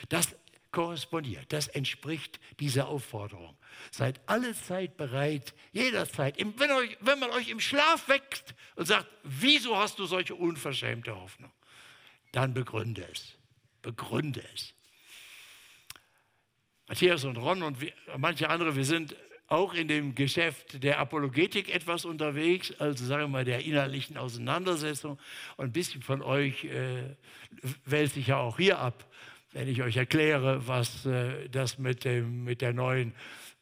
Das 0.10 0.36
korrespondiert. 0.72 1.52
Das 1.52 1.68
entspricht 1.68 2.40
dieser 2.60 2.88
Aufforderung. 2.88 3.58
Seid 3.92 4.20
alle 4.26 4.54
Zeit 4.56 4.98
bereit, 4.98 5.54
jederzeit, 5.72 6.38
wenn, 6.38 6.72
euch, 6.72 6.98
wenn 7.02 7.20
man 7.20 7.30
euch 7.32 7.50
im 7.50 7.60
Schlaf 7.60 8.08
weckt 8.08 8.56
und 8.76 8.86
sagt, 8.86 9.08
wieso 9.24 9.78
hast 9.78 10.00
du 10.00 10.06
solche 10.06 10.36
unverschämte 10.36 11.16
Hoffnung? 11.16 11.52
Dann 12.32 12.54
begründe 12.54 13.08
es. 13.12 13.36
Begründe 13.82 14.44
es. 14.54 14.74
Matthias 16.88 17.24
und 17.24 17.38
Ron 17.38 17.64
und 17.64 17.82
wir, 17.82 17.94
manche 18.18 18.50
andere, 18.50 18.76
wir 18.76 18.86
sind 18.86 19.16
auch 19.48 19.74
in 19.74 19.90
dem 19.90 20.16
Geschäft 20.16 20.82
der 20.82 21.00
Apologetik 21.00 21.74
etwas 21.74 22.06
unterwegs, 22.06 22.74
also 22.80 23.04
sagen 23.04 23.24
wir 23.24 23.28
mal 23.28 23.46
der 23.46 23.66
innerlichen 23.66 24.18
Auseinandersetzung. 24.18 25.20
Und 25.58 25.66
ein 25.66 25.72
bisschen 25.74 26.02
von 26.02 26.22
euch 26.22 26.64
äh, 26.64 27.16
wälzt 27.84 28.16
sich 28.16 28.28
ja 28.28 28.38
auch 28.38 28.58
hier 28.58 28.80
ab 28.80 29.06
wenn 29.52 29.68
ich 29.68 29.82
euch 29.82 29.98
erkläre, 29.98 30.68
was 30.68 31.06
äh, 31.06 31.50
das 31.50 31.78
mit, 31.78 32.06
dem, 32.06 32.44
mit 32.44 32.62
der 32.62 32.74
neuen 32.74 33.14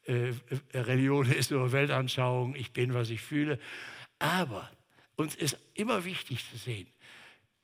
äh, 0.05 0.33
Religion 0.73 1.31
ist 1.31 1.51
oder 1.51 1.71
Weltanschauung, 1.71 2.55
ich 2.55 2.71
bin, 2.71 2.93
was 2.93 3.09
ich 3.09 3.21
fühle. 3.21 3.59
Aber 4.19 4.69
uns 5.15 5.35
ist 5.35 5.57
immer 5.73 6.05
wichtig 6.05 6.45
zu 6.49 6.57
sehen, 6.57 6.87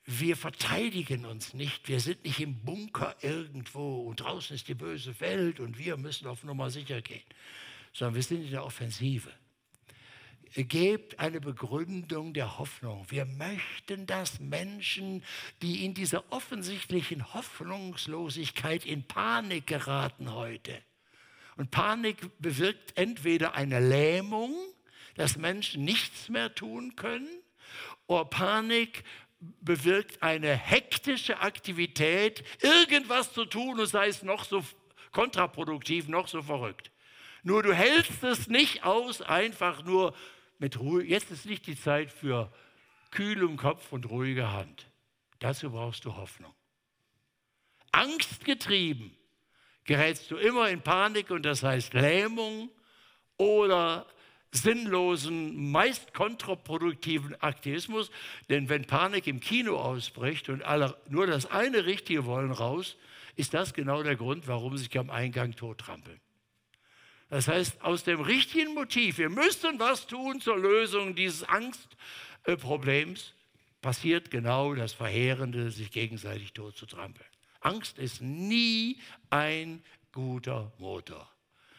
wir 0.06 0.38
verteidigen 0.38 1.26
uns 1.26 1.54
nicht, 1.56 1.88
wir 1.88 2.00
sind 2.00 2.24
nicht 2.24 2.40
im 2.40 2.64
Bunker 2.64 3.16
irgendwo 3.22 4.02
und 4.02 4.20
draußen 4.20 4.56
ist 4.56 4.68
die 4.68 4.76
böse 4.76 5.20
Welt 5.20 5.60
und 5.60 5.80
wir 5.80 5.98
müssen 5.98 6.28
auf 6.28 6.44
Nummer 6.44 6.70
sicher 6.70 7.02
gehen, 7.02 7.24
sondern 7.92 8.16
wir 8.16 8.22
sind 8.22 8.44
in 8.44 8.52
der 8.52 8.64
Offensive 8.64 9.32
gebt 10.54 11.20
eine 11.20 11.42
Begründung 11.42 12.34
der 12.34 12.58
Hoffnung. 12.58 13.06
Wir 13.10 13.26
möchten, 13.26 14.06
dass 14.06 14.40
Menschen, 14.40 15.24
die 15.62 15.86
in 15.86 15.94
dieser 15.94 16.24
offensichtlichen 16.32 17.34
Hoffnungslosigkeit 17.34 18.86
in 18.86 19.04
Panik 19.04 19.68
geraten 19.68 20.34
heute, 20.34 20.82
und 21.58 21.72
Panik 21.72 22.18
bewirkt 22.40 22.98
entweder 22.98 23.56
eine 23.56 23.80
Lähmung, 23.80 24.54
dass 25.16 25.38
Menschen 25.38 25.86
nichts 25.86 26.28
mehr 26.28 26.54
tun 26.54 26.96
können, 26.96 27.30
oder 28.08 28.26
Panik 28.26 29.04
bewirkt 29.62 30.22
eine 30.22 30.56
hektische 30.56 31.40
Aktivität, 31.40 32.44
irgendwas 32.62 33.34
zu 33.34 33.46
tun 33.46 33.80
und 33.80 33.88
sei 33.88 34.08
es 34.08 34.24
noch 34.24 34.44
so 34.44 34.64
kontraproduktiv, 35.12 36.08
noch 36.08 36.28
so 36.28 36.42
verrückt. 36.42 36.92
Nur 37.44 37.64
du 37.64 37.74
hältst 37.74 38.24
es 38.24 38.48
nicht 38.48 38.84
aus, 38.84 39.22
einfach 39.22 39.84
nur 39.84 40.16
mit 40.60 40.80
Ruhe. 40.80 41.04
Jetzt 41.04 41.32
ist 41.32 41.46
nicht 41.46 41.68
die 41.68 41.80
Zeit 41.80 42.12
für 42.12 42.52
kühlem 43.12 43.58
Kopf 43.58 43.92
und 43.92 44.10
ruhige 44.10 44.52
Hand. 44.52 44.90
Dazu 45.40 45.72
brauchst 45.72 46.06
du 46.06 46.16
Hoffnung. 46.16 46.54
Angstgetrieben 47.92 49.16
gerätst 49.86 50.30
du 50.32 50.38
immer 50.38 50.70
in 50.70 50.82
Panik 50.82 51.32
und 51.32 51.44
das 51.44 51.64
heißt 51.64 51.94
Lähmung 51.94 52.70
oder 53.38 54.08
sinnlosen, 54.52 55.72
meist 55.72 56.14
kontraproduktiven 56.14 57.40
Aktivismus. 57.42 58.10
Denn 58.50 58.70
wenn 58.70 58.86
Panik 58.86 59.28
im 59.28 59.40
Kino 59.40 59.78
ausbricht 59.78 60.50
und 60.50 60.64
alle 60.64 60.98
nur 61.10 61.28
das 61.28 61.46
eine 61.46 61.86
Richtige 61.86 62.26
wollen 62.26 62.52
raus, 62.52 62.98
ist 63.36 63.54
das 63.54 63.74
genau 63.74 64.02
der 64.04 64.16
Grund, 64.16 64.48
warum 64.48 64.78
sie 64.78 64.86
sich 64.86 64.98
am 64.98 65.10
Eingang 65.10 65.56
tottrampeln. 65.56 66.20
Das 67.30 67.48
heißt, 67.48 67.82
aus 67.82 68.04
dem 68.04 68.22
richtigen 68.22 68.74
Motiv, 68.74 69.18
wir 69.18 69.30
müssen 69.30 69.80
was 69.80 70.08
tun 70.08 70.40
zur 70.42 70.58
Lösung 70.58 71.16
dieses 71.16 71.44
Angstproblems, 71.44 73.34
passiert 73.82 74.32
genau 74.32 74.74
das 74.76 74.94
Verheerende, 74.94 75.72
sich 75.72 75.92
gegenseitig 75.92 76.54
tot 76.54 76.78
zu 76.78 76.86
trampeln. 76.86 77.28
Angst 77.62 77.98
ist 77.98 78.22
nie 78.22 79.00
ein 79.30 79.84
guter 80.12 80.72
Motor. 80.78 81.30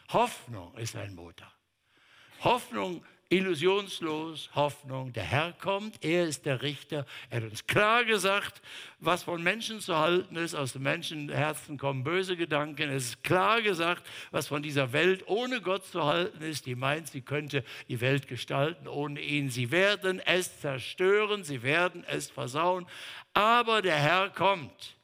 Hoffnung 0.09 0.77
ist 0.77 0.97
ein 0.97 1.15
Motor. 1.15 1.51
Hoffnung 2.41 3.05
illusionslos, 3.29 4.51
Hoffnung, 4.55 5.12
der 5.12 5.24
Herr 5.24 5.53
kommt, 5.53 6.05
er 6.05 6.27
ist 6.27 6.47
der 6.47 6.62
Richter. 6.62 7.05
Er 7.29 7.43
hat 7.43 7.51
uns 7.51 7.66
klar 7.66 8.05
gesagt, 8.05 8.62
was 9.01 9.24
von 9.24 9.43
Menschen 9.43 9.81
zu 9.81 9.97
halten 9.97 10.37
ist. 10.37 10.55
Aus 10.55 10.72
dem 10.72 10.83
Menschenherzen 10.83 11.77
kommen 11.77 12.05
böse 12.05 12.37
Gedanken. 12.37 12.91
Es 12.91 13.05
ist 13.05 13.24
klar 13.24 13.62
gesagt, 13.62 14.07
was 14.31 14.49
von 14.49 14.62
dieser 14.62 14.93
Welt 14.93 15.24
ohne 15.27 15.61
Gott 15.61 15.85
zu 15.85 16.05
halten 16.05 16.43
ist, 16.43 16.66
die 16.66 16.74
meint, 16.74 17.09
sie 17.09 17.20
könnte 17.20 17.64
die 17.89 18.01
Welt 18.01 18.29
gestalten 18.29 18.89
ohne 18.89 19.20
ihn. 19.20 19.51
Sie 19.51 19.70
werden 19.70 20.20
es 20.20 20.61
zerstören, 20.61 21.45
sie 21.45 21.62
werden 21.62 22.05
es 22.09 22.31
versauen. 22.31 22.87
Aber 23.35 23.83
der 23.83 23.97
Herr 23.97 24.31
kommt 24.31 24.96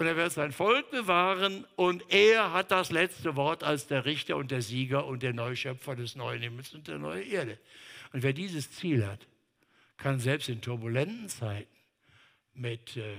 und 0.00 0.06
er 0.06 0.16
wird 0.16 0.32
sein 0.32 0.50
Volk 0.50 0.90
bewahren 0.90 1.66
und 1.76 2.02
er 2.10 2.54
hat 2.54 2.70
das 2.70 2.90
letzte 2.90 3.36
Wort 3.36 3.62
als 3.62 3.86
der 3.86 4.06
Richter 4.06 4.38
und 4.38 4.50
der 4.50 4.62
Sieger 4.62 5.04
und 5.04 5.22
der 5.22 5.34
Neuschöpfer 5.34 5.94
des 5.94 6.16
neuen 6.16 6.40
Himmels 6.40 6.72
und 6.72 6.88
der 6.88 6.96
neuen 6.96 7.30
Erde. 7.30 7.58
Und 8.14 8.22
wer 8.22 8.32
dieses 8.32 8.72
Ziel 8.72 9.06
hat, 9.06 9.26
kann 9.98 10.18
selbst 10.18 10.48
in 10.48 10.62
turbulenten 10.62 11.28
Zeiten 11.28 11.76
mit 12.54 12.96
äh, 12.96 13.14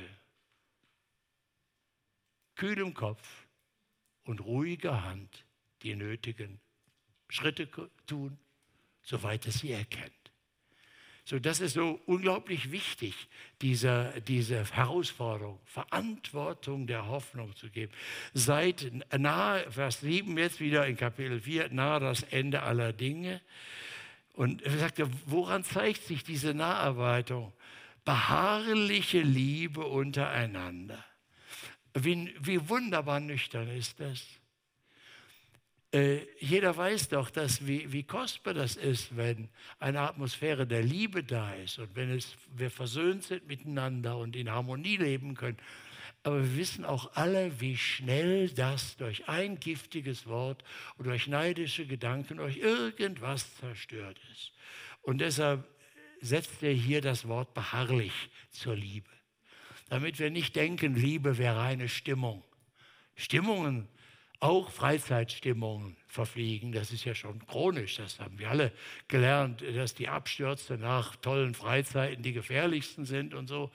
kühlem 2.56 2.96
Kopf 2.96 3.46
und 4.24 4.42
ruhiger 4.42 5.04
Hand 5.04 5.46
die 5.84 5.94
nötigen 5.94 6.60
Schritte 7.30 7.70
tun, 8.08 8.40
soweit 9.04 9.46
es 9.46 9.60
sie 9.60 9.72
erkennt. 9.72 10.21
So, 11.32 11.40
das 11.40 11.62
ist 11.62 11.76
so 11.76 11.98
unglaublich 12.08 12.74
wichtig, 12.74 13.16
diese, 13.62 14.14
diese 14.28 14.66
Herausforderung, 14.70 15.62
Verantwortung 15.64 16.88
der 16.88 17.08
Hoffnung 17.08 17.56
zu 17.56 17.70
geben. 17.70 17.94
Seid 18.34 18.92
nahe, 19.18 19.72
Vers 19.72 20.02
7 20.02 20.38
jetzt 20.38 20.60
wieder 20.60 20.86
in 20.88 20.98
Kapitel 20.98 21.40
4, 21.40 21.70
nahe 21.70 22.02
das 22.02 22.24
Ende 22.24 22.64
aller 22.64 22.92
Dinge. 22.92 23.40
Und 24.34 24.62
er 24.64 24.78
sagt, 24.78 25.02
woran 25.26 25.64
zeigt 25.64 26.04
sich 26.04 26.26
diese 26.26 26.54
Naharbeitung? 26.54 27.54
Beharrliche 28.04 29.22
Liebe 29.22 29.86
untereinander. 29.86 31.02
Wie, 31.94 32.36
wie 32.42 32.68
wunderbar 32.68 33.22
nüchtern 33.22 33.70
ist 33.70 34.02
das. 34.02 34.22
Äh, 35.94 36.20
jeder 36.40 36.76
weiß 36.76 37.10
doch, 37.10 37.30
dass, 37.30 37.68
wie, 37.68 37.92
wie 37.92 38.04
kostbar 38.04 38.54
das 38.54 38.78
ist, 38.78 39.16
wenn 39.18 39.50
eine 39.80 40.00
Atmosphäre 40.00 40.66
der 40.66 40.84
Liebe 40.84 41.24
da 41.24 41.54
ist 41.56 41.80
und 41.80 41.96
wenn 41.96 42.12
es, 42.12 42.38
wir 42.56 42.72
versöhnt 42.72 43.24
sind 43.24 43.48
miteinander 43.48 44.18
und 44.18 44.36
in 44.38 44.50
Harmonie 44.50 44.96
leben 44.96 45.36
können. 45.36 45.58
Aber 46.24 46.40
wir 46.40 46.56
wissen 46.56 46.86
auch 46.86 47.16
alle, 47.16 47.60
wie 47.60 47.76
schnell 47.76 48.50
das 48.50 48.96
durch 48.96 49.28
ein 49.28 49.60
giftiges 49.60 50.28
Wort 50.28 50.64
oder 50.98 51.10
durch 51.10 51.28
neidische 51.28 51.86
Gedanken, 51.86 52.38
durch 52.38 52.58
irgendwas 52.58 53.56
zerstört 53.58 54.20
ist. 54.32 54.54
Und 55.02 55.20
deshalb 55.20 55.68
setzt 56.22 56.62
er 56.64 56.74
hier 56.74 57.02
das 57.02 57.28
Wort 57.28 57.54
beharrlich 57.54 58.14
zur 58.52 58.76
Liebe. 58.76 59.10
Damit 59.90 60.20
wir 60.20 60.30
nicht 60.30 60.56
denken, 60.56 60.96
Liebe 60.96 61.38
wäre 61.38 61.60
eine 61.62 61.90
Stimmung. 61.90 62.44
Stimmungen 63.16 63.90
auch 64.42 64.72
Freizeitstimmungen 64.72 65.96
verfliegen. 66.08 66.72
Das 66.72 66.92
ist 66.92 67.06
ja 67.06 67.16
schon 67.16 67.46
chronisch. 67.48 67.98
Das 67.98 68.20
haben 68.20 68.38
wir 68.40 68.50
alle 68.50 68.72
gelernt, 69.08 69.64
dass 69.76 69.94
die 69.94 70.10
Abstürze 70.10 70.78
nach 70.78 71.16
tollen 71.16 71.54
Freizeiten 71.54 72.24
die 72.24 72.34
gefährlichsten 72.34 73.06
sind 73.06 73.34
und 73.34 73.48
so. 73.48 73.72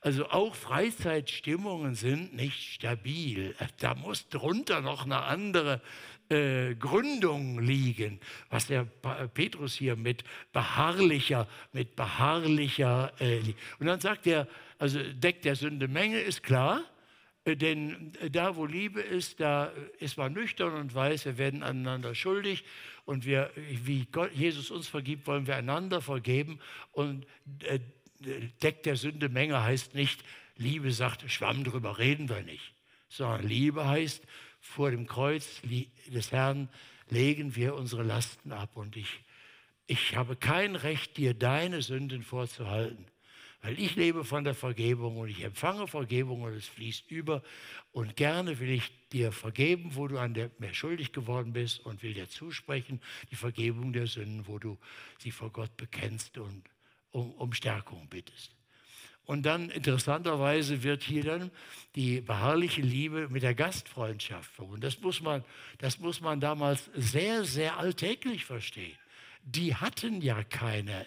Also 0.00 0.28
auch 0.30 0.54
Freizeitstimmungen 0.54 1.94
sind 1.94 2.34
nicht 2.34 2.74
stabil. 2.74 3.54
Da 3.78 3.94
muss 3.94 4.28
drunter 4.28 4.80
noch 4.80 5.04
eine 5.04 5.22
andere 5.22 5.82
äh, 6.30 6.74
Gründung 6.74 7.60
liegen, 7.60 8.18
was 8.48 8.66
der 8.68 8.84
Petrus 8.84 9.74
hier 9.74 9.96
mit 9.96 10.24
beharrlicher, 10.52 11.46
mit 11.72 11.94
beharrlicher. 11.94 13.12
Äh, 13.20 13.40
und 13.78 13.86
dann 13.86 14.00
sagt 14.00 14.26
er, 14.26 14.48
also 14.78 14.98
deckt 15.12 15.44
der 15.44 15.56
Sünde 15.56 15.88
Menge, 15.88 16.18
ist 16.20 16.42
klar. 16.42 16.82
Äh, 17.46 17.56
denn 17.56 18.12
äh, 18.20 18.30
da, 18.30 18.56
wo 18.56 18.66
Liebe 18.66 19.00
ist, 19.00 19.40
da 19.40 19.72
ist 19.98 20.18
man 20.18 20.34
nüchtern 20.34 20.74
und 20.74 20.94
weiß, 20.94 21.24
wir 21.24 21.38
werden 21.38 21.62
einander 21.62 22.14
schuldig. 22.14 22.64
Und 23.06 23.24
wir, 23.24 23.50
wie 23.56 24.04
Gott, 24.10 24.32
Jesus 24.34 24.70
uns 24.70 24.88
vergibt, 24.88 25.26
wollen 25.26 25.46
wir 25.46 25.56
einander 25.56 26.02
vergeben. 26.02 26.58
Und 26.92 27.24
äh, 27.60 27.78
Deck 28.62 28.82
der 28.82 28.96
Sünde 28.96 29.28
Menge 29.28 29.62
heißt 29.62 29.94
nicht, 29.94 30.22
Liebe 30.56 30.90
sagt, 30.90 31.30
Schwamm 31.30 31.64
drüber 31.64 31.98
reden 31.98 32.28
wir 32.28 32.42
nicht. 32.42 32.74
Sondern 33.08 33.46
Liebe 33.46 33.86
heißt, 33.86 34.26
vor 34.60 34.90
dem 34.90 35.06
Kreuz 35.06 35.60
des 36.08 36.32
Herrn 36.32 36.68
legen 37.08 37.54
wir 37.54 37.74
unsere 37.74 38.02
Lasten 38.02 38.52
ab. 38.52 38.70
Und 38.74 38.96
ich, 38.96 39.20
ich 39.86 40.16
habe 40.16 40.34
kein 40.34 40.74
Recht, 40.74 41.16
dir 41.16 41.34
deine 41.34 41.82
Sünden 41.82 42.22
vorzuhalten. 42.22 43.06
Weil 43.62 43.78
ich 43.80 43.96
lebe 43.96 44.24
von 44.24 44.44
der 44.44 44.54
Vergebung 44.54 45.16
und 45.16 45.28
ich 45.28 45.42
empfange 45.42 45.86
Vergebung 45.86 46.42
und 46.42 46.52
es 46.52 46.66
fließt 46.66 47.10
über. 47.10 47.42
Und 47.92 48.16
gerne 48.16 48.58
will 48.60 48.70
ich 48.70 48.92
dir 49.10 49.32
vergeben, 49.32 49.96
wo 49.96 50.06
du 50.08 50.18
an 50.18 50.34
der, 50.34 50.50
mir 50.58 50.74
schuldig 50.74 51.12
geworden 51.12 51.52
bist 51.52 51.80
und 51.80 52.02
will 52.02 52.14
dir 52.14 52.28
zusprechen, 52.28 53.00
die 53.30 53.36
Vergebung 53.36 53.92
der 53.92 54.06
Sünden, 54.06 54.46
wo 54.46 54.58
du 54.58 54.78
sie 55.18 55.30
vor 55.30 55.50
Gott 55.50 55.76
bekennst 55.76 56.38
und 56.38 56.62
um, 57.10 57.32
um 57.32 57.52
Stärkung 57.52 58.08
bittest. 58.08 58.54
Und 59.24 59.42
dann 59.42 59.70
interessanterweise 59.70 60.84
wird 60.84 61.02
hier 61.02 61.24
dann 61.24 61.50
die 61.96 62.20
beharrliche 62.20 62.82
Liebe 62.82 63.28
mit 63.28 63.42
der 63.42 63.56
Gastfreundschaft 63.56 64.48
verbunden. 64.52 64.82
Das 64.82 65.00
muss 65.00 65.20
man, 65.20 65.44
das 65.78 65.98
muss 65.98 66.20
man 66.20 66.38
damals 66.38 66.88
sehr, 66.94 67.44
sehr 67.44 67.76
alltäglich 67.78 68.44
verstehen. 68.44 68.96
Die 69.42 69.74
hatten 69.74 70.20
ja 70.20 70.44
keine 70.44 71.06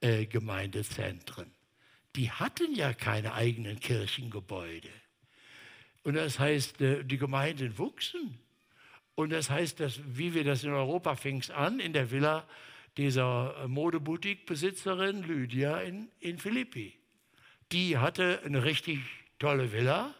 äh, 0.00 0.26
Gemeindezentren 0.26 1.52
die 2.16 2.30
hatten 2.30 2.74
ja 2.74 2.92
keine 2.92 3.34
eigenen 3.34 3.78
Kirchengebäude. 3.78 4.90
Und 6.02 6.14
das 6.14 6.38
heißt, 6.38 6.80
äh, 6.80 7.04
die 7.04 7.18
Gemeinden 7.18 7.78
wuchsen. 7.78 8.38
Und 9.14 9.30
das 9.30 9.50
heißt, 9.50 9.80
dass, 9.80 10.00
wie 10.06 10.34
wir 10.34 10.44
das 10.44 10.64
in 10.64 10.70
Europa 10.70 11.14
fing 11.14 11.42
an, 11.50 11.78
in 11.78 11.92
der 11.92 12.10
Villa 12.10 12.46
dieser 12.96 13.54
äh, 13.62 13.68
Modeboutique-Besitzerin 13.68 15.22
Lydia 15.22 15.80
in, 15.80 16.08
in 16.20 16.38
Philippi. 16.38 16.98
Die 17.70 17.98
hatte 17.98 18.40
eine 18.44 18.64
richtig 18.64 19.00
tolle 19.38 19.72
Villa. 19.72 20.14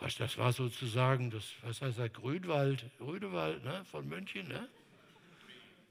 Was, 0.00 0.16
das 0.16 0.38
war 0.38 0.52
sozusagen, 0.52 1.30
das, 1.30 1.52
was 1.62 1.80
heißt 1.82 1.98
das, 1.98 2.12
Grünwald, 2.12 2.84
Grünewald 2.98 3.64
ne, 3.64 3.84
von 3.84 4.08
München. 4.08 4.48
Ne? 4.48 4.68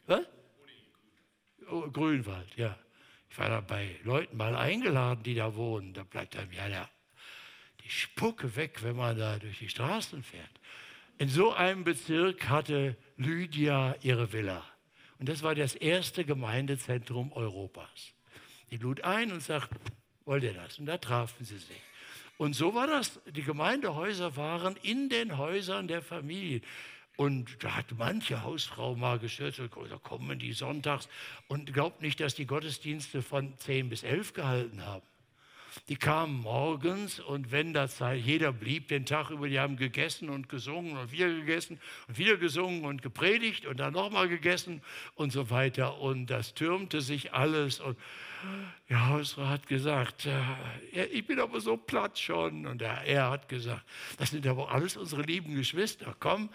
Was? 0.07 0.25
Grünwald, 1.91 2.55
ja. 2.55 2.77
Ich 3.35 3.39
war 3.39 3.49
da 3.49 3.59
bei 3.59 3.99
Leuten 4.05 4.37
mal 4.37 4.55
eingeladen, 4.55 5.21
die 5.23 5.35
da 5.35 5.55
wohnen. 5.55 5.93
Da 5.93 6.03
bleibt 6.03 6.37
einem 6.37 6.53
ja 6.53 6.69
der, 6.69 6.89
die 7.83 7.89
Spucke 7.89 8.55
weg, 8.55 8.81
wenn 8.81 8.95
man 8.95 9.17
da 9.17 9.37
durch 9.39 9.59
die 9.59 9.67
Straßen 9.67 10.23
fährt. 10.23 10.49
In 11.17 11.27
so 11.27 11.51
einem 11.51 11.83
Bezirk 11.83 12.47
hatte 12.47 12.95
Lydia 13.17 13.97
ihre 14.01 14.31
Villa. 14.31 14.63
Und 15.19 15.27
das 15.27 15.43
war 15.43 15.53
das 15.53 15.75
erste 15.75 16.23
Gemeindezentrum 16.23 17.33
Europas. 17.33 18.13
Die 18.71 18.77
lud 18.77 19.03
ein 19.03 19.33
und 19.33 19.41
sagte, 19.41 19.75
wollt 20.23 20.43
ihr 20.43 20.53
das? 20.53 20.79
Und 20.79 20.85
da 20.85 20.97
trafen 20.97 21.43
sie 21.43 21.57
sich. 21.57 21.81
Und 22.37 22.53
so 22.53 22.73
war 22.73 22.87
das. 22.87 23.19
Die 23.25 23.43
Gemeindehäuser 23.43 24.37
waren 24.37 24.77
in 24.77 25.09
den 25.09 25.37
Häusern 25.37 25.89
der 25.89 26.01
Familien. 26.01 26.61
Und 27.17 27.63
da 27.63 27.75
hat 27.75 27.85
manche 27.97 28.43
Hausfrau 28.43 28.95
mal 28.95 29.19
gestört, 29.19 29.59
da 29.59 29.97
kommen 29.97 30.39
die 30.39 30.53
sonntags 30.53 31.07
und 31.47 31.73
glaubt 31.73 32.01
nicht, 32.01 32.19
dass 32.19 32.35
die 32.35 32.45
Gottesdienste 32.45 33.21
von 33.21 33.57
10 33.57 33.89
bis 33.89 34.03
11 34.03 34.33
gehalten 34.33 34.85
haben. 34.85 35.05
Die 35.89 35.97
kamen 35.97 36.39
morgens 36.39 37.19
und 37.19 37.51
wenn 37.51 37.73
das 37.73 38.01
jeder 38.23 38.53
blieb 38.53 38.87
den 38.87 39.05
Tag 39.05 39.29
über, 39.29 39.49
die 39.49 39.59
haben 39.59 39.75
gegessen 39.75 40.29
und 40.29 40.47
gesungen 40.47 40.97
und 40.97 41.11
wieder 41.11 41.27
gegessen 41.27 41.79
und 42.07 42.17
wieder 42.17 42.37
gesungen 42.37 42.85
und 42.85 43.01
gepredigt 43.01 43.65
und 43.65 43.81
dann 43.81 43.93
nochmal 43.93 44.29
gegessen 44.29 44.81
und 45.15 45.31
so 45.31 45.49
weiter. 45.49 45.99
Und 45.99 46.27
das 46.27 46.53
türmte 46.53 47.01
sich 47.01 47.33
alles. 47.33 47.81
Und 47.81 47.97
der 48.89 49.07
Hausfrau 49.09 49.47
hat 49.47 49.67
gesagt, 49.67 50.29
ich 51.11 51.27
bin 51.27 51.39
aber 51.41 51.59
so 51.59 51.75
platt 51.75 52.17
schon. 52.17 52.65
Und 52.65 52.81
er 52.81 53.29
hat 53.29 53.49
gesagt, 53.49 53.83
das 54.17 54.31
sind 54.31 54.47
aber 54.47 54.71
alles 54.71 54.95
unsere 54.95 55.23
lieben 55.23 55.55
Geschwister. 55.55 56.15
Komm, 56.19 56.49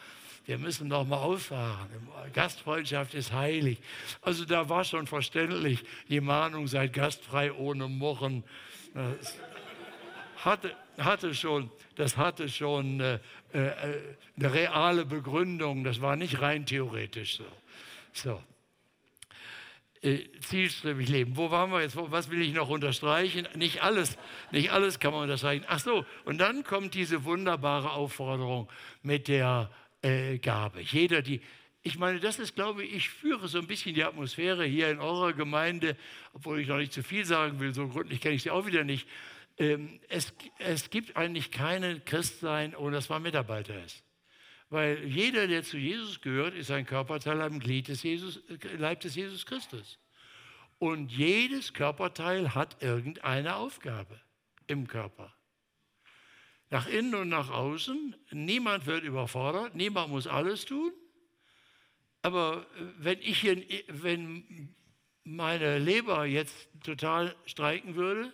wir 0.46 0.58
müssen 0.58 0.88
noch 0.88 1.06
mal 1.06 1.18
auffahren. 1.18 1.88
Gastfreundschaft 2.32 3.14
ist 3.14 3.32
heilig. 3.32 3.78
Also 4.22 4.44
da 4.44 4.68
war 4.68 4.84
schon 4.84 5.06
verständlich 5.06 5.84
die 6.08 6.20
Mahnung, 6.20 6.66
seid 6.66 6.92
gastfrei 6.92 7.52
ohne 7.52 7.88
Murren. 7.88 8.42
Das 8.94 9.38
hatte, 10.36 10.74
hatte 10.98 11.34
schon, 11.34 11.70
das 11.96 12.16
hatte 12.16 12.48
schon 12.48 13.00
äh, 13.00 13.18
äh, 13.52 13.72
eine 14.36 14.52
reale 14.52 15.04
Begründung. 15.04 15.84
Das 15.84 16.00
war 16.00 16.16
nicht 16.16 16.40
rein 16.40 16.66
theoretisch 16.66 17.36
so. 17.36 17.44
so. 18.12 18.42
äh, 20.02 20.24
zielstrebig 20.40 21.08
leben. 21.08 21.36
Wo 21.36 21.50
waren 21.50 21.70
wir 21.70 21.82
jetzt? 21.82 21.96
Was 21.96 22.30
will 22.30 22.40
ich 22.40 22.52
noch 22.54 22.68
unterstreichen? 22.68 23.46
Nicht 23.54 23.82
alles, 23.82 24.16
nicht 24.50 24.72
alles 24.72 24.98
kann 24.98 25.12
man 25.12 25.22
unterstreichen. 25.22 25.64
Ach 25.68 25.78
so, 25.78 26.04
und 26.24 26.38
dann 26.38 26.64
kommt 26.64 26.94
diese 26.94 27.24
wunderbare 27.24 27.90
Aufforderung 27.92 28.68
mit 29.02 29.28
der 29.28 29.70
äh, 30.02 30.38
Gabe. 30.38 30.80
Jeder, 30.80 31.22
die, 31.22 31.40
ich 31.82 31.98
meine, 31.98 32.20
das 32.20 32.38
ist, 32.38 32.54
glaube 32.54 32.84
ich, 32.84 32.94
ich 32.94 33.08
führe 33.08 33.48
so 33.48 33.58
ein 33.58 33.66
bisschen 33.66 33.94
die 33.94 34.04
Atmosphäre 34.04 34.64
hier 34.64 34.90
in 34.90 34.98
eurer 34.98 35.32
Gemeinde, 35.32 35.96
obwohl 36.32 36.60
ich 36.60 36.68
noch 36.68 36.76
nicht 36.76 36.92
zu 36.92 37.02
viel 37.02 37.24
sagen 37.24 37.58
will, 37.60 37.72
so 37.72 37.88
gründlich 37.88 38.20
kenne 38.20 38.34
ich 38.34 38.42
sie 38.42 38.50
auch 38.50 38.66
wieder 38.66 38.84
nicht. 38.84 39.08
Ähm, 39.58 40.00
es, 40.08 40.32
es 40.58 40.90
gibt 40.90 41.16
eigentlich 41.16 41.50
keinen 41.50 42.04
Christsein, 42.04 42.74
ohne 42.74 42.96
dass 42.96 43.08
man 43.08 43.22
Mitarbeiter 43.22 43.82
ist. 43.84 44.04
Weil 44.68 45.04
jeder, 45.04 45.48
der 45.48 45.64
zu 45.64 45.78
Jesus 45.78 46.20
gehört, 46.20 46.54
ist 46.54 46.70
ein 46.70 46.86
Körperteil 46.86 47.40
am 47.40 47.58
Glied 47.58 47.88
des 47.88 48.02
Jesus, 48.02 48.40
Leib 48.78 49.00
des 49.00 49.16
Jesus 49.16 49.44
Christus. 49.44 49.98
Und 50.78 51.10
jedes 51.10 51.74
Körperteil 51.74 52.54
hat 52.54 52.82
irgendeine 52.82 53.56
Aufgabe 53.56 54.20
im 54.66 54.86
Körper. 54.86 55.34
Nach 56.70 56.86
innen 56.86 57.14
und 57.14 57.28
nach 57.28 57.50
außen. 57.50 58.16
Niemand 58.30 58.86
wird 58.86 59.04
überfordert, 59.04 59.74
niemand 59.74 60.10
muss 60.10 60.26
alles 60.26 60.64
tun. 60.64 60.92
Aber 62.22 62.66
äh, 62.76 62.84
wenn, 62.98 63.20
ich 63.20 63.40
hier, 63.40 63.62
wenn 63.88 64.74
meine 65.24 65.78
Leber 65.78 66.24
jetzt 66.24 66.68
total 66.84 67.34
streiken 67.46 67.94
würde, 67.94 68.32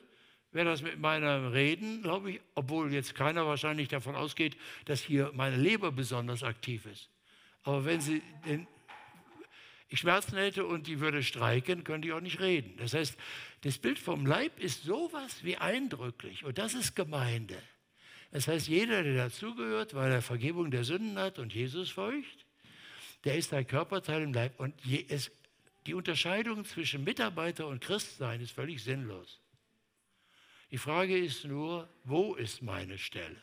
wäre 0.52 0.66
das 0.66 0.82
mit 0.82 0.98
meinem 0.98 1.48
Reden, 1.48 2.02
glaube 2.02 2.32
ich, 2.32 2.40
obwohl 2.54 2.92
jetzt 2.92 3.14
keiner 3.14 3.46
wahrscheinlich 3.46 3.88
davon 3.88 4.14
ausgeht, 4.14 4.56
dass 4.86 5.00
hier 5.00 5.30
meine 5.34 5.56
Leber 5.56 5.92
besonders 5.92 6.42
aktiv 6.42 6.86
ist. 6.86 7.10
Aber 7.62 7.84
wenn 7.84 8.00
sie 8.00 8.22
den, 8.46 8.66
ich 9.88 10.00
Schmerzen 10.00 10.36
hätte 10.36 10.64
und 10.64 10.86
die 10.86 11.00
würde 11.00 11.22
streiken, 11.22 11.84
könnte 11.84 12.08
ich 12.08 12.14
auch 12.14 12.20
nicht 12.20 12.40
reden. 12.40 12.76
Das 12.78 12.94
heißt, 12.94 13.18
das 13.62 13.78
Bild 13.78 13.98
vom 13.98 14.24
Leib 14.24 14.58
ist 14.58 14.84
sowas 14.84 15.44
wie 15.44 15.56
eindrücklich 15.56 16.44
und 16.44 16.58
das 16.58 16.74
ist 16.74 16.96
Gemeinde. 16.96 17.56
Das 18.36 18.48
heißt, 18.48 18.68
jeder, 18.68 19.02
der 19.02 19.14
dazugehört, 19.14 19.94
weil 19.94 20.12
er 20.12 20.20
Vergebung 20.20 20.70
der 20.70 20.84
Sünden 20.84 21.18
hat 21.18 21.38
und 21.38 21.54
Jesus 21.54 21.88
feucht, 21.88 22.44
der 23.24 23.38
ist 23.38 23.50
ein 23.54 23.66
Körperteil 23.66 24.20
im 24.20 24.34
Leib. 24.34 24.60
Und 24.60 24.74
es, 25.08 25.30
die 25.86 25.94
Unterscheidung 25.94 26.66
zwischen 26.66 27.02
Mitarbeiter 27.02 27.66
und 27.66 27.80
Christsein 27.80 28.42
ist 28.42 28.50
völlig 28.50 28.84
sinnlos. 28.84 29.40
Die 30.70 30.76
Frage 30.76 31.16
ist 31.16 31.46
nur, 31.46 31.88
wo 32.04 32.34
ist 32.34 32.60
meine 32.60 32.98
Stelle? 32.98 33.40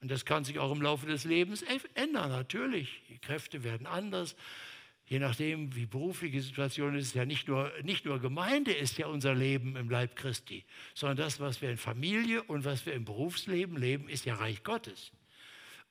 Und 0.00 0.10
das 0.10 0.24
kann 0.24 0.42
sich 0.42 0.58
auch 0.58 0.72
im 0.72 0.82
Laufe 0.82 1.06
des 1.06 1.22
Lebens 1.22 1.62
ändern, 1.94 2.30
natürlich. 2.30 3.02
Die 3.10 3.18
Kräfte 3.18 3.62
werden 3.62 3.86
anders. 3.86 4.34
Je 5.10 5.18
nachdem, 5.18 5.74
wie 5.74 5.86
berufliche 5.86 6.40
Situation 6.40 6.94
ist, 6.94 7.16
ja 7.16 7.24
nicht 7.24 7.48
nur, 7.48 7.72
nicht 7.82 8.04
nur 8.04 8.20
Gemeinde 8.20 8.72
ist 8.72 8.96
ja 8.96 9.08
unser 9.08 9.34
Leben 9.34 9.74
im 9.74 9.90
Leib 9.90 10.14
Christi, 10.14 10.64
sondern 10.94 11.16
das, 11.16 11.40
was 11.40 11.60
wir 11.60 11.68
in 11.68 11.78
Familie 11.78 12.44
und 12.44 12.64
was 12.64 12.86
wir 12.86 12.92
im 12.92 13.04
Berufsleben 13.04 13.76
leben, 13.76 14.08
ist 14.08 14.24
ja 14.24 14.36
Reich 14.36 14.62
Gottes. 14.62 15.10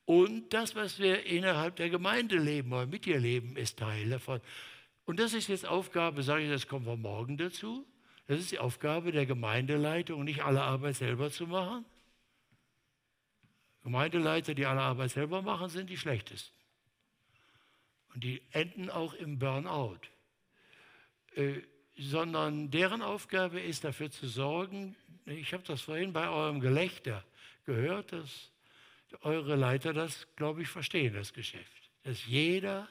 Und 0.06 0.54
das, 0.54 0.74
was 0.74 0.98
wir 0.98 1.26
innerhalb 1.26 1.76
der 1.76 1.90
Gemeinde 1.90 2.38
leben 2.38 2.72
oder 2.72 2.86
mit 2.86 3.06
ihr 3.06 3.20
leben, 3.20 3.58
ist 3.58 3.78
Teil 3.78 4.08
davon. 4.08 4.40
Und 5.04 5.20
das 5.20 5.34
ist 5.34 5.48
jetzt 5.48 5.66
Aufgabe, 5.66 6.22
sage 6.22 6.44
ich, 6.44 6.50
das 6.50 6.66
kommen 6.66 6.86
wir 6.86 6.96
morgen 6.96 7.36
dazu. 7.36 7.86
Das 8.26 8.40
ist 8.40 8.52
die 8.52 8.58
Aufgabe 8.58 9.12
der 9.12 9.26
Gemeindeleitung, 9.26 10.24
nicht 10.24 10.42
alle 10.42 10.62
Arbeit 10.62 10.96
selber 10.96 11.30
zu 11.30 11.46
machen. 11.46 11.84
Gemeindeleiter, 13.82 14.54
die 14.54 14.64
alle 14.64 14.80
Arbeit 14.80 15.10
selber 15.10 15.42
machen, 15.42 15.68
sind 15.68 15.90
die 15.90 15.98
schlechtesten. 15.98 16.59
Und 18.14 18.24
die 18.24 18.42
enden 18.50 18.90
auch 18.90 19.14
im 19.14 19.38
Burnout. 19.38 20.00
Äh, 21.34 21.62
sondern 21.96 22.70
deren 22.70 23.02
Aufgabe 23.02 23.60
ist 23.60 23.84
dafür 23.84 24.10
zu 24.10 24.26
sorgen, 24.26 24.96
ich 25.26 25.52
habe 25.52 25.62
das 25.64 25.82
vorhin 25.82 26.12
bei 26.12 26.28
eurem 26.28 26.60
Gelächter 26.60 27.24
gehört, 27.66 28.12
dass 28.12 28.50
eure 29.20 29.56
Leiter 29.56 29.92
das, 29.92 30.26
glaube 30.36 30.62
ich, 30.62 30.68
verstehen, 30.68 31.14
das 31.14 31.32
Geschäft. 31.32 31.90
Dass 32.04 32.26
jeder 32.26 32.88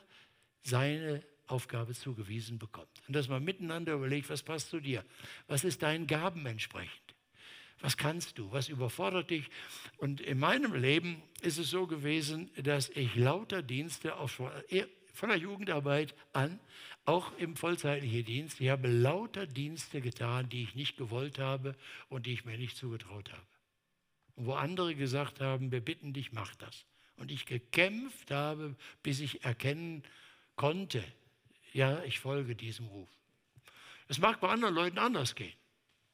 seine 0.62 1.24
Aufgabe 1.48 1.94
zugewiesen 1.94 2.60
bekommt. 2.60 3.02
Und 3.08 3.16
dass 3.16 3.28
man 3.28 3.44
miteinander 3.44 3.94
überlegt, 3.94 4.30
was 4.30 4.44
passt 4.44 4.70
zu 4.70 4.80
dir? 4.80 5.04
Was 5.48 5.64
ist 5.64 5.82
deinen 5.82 6.06
Gaben 6.06 6.46
entsprechend? 6.46 7.16
Was 7.82 7.98
kannst 7.98 8.38
du? 8.38 8.52
Was 8.52 8.70
überfordert 8.70 9.30
dich? 9.30 9.50
Und 9.98 10.22
in 10.22 10.38
meinem 10.38 10.76
Leben 10.76 11.24
ist 11.42 11.58
es 11.58 11.70
so 11.70 11.88
gewesen, 11.88 12.52
dass 12.62 12.90
ich 12.90 13.16
lauter 13.16 13.64
Dienste 13.64 14.14
eh, 14.70 14.86
von 15.20 15.30
der 15.30 15.38
Jugendarbeit 15.38 16.16
an, 16.34 16.60
auch 17.06 17.36
im 17.38 17.56
vollzeitlichen 17.56 18.24
Dienst, 18.24 18.62
ich 18.62 18.70
habe 18.70 18.88
lauter 18.88 19.46
Dienste 19.46 20.02
getan, 20.02 20.48
die 20.50 20.64
ich 20.64 20.76
nicht 20.76 20.98
gewollt 20.98 21.40
habe 21.40 21.76
und 22.08 22.26
die 22.26 22.34
ich 22.34 22.46
mir 22.46 22.58
nicht 22.58 22.78
zugetraut 22.78 23.32
habe. 23.32 23.46
Und 24.36 24.46
wo 24.46 24.54
andere 24.54 24.96
gesagt 24.96 25.42
haben, 25.42 25.72
wir 25.72 25.82
bitten 25.82 26.14
dich, 26.14 26.32
mach 26.32 26.56
das. 26.56 26.86
Und 27.18 27.32
ich 27.32 27.46
gekämpft 27.46 28.32
habe, 28.32 28.76
bis 29.04 29.20
ich 29.20 29.44
erkennen 29.44 30.04
konnte, 30.56 31.04
ja, 31.74 32.02
ich 32.04 32.20
folge 32.20 32.56
diesem 32.56 32.88
Ruf. 32.88 33.10
Es 34.08 34.20
mag 34.20 34.40
bei 34.40 34.48
anderen 34.48 34.74
Leuten 34.74 34.98
anders 34.98 35.36
gehen. 35.36 35.54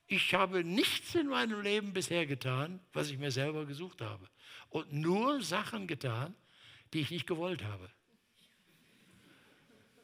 Ich 0.07 0.33
habe 0.33 0.63
nichts 0.63 1.15
in 1.15 1.27
meinem 1.27 1.61
Leben 1.61 1.93
bisher 1.93 2.25
getan, 2.25 2.79
was 2.93 3.09
ich 3.09 3.17
mir 3.17 3.31
selber 3.31 3.65
gesucht 3.65 4.01
habe. 4.01 4.27
Und 4.69 4.91
nur 4.93 5.41
Sachen 5.41 5.87
getan, 5.87 6.35
die 6.93 7.01
ich 7.01 7.11
nicht 7.11 7.27
gewollt 7.27 7.63
habe. 7.63 7.89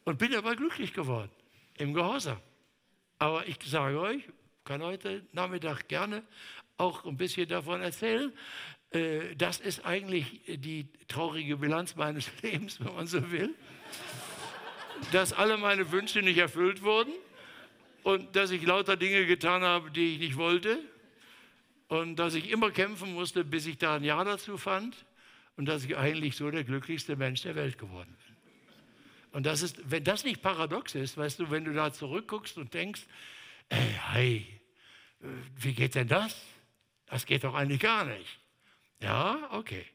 Und 0.04 0.18
bin 0.18 0.36
aber 0.36 0.56
glücklich 0.56 0.94
geworden 0.94 1.32
im 1.78 1.94
Gehorsam. 1.94 2.40
Aber 3.20 3.48
ich 3.48 3.58
sage 3.66 4.00
euch, 4.00 4.24
kann 4.64 4.82
heute 4.82 5.26
Nachmittag 5.32 5.88
gerne 5.88 6.24
auch 6.78 7.06
ein 7.06 7.18
bisschen 7.18 7.48
davon 7.48 7.82
erzählen. 7.82 8.34
Äh, 8.90 9.36
das 9.36 9.60
ist 9.60 9.86
eigentlich 9.86 10.42
die 10.48 10.88
traurige 11.08 11.58
Bilanz 11.58 11.96
meines 11.96 12.30
Lebens, 12.42 12.80
wenn 12.84 12.94
man 12.96 13.08
so 13.08 13.32
will 13.32 13.56
dass 15.12 15.34
alle 15.34 15.58
meine 15.58 15.92
Wünsche 15.92 16.22
nicht 16.22 16.38
erfüllt 16.38 16.84
wurden 16.84 17.14
und 18.04 18.36
dass 18.36 18.52
ich 18.52 18.64
lauter 18.64 18.96
Dinge 18.96 19.26
getan 19.26 19.64
habe, 19.64 19.92
die 19.92 20.14
ich 20.14 20.20
nicht 20.20 20.38
wollte 20.38 20.80
und 21.88 22.18
dass 22.18 22.36
ich 22.36 22.50
immer 22.50 22.72
kämpfen 22.72 23.14
musste, 23.14 23.44
bis 23.44 23.66
ich 23.66 23.78
da 23.78 23.96
ein 23.96 24.04
Ja 24.04 24.24
dazu 24.24 24.58
fand 24.58 25.06
und 25.58 25.66
dass 25.66 25.84
ich 25.84 25.98
eigentlich 25.98 26.36
so 26.36 26.50
der 26.52 26.64
glücklichste 26.64 27.16
Mensch 27.16 27.42
der 27.42 27.56
Welt 27.56 27.78
geworden 27.78 28.16
bin. 28.26 28.31
Und 29.32 29.46
das 29.46 29.62
ist, 29.62 29.90
wenn 29.90 30.04
das 30.04 30.24
nicht 30.24 30.42
paradox 30.42 30.96
ist, 30.96 31.18
weißt 31.18 31.40
du, 31.40 31.52
wenn 31.52 31.66
du 31.66 31.74
da 31.74 31.94
zurückguckst 31.94 32.58
und 32.58 32.74
denkst, 32.74 33.06
ey, 33.70 34.00
hey, 34.12 34.62
wie 35.58 35.74
geht 35.74 35.96
denn 35.96 36.08
das? 36.08 36.36
Das 37.06 37.26
geht 37.26 37.44
doch 37.44 37.54
eigentlich 37.54 37.80
gar 37.80 38.06
nicht. 38.06 38.40
Ja, 39.00 39.50
okay. 39.52 39.86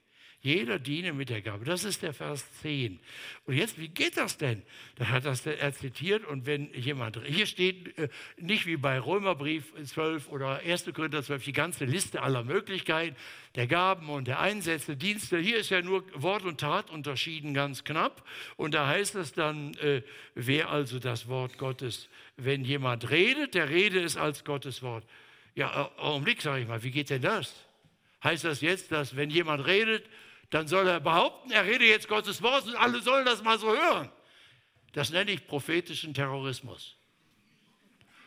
Jeder 0.40 0.78
diene 0.78 1.12
mit 1.12 1.28
der 1.28 1.42
Gabe. 1.42 1.64
Das 1.64 1.82
ist 1.82 2.02
der 2.02 2.12
Vers 2.12 2.44
10. 2.62 3.00
Und 3.46 3.54
jetzt, 3.54 3.78
wie 3.78 3.88
geht 3.88 4.16
das 4.16 4.38
denn? 4.38 4.62
Da 4.96 5.08
hat 5.08 5.24
das 5.24 5.44
er 5.44 5.72
zitiert 5.72 6.24
und 6.24 6.46
wenn 6.46 6.72
jemand, 6.72 7.18
hier 7.26 7.46
steht 7.46 7.98
äh, 7.98 8.08
nicht 8.38 8.66
wie 8.66 8.76
bei 8.76 9.00
Römerbrief 9.00 9.72
12 9.82 10.28
oder 10.28 10.60
1. 10.60 10.92
Korinther 10.94 11.22
12 11.22 11.44
die 11.44 11.52
ganze 11.52 11.84
Liste 11.84 12.22
aller 12.22 12.44
Möglichkeiten 12.44 13.16
der 13.56 13.66
Gaben 13.66 14.08
und 14.08 14.28
der 14.28 14.38
Einsätze, 14.38 14.96
Dienste. 14.96 15.38
Hier 15.38 15.56
ist 15.56 15.70
ja 15.70 15.82
nur 15.82 16.04
Wort 16.14 16.44
und 16.44 16.60
Tat 16.60 16.90
unterschieden 16.90 17.54
ganz 17.54 17.82
knapp. 17.82 18.22
Und 18.56 18.74
da 18.74 18.86
heißt 18.86 19.16
es 19.16 19.32
dann, 19.32 19.74
äh, 19.78 20.02
wer 20.34 20.70
also 20.70 20.98
das 20.98 21.26
Wort 21.26 21.58
Gottes, 21.58 22.08
wenn 22.36 22.64
jemand 22.64 23.10
redet, 23.10 23.54
der 23.54 23.70
Rede 23.70 24.00
ist 24.00 24.16
als 24.16 24.44
Gottes 24.44 24.82
Wort. 24.82 25.04
Ja, 25.54 25.90
äh, 25.96 26.00
Augenblick, 26.00 26.42
sage 26.42 26.62
ich 26.62 26.68
mal, 26.68 26.82
wie 26.82 26.90
geht 26.90 27.10
denn 27.10 27.22
das? 27.22 27.65
Heißt 28.26 28.42
das 28.42 28.60
jetzt, 28.60 28.90
dass 28.90 29.14
wenn 29.14 29.30
jemand 29.30 29.64
redet, 29.66 30.04
dann 30.50 30.66
soll 30.66 30.88
er 30.88 30.98
behaupten, 30.98 31.52
er 31.52 31.64
rede 31.64 31.84
jetzt 31.84 32.08
Gottes 32.08 32.42
Wort 32.42 32.66
und 32.66 32.74
alle 32.74 33.00
sollen 33.00 33.24
das 33.24 33.40
mal 33.44 33.56
so 33.56 33.68
hören. 33.68 34.10
Das 34.94 35.10
nenne 35.10 35.30
ich 35.30 35.46
prophetischen 35.46 36.12
Terrorismus. 36.12 36.96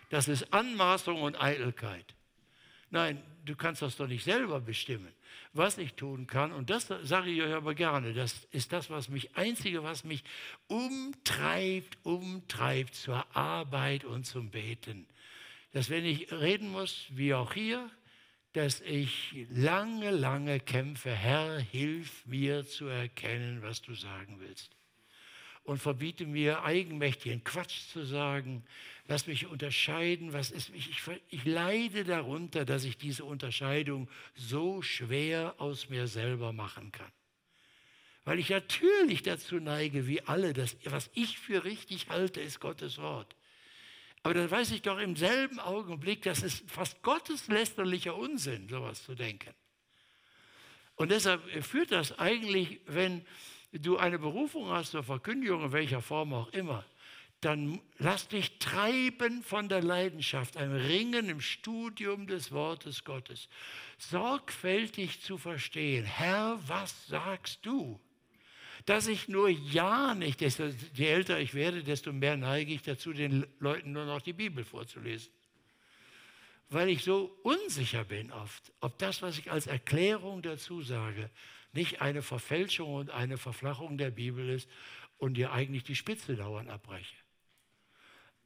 Das 0.09 0.29
ist 0.29 0.53
Anmaßung 0.53 1.21
und 1.21 1.35
Eitelkeit. 1.41 2.15
Nein, 2.91 3.21
du 3.43 3.57
kannst 3.57 3.81
das 3.81 3.97
doch 3.97 4.07
nicht 4.07 4.23
selber 4.23 4.61
bestimmen. 4.61 5.13
Was 5.51 5.77
ich 5.77 5.93
tun 5.95 6.27
kann, 6.27 6.53
und 6.53 6.69
das 6.69 6.87
sage 7.03 7.29
ich 7.31 7.41
euch 7.41 7.53
aber 7.53 7.75
gerne, 7.75 8.13
das 8.13 8.47
ist 8.51 8.71
das, 8.71 8.89
was 8.89 9.09
mich, 9.09 9.35
einzige, 9.35 9.83
was 9.83 10.05
mich 10.05 10.23
umtreibt, 10.67 11.97
umtreibt 12.03 12.95
zur 12.95 13.25
Arbeit 13.35 14.05
und 14.05 14.23
zum 14.23 14.49
Beten. 14.49 15.07
Dass 15.73 15.89
wenn 15.89 16.05
ich 16.05 16.31
reden 16.31 16.71
muss, 16.71 17.07
wie 17.09 17.33
auch 17.33 17.53
hier, 17.53 17.91
dass 18.53 18.81
ich 18.81 19.35
lange, 19.51 20.11
lange 20.11 20.59
kämpfe, 20.59 21.11
Herr, 21.11 21.59
hilf 21.59 22.25
mir 22.25 22.65
zu 22.65 22.87
erkennen, 22.87 23.61
was 23.61 23.81
du 23.81 23.93
sagen 23.93 24.37
willst. 24.39 24.71
Und 25.63 25.77
verbiete 25.77 26.25
mir 26.25 26.63
eigenmächtigen 26.63 27.43
Quatsch 27.43 27.89
zu 27.91 28.03
sagen. 28.03 28.65
Lass 29.07 29.27
mich 29.27 29.45
unterscheiden, 29.45 30.33
was 30.33 30.49
ist. 30.49 30.69
Ich, 30.69 30.89
ich, 30.89 31.01
ich 31.29 31.45
leide 31.45 32.05
darunter, 32.05 32.65
dass 32.65 32.85
ich 32.85 32.97
diese 32.97 33.23
Unterscheidung 33.23 34.09
so 34.33 34.81
schwer 34.81 35.53
aus 35.59 35.89
mir 35.89 36.07
selber 36.07 36.53
machen 36.53 36.91
kann. 36.91 37.11
Weil 38.25 38.39
ich 38.39 38.49
natürlich 38.49 39.21
dazu 39.21 39.59
neige, 39.59 40.07
wie 40.07 40.21
alle, 40.23 40.53
dass 40.53 40.75
was 40.85 41.11
ich 41.13 41.37
für 41.37 41.63
richtig 41.65 42.09
halte, 42.09 42.41
ist 42.41 42.59
Gottes 42.59 42.97
Wort. 42.97 43.35
Aber 44.23 44.33
dann 44.33 44.51
weiß 44.51 44.71
ich 44.71 44.81
doch 44.81 44.99
im 44.99 45.15
selben 45.15 45.59
Augenblick, 45.59 46.23
das 46.23 46.43
ist 46.43 46.69
fast 46.69 47.01
gotteslästerlicher 47.01 48.15
Unsinn, 48.15 48.67
sowas 48.67 49.03
zu 49.03 49.15
denken. 49.15 49.53
Und 50.95 51.11
deshalb 51.11 51.41
führt 51.63 51.93
das 51.93 52.19
eigentlich, 52.19 52.81
wenn 52.85 53.25
du 53.71 53.97
eine 53.97 54.19
Berufung 54.19 54.69
hast 54.69 54.91
zur 54.91 55.03
Verkündigung, 55.03 55.63
in 55.63 55.71
welcher 55.71 56.01
Form 56.01 56.33
auch 56.33 56.49
immer, 56.49 56.83
dann 57.41 57.79
lass 57.97 58.27
dich 58.27 58.59
treiben 58.59 59.43
von 59.43 59.69
der 59.69 59.81
Leidenschaft, 59.81 60.57
einem 60.57 60.75
Ringen 60.75 61.29
im 61.29 61.39
Studium 61.39 62.27
des 62.27 62.51
Wortes 62.51 63.05
Gottes. 63.05 63.47
Sorgfältig 63.97 65.21
zu 65.21 65.37
verstehen, 65.37 66.03
Herr, 66.03 66.59
was 66.67 67.07
sagst 67.07 67.65
du? 67.65 67.99
Dass 68.89 69.07
ich 69.07 69.27
nur 69.27 69.49
ja 69.49 70.15
nicht, 70.15 70.41
desto, 70.41 70.63
je 70.93 71.05
älter 71.05 71.39
ich 71.39 71.53
werde, 71.53 71.83
desto 71.83 72.11
mehr 72.11 72.37
neige 72.37 72.73
ich 72.73 72.81
dazu, 72.81 73.13
den 73.13 73.45
Leuten 73.59 73.91
nur 73.91 74.05
noch 74.05 74.21
die 74.21 74.33
Bibel 74.33 74.63
vorzulesen 74.63 75.31
weil 76.69 76.89
ich 76.89 77.03
so 77.03 77.35
unsicher 77.43 78.03
bin 78.03 78.31
oft, 78.31 78.71
ob 78.79 78.97
das, 78.99 79.21
was 79.21 79.37
ich 79.37 79.51
als 79.51 79.67
Erklärung 79.67 80.41
dazu 80.41 80.81
sage, 80.81 81.29
nicht 81.73 82.01
eine 82.01 82.21
Verfälschung 82.21 82.93
und 82.93 83.09
eine 83.09 83.37
Verflachung 83.37 83.97
der 83.97 84.11
Bibel 84.11 84.49
ist 84.49 84.69
und 85.17 85.35
dir 85.35 85.51
eigentlich 85.51 85.83
die 85.83 85.95
Spitze 85.95 86.35
dauernd 86.35 86.69
abbreche. 86.69 87.15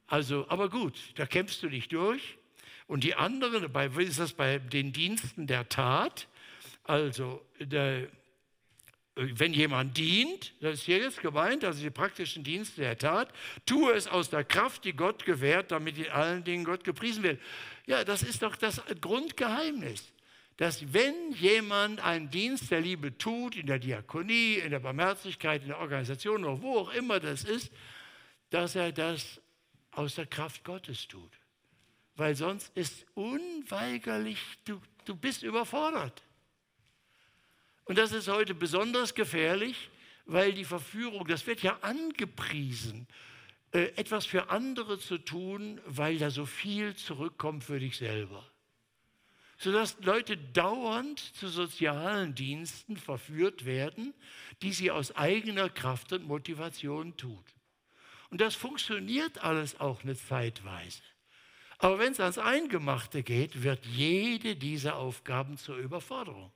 Also, 0.07 0.47
aber 0.49 0.69
gut, 0.69 0.97
da 1.15 1.25
kämpfst 1.25 1.63
du 1.63 1.69
dich 1.69 1.87
durch. 1.87 2.37
Und 2.87 3.03
die 3.03 3.15
anderen, 3.15 3.61
dabei 3.61 3.87
ist 3.87 4.19
das 4.19 4.33
bei 4.33 4.59
den 4.59 4.91
Diensten 4.91 5.47
der 5.47 5.69
Tat, 5.69 6.27
also 6.83 7.45
der, 7.59 8.09
wenn 9.15 9.53
jemand 9.53 9.97
dient, 9.97 10.53
das 10.59 10.75
ist 10.75 10.83
hier 10.83 10.97
jetzt 10.97 11.21
gemeint, 11.21 11.63
also 11.63 11.81
die 11.81 11.91
praktischen 11.91 12.43
Dienste 12.43 12.81
der 12.81 12.97
Tat, 12.97 13.31
tue 13.65 13.93
es 13.93 14.07
aus 14.07 14.29
der 14.29 14.43
Kraft, 14.43 14.85
die 14.85 14.93
Gott 14.93 15.25
gewährt, 15.25 15.71
damit 15.71 15.97
in 15.97 16.09
allen 16.09 16.43
Dingen 16.43 16.63
Gott 16.63 16.83
gepriesen 16.83 17.21
wird. 17.21 17.39
Ja, 17.85 18.03
das 18.03 18.23
ist 18.23 18.41
doch 18.41 18.55
das 18.55 18.81
Grundgeheimnis, 19.01 20.11
dass 20.57 20.93
wenn 20.93 21.31
jemand 21.33 22.03
einen 22.03 22.31
Dienst 22.31 22.71
der 22.71 22.81
Liebe 22.81 23.15
tut, 23.17 23.55
in 23.55 23.67
der 23.67 23.79
Diakonie, 23.79 24.55
in 24.55 24.71
der 24.71 24.79
Barmherzigkeit, 24.79 25.61
in 25.61 25.69
der 25.69 25.79
Organisation 25.79 26.43
oder 26.43 26.61
wo 26.61 26.79
auch 26.79 26.93
immer 26.93 27.19
das 27.19 27.43
ist, 27.43 27.71
dass 28.49 28.75
er 28.75 28.91
das 28.91 29.41
aus 29.91 30.15
der 30.15 30.25
Kraft 30.25 30.63
Gottes 30.63 31.07
tut. 31.07 31.31
Weil 32.15 32.35
sonst 32.35 32.75
ist 32.75 33.05
unweigerlich, 33.13 34.39
du, 34.65 34.81
du 35.05 35.15
bist 35.15 35.43
überfordert. 35.43 36.23
Und 37.85 37.97
das 37.97 38.11
ist 38.11 38.27
heute 38.27 38.53
besonders 38.53 39.13
gefährlich, 39.13 39.89
weil 40.25 40.53
die 40.53 40.65
Verführung, 40.65 41.27
das 41.27 41.45
wird 41.47 41.63
ja 41.63 41.77
angepriesen, 41.81 43.07
äh, 43.71 43.91
etwas 43.95 44.25
für 44.25 44.49
andere 44.49 44.99
zu 44.99 45.17
tun, 45.17 45.81
weil 45.85 46.17
da 46.17 46.29
so 46.29 46.45
viel 46.45 46.95
zurückkommt 46.95 47.63
für 47.63 47.79
dich 47.79 47.97
selber. 47.97 48.47
Sodass 49.57 49.97
Leute 50.01 50.37
dauernd 50.37 51.19
zu 51.19 51.47
sozialen 51.47 52.35
Diensten 52.35 52.97
verführt 52.97 53.65
werden, 53.65 54.13
die 54.61 54.73
sie 54.73 54.91
aus 54.91 55.15
eigener 55.15 55.69
Kraft 55.69 56.13
und 56.13 56.25
Motivation 56.25 57.15
tut. 57.17 57.45
Und 58.29 58.41
das 58.41 58.55
funktioniert 58.55 59.43
alles 59.43 59.79
auch 59.79 60.03
eine 60.03 60.15
Zeitweise. 60.15 61.01
Aber 61.77 61.99
wenn 61.99 62.13
es 62.13 62.19
ans 62.19 62.37
Eingemachte 62.37 63.23
geht, 63.23 63.63
wird 63.63 63.85
jede 63.85 64.55
dieser 64.55 64.95
Aufgaben 64.95 65.57
zur 65.57 65.77
Überforderung. 65.77 66.51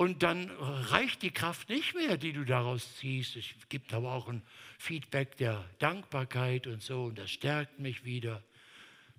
Und 0.00 0.22
dann 0.22 0.50
reicht 0.50 1.20
die 1.20 1.30
Kraft 1.30 1.68
nicht 1.68 1.94
mehr, 1.94 2.16
die 2.16 2.32
du 2.32 2.46
daraus 2.46 2.96
ziehst. 2.96 3.36
Es 3.36 3.44
gibt 3.68 3.92
aber 3.92 4.14
auch 4.14 4.28
ein 4.28 4.42
Feedback 4.78 5.36
der 5.36 5.62
Dankbarkeit 5.78 6.66
und 6.66 6.82
so, 6.82 7.04
und 7.04 7.18
das 7.18 7.30
stärkt 7.30 7.78
mich 7.78 8.02
wieder. 8.02 8.42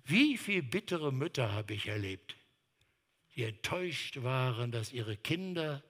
Wie 0.04 0.36
viele 0.36 0.64
bittere 0.64 1.12
Mütter 1.12 1.52
habe 1.52 1.74
ich 1.74 1.86
erlebt, 1.86 2.34
die 3.36 3.44
enttäuscht 3.44 4.24
waren, 4.24 4.72
dass 4.72 4.92
ihre 4.92 5.16
Kinder 5.16 5.84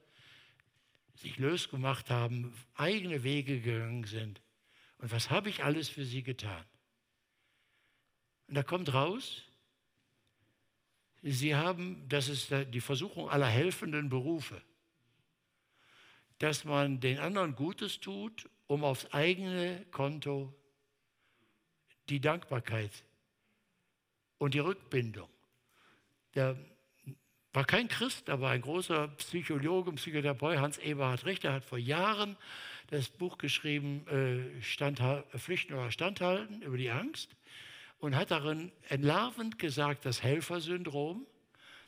sich 1.15 1.39
losgemacht 1.39 2.11
haben, 2.11 2.53
eigene 2.75 3.23
Wege 3.23 3.63
gegangen 3.63 4.05
sind. 4.05 4.43
Und 4.99 5.11
was 5.11 5.31
habe 5.31 5.49
ich 5.49 5.65
alles 5.65 5.89
für 5.89 6.05
sie 6.05 6.23
getan? 6.23 6.67
Und 8.47 8.57
da 8.57 8.63
kommt 8.63 8.93
raus, 8.93 9.43
sie 11.23 11.55
haben, 11.55 12.07
das 12.11 12.29
ist 12.29 12.53
die 12.75 12.83
Versuchung 12.83 13.31
aller 13.31 13.49
helfenden 13.49 14.11
Berufe 14.11 14.61
dass 16.43 16.65
man 16.65 16.99
den 16.99 17.21
anderen 17.21 17.55
Gutes 17.55 18.01
tut, 18.01 18.51
um 18.67 18.83
aufs 18.83 19.07
eigene 19.13 19.87
Konto 19.93 20.53
die 22.09 22.21
Dankbarkeit 22.21 22.91
und 24.39 24.55
die 24.55 24.59
Rückbindung. 24.59 25.29
Der 26.35 26.57
war 27.53 27.65
kein 27.65 27.87
Christ, 27.87 28.29
aber 28.29 28.49
ein 28.49 28.61
großer 28.61 29.07
Psychologe 29.19 29.91
und 29.91 29.97
Psychotherapeut, 29.97 30.59
Hans 30.59 30.79
Eberhard 30.79 31.27
Richter, 31.27 31.53
hat 31.53 31.65
vor 31.65 31.79
Jahren 31.79 32.37
das 32.89 33.09
Buch 33.09 33.39
geschrieben, 33.39 34.05
äh, 34.09 35.39
Flüchten 35.39 35.75
oder 35.75 35.93
Standhalten 35.93 36.61
über 36.63 36.77
die 36.77 36.91
Angst 36.91 37.37
und 38.01 38.17
hat 38.17 38.33
darin 38.33 38.73
entlarvend 38.89 39.61
gesagt, 39.61 40.05
das 40.05 40.25
Helfersyndrom 40.25 41.25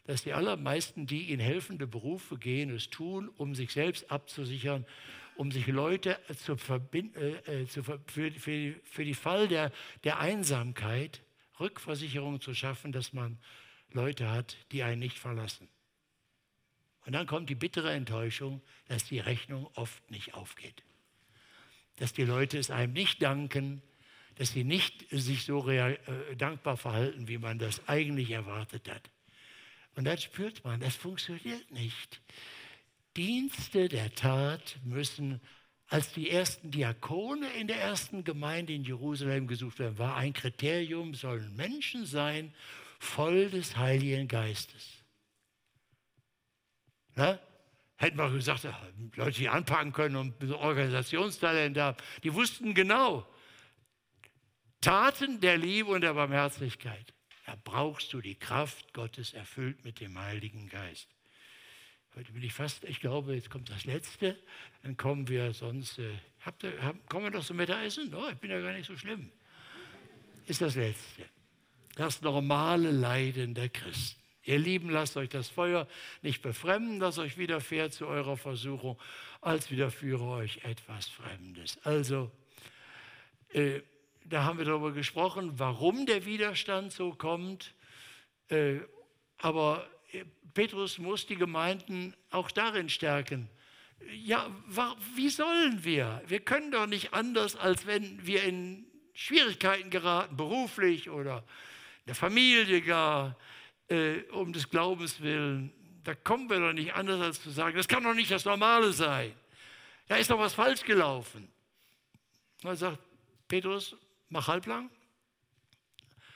dass 0.04 0.22
die 0.22 0.32
allermeisten, 0.32 1.06
die 1.06 1.32
in 1.32 1.40
helfende 1.40 1.86
Berufe 1.86 2.36
gehen, 2.38 2.70
es 2.70 2.90
tun, 2.90 3.28
um 3.28 3.54
sich 3.54 3.72
selbst 3.72 4.10
abzusichern, 4.10 4.84
um 5.36 5.50
sich 5.50 5.66
Leute 5.66 6.18
zu 6.36 6.56
äh, 6.92 7.62
äh, 7.62 7.66
zu 7.66 7.82
für, 7.82 8.00
für, 8.06 8.74
für 8.84 9.04
die 9.04 9.14
Fall 9.14 9.48
der, 9.48 9.72
der 10.04 10.20
Einsamkeit 10.20 11.22
Rückversicherungen 11.58 12.40
zu 12.40 12.54
schaffen, 12.54 12.92
dass 12.92 13.12
man 13.12 13.38
Leute 13.92 14.30
hat, 14.30 14.56
die 14.72 14.82
einen 14.82 15.00
nicht 15.00 15.18
verlassen. 15.18 15.68
Und 17.06 17.12
dann 17.12 17.26
kommt 17.26 17.50
die 17.50 17.54
bittere 17.54 17.92
Enttäuschung, 17.92 18.62
dass 18.88 19.04
die 19.04 19.18
Rechnung 19.18 19.68
oft 19.74 20.10
nicht 20.10 20.34
aufgeht. 20.34 20.82
Dass 21.96 22.12
die 22.12 22.24
Leute 22.24 22.58
es 22.58 22.70
einem 22.70 22.92
nicht 22.92 23.22
danken, 23.22 23.82
dass 24.36 24.50
sie 24.50 24.64
nicht 24.64 25.06
sich 25.10 25.44
so 25.44 25.68
äh, 25.68 25.96
dankbar 26.36 26.76
verhalten, 26.76 27.28
wie 27.28 27.38
man 27.38 27.58
das 27.58 27.88
eigentlich 27.88 28.30
erwartet 28.30 28.90
hat. 28.90 29.10
Und 29.96 30.04
dann 30.04 30.18
spürt 30.18 30.64
man, 30.64 30.80
das 30.80 30.96
funktioniert 30.96 31.70
nicht. 31.70 32.20
Dienste 33.16 33.88
der 33.88 34.12
Tat 34.14 34.78
müssen, 34.82 35.40
als 35.86 36.12
die 36.12 36.30
ersten 36.30 36.70
Diakone 36.70 37.48
in 37.52 37.68
der 37.68 37.80
ersten 37.80 38.24
Gemeinde 38.24 38.72
in 38.72 38.84
Jerusalem 38.84 39.46
gesucht 39.46 39.78
werden, 39.78 39.98
war 39.98 40.16
ein 40.16 40.32
Kriterium, 40.32 41.14
sollen 41.14 41.54
Menschen 41.54 42.06
sein, 42.06 42.52
voll 42.98 43.50
des 43.50 43.76
Heiligen 43.76 44.26
Geistes. 44.26 45.04
Na? 47.14 47.38
Hätten 47.96 48.18
wir 48.18 48.28
gesagt, 48.30 48.66
Leute, 49.14 49.38
die 49.38 49.48
anpacken 49.48 49.92
können 49.92 50.16
und 50.16 50.52
Organisationstalent 50.52 51.78
haben, 51.78 51.96
die 52.24 52.34
wussten 52.34 52.74
genau, 52.74 53.24
Taten 54.80 55.40
der 55.40 55.56
Liebe 55.56 55.90
und 55.90 56.00
der 56.00 56.14
Barmherzigkeit. 56.14 57.13
Da 57.46 57.56
brauchst 57.62 58.12
du 58.12 58.20
die 58.20 58.34
Kraft 58.34 58.92
Gottes 58.94 59.32
erfüllt 59.34 59.84
mit 59.84 60.00
dem 60.00 60.18
Heiligen 60.18 60.68
Geist. 60.68 61.08
Heute 62.16 62.32
bin 62.32 62.42
ich 62.42 62.52
fast, 62.52 62.84
ich 62.84 63.00
glaube, 63.00 63.34
jetzt 63.34 63.50
kommt 63.50 63.70
das 63.70 63.84
Letzte, 63.84 64.38
dann 64.82 64.96
kommen 64.96 65.28
wir 65.28 65.52
sonst, 65.52 65.98
äh, 65.98 66.10
habt 66.40 66.62
ihr, 66.62 66.80
hab, 66.80 67.08
kommen 67.08 67.24
wir 67.24 67.30
doch 67.32 67.44
zum 67.44 67.56
Mittagessen? 67.56 68.14
Oh, 68.14 68.28
ich 68.30 68.38
bin 68.38 68.50
ja 68.50 68.60
gar 68.60 68.72
nicht 68.72 68.86
so 68.86 68.96
schlimm. 68.96 69.30
Ist 70.46 70.60
das 70.60 70.76
Letzte. 70.76 71.24
Das 71.96 72.22
normale 72.22 72.90
Leiden 72.90 73.54
der 73.54 73.68
Christen. 73.68 74.20
Ihr 74.44 74.58
Lieben, 74.58 74.90
lasst 74.90 75.16
euch 75.16 75.30
das 75.30 75.48
Feuer 75.48 75.88
nicht 76.22 76.42
befremden, 76.42 77.00
das 77.00 77.18
euch 77.18 77.38
widerfährt 77.38 77.94
zu 77.94 78.06
eurer 78.06 78.36
Versuchung, 78.36 78.98
als 79.40 79.70
widerführe 79.70 80.24
euch 80.24 80.64
etwas 80.64 81.08
Fremdes. 81.08 81.78
Also, 81.84 82.30
äh, 83.54 83.80
da 84.24 84.44
haben 84.44 84.58
wir 84.58 84.64
darüber 84.64 84.92
gesprochen, 84.92 85.58
warum 85.58 86.06
der 86.06 86.24
Widerstand 86.24 86.92
so 86.92 87.12
kommt. 87.12 87.74
Äh, 88.48 88.80
aber 89.38 89.86
Petrus 90.54 90.98
muss 90.98 91.26
die 91.26 91.36
Gemeinden 91.36 92.14
auch 92.30 92.50
darin 92.50 92.88
stärken. 92.88 93.48
Ja, 94.12 94.50
wie 95.14 95.28
sollen 95.28 95.84
wir? 95.84 96.22
Wir 96.26 96.40
können 96.40 96.70
doch 96.70 96.86
nicht 96.86 97.12
anders, 97.12 97.56
als 97.56 97.86
wenn 97.86 98.24
wir 98.26 98.42
in 98.44 98.86
Schwierigkeiten 99.14 99.90
geraten, 99.90 100.36
beruflich 100.36 101.10
oder 101.10 101.38
in 102.00 102.06
der 102.08 102.14
Familie 102.14 102.82
gar, 102.82 103.36
äh, 103.88 104.22
um 104.32 104.52
des 104.52 104.68
Glaubens 104.68 105.20
willen. 105.20 105.72
Da 106.02 106.14
kommen 106.14 106.50
wir 106.50 106.60
doch 106.60 106.72
nicht 106.72 106.94
anders, 106.94 107.20
als 107.20 107.42
zu 107.42 107.50
sagen, 107.50 107.76
das 107.76 107.88
kann 107.88 108.02
doch 108.02 108.14
nicht 108.14 108.30
das 108.30 108.44
Normale 108.44 108.92
sein. 108.92 109.32
Da 110.06 110.16
ist 110.16 110.30
doch 110.30 110.38
was 110.38 110.54
falsch 110.54 110.82
gelaufen. 110.82 111.48
Da 112.60 112.76
sagt 112.76 112.98
Petrus, 113.48 113.96
mach 114.34 114.48
halblang. 114.48 114.90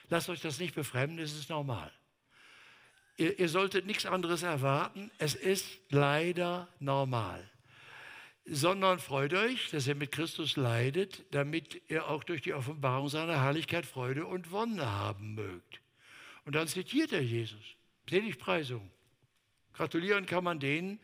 Lasst 0.09 0.31
euch 0.31 0.41
das 0.41 0.59
nicht 0.59 0.75
befremden, 0.75 1.19
es 1.19 1.35
ist 1.37 1.51
normal. 1.51 1.93
Ihr, 3.19 3.39
ihr 3.39 3.49
solltet 3.51 3.85
nichts 3.85 4.07
anderes 4.07 4.43
erwarten, 4.43 5.11
es 5.19 5.35
ist 5.35 5.67
leider 5.91 6.69
normal. 6.79 7.47
sondern 8.51 8.99
freut 8.99 9.35
euch, 9.35 9.71
dass 9.71 9.87
er 9.87 9.95
mit 9.95 10.11
Christus 10.11 10.57
leidet, 10.57 11.23
damit 11.33 11.83
ihr 11.89 12.09
auch 12.09 12.25
durch 12.25 12.41
die 12.41 12.55
Offenbarung 12.55 13.11
seiner 13.11 13.43
Herrlichkeit 13.43 13.85
Freude 13.85 14.25
und 14.25 14.51
Wonne 14.51 14.91
haben 14.91 15.35
mögt. 15.35 15.83
Und 16.47 16.55
dann 16.55 16.67
zitiert 16.67 17.13
er 17.13 17.23
Jesus. 17.23 17.77
Seligpreisung. 18.09 18.91
Gratulieren 19.75 20.25
kann 20.25 20.45
man 20.45 20.61
denen, 20.61 20.99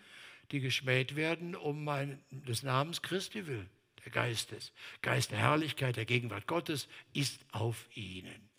die 0.53 0.61
geschmäht 0.61 1.17
werden, 1.17 1.55
um 1.55 1.85
mein, 1.85 2.25
des 2.31 2.63
Namens 2.63 3.03
Christi 3.03 3.47
willen. 3.47 3.69
Der 4.05 4.13
Geist 4.13 5.31
der 5.31 5.39
Herrlichkeit, 5.39 5.97
der 5.97 6.05
Gegenwart 6.05 6.47
Gottes 6.47 6.89
ist 7.13 7.45
auf 7.53 7.89
ihnen. 7.97 8.51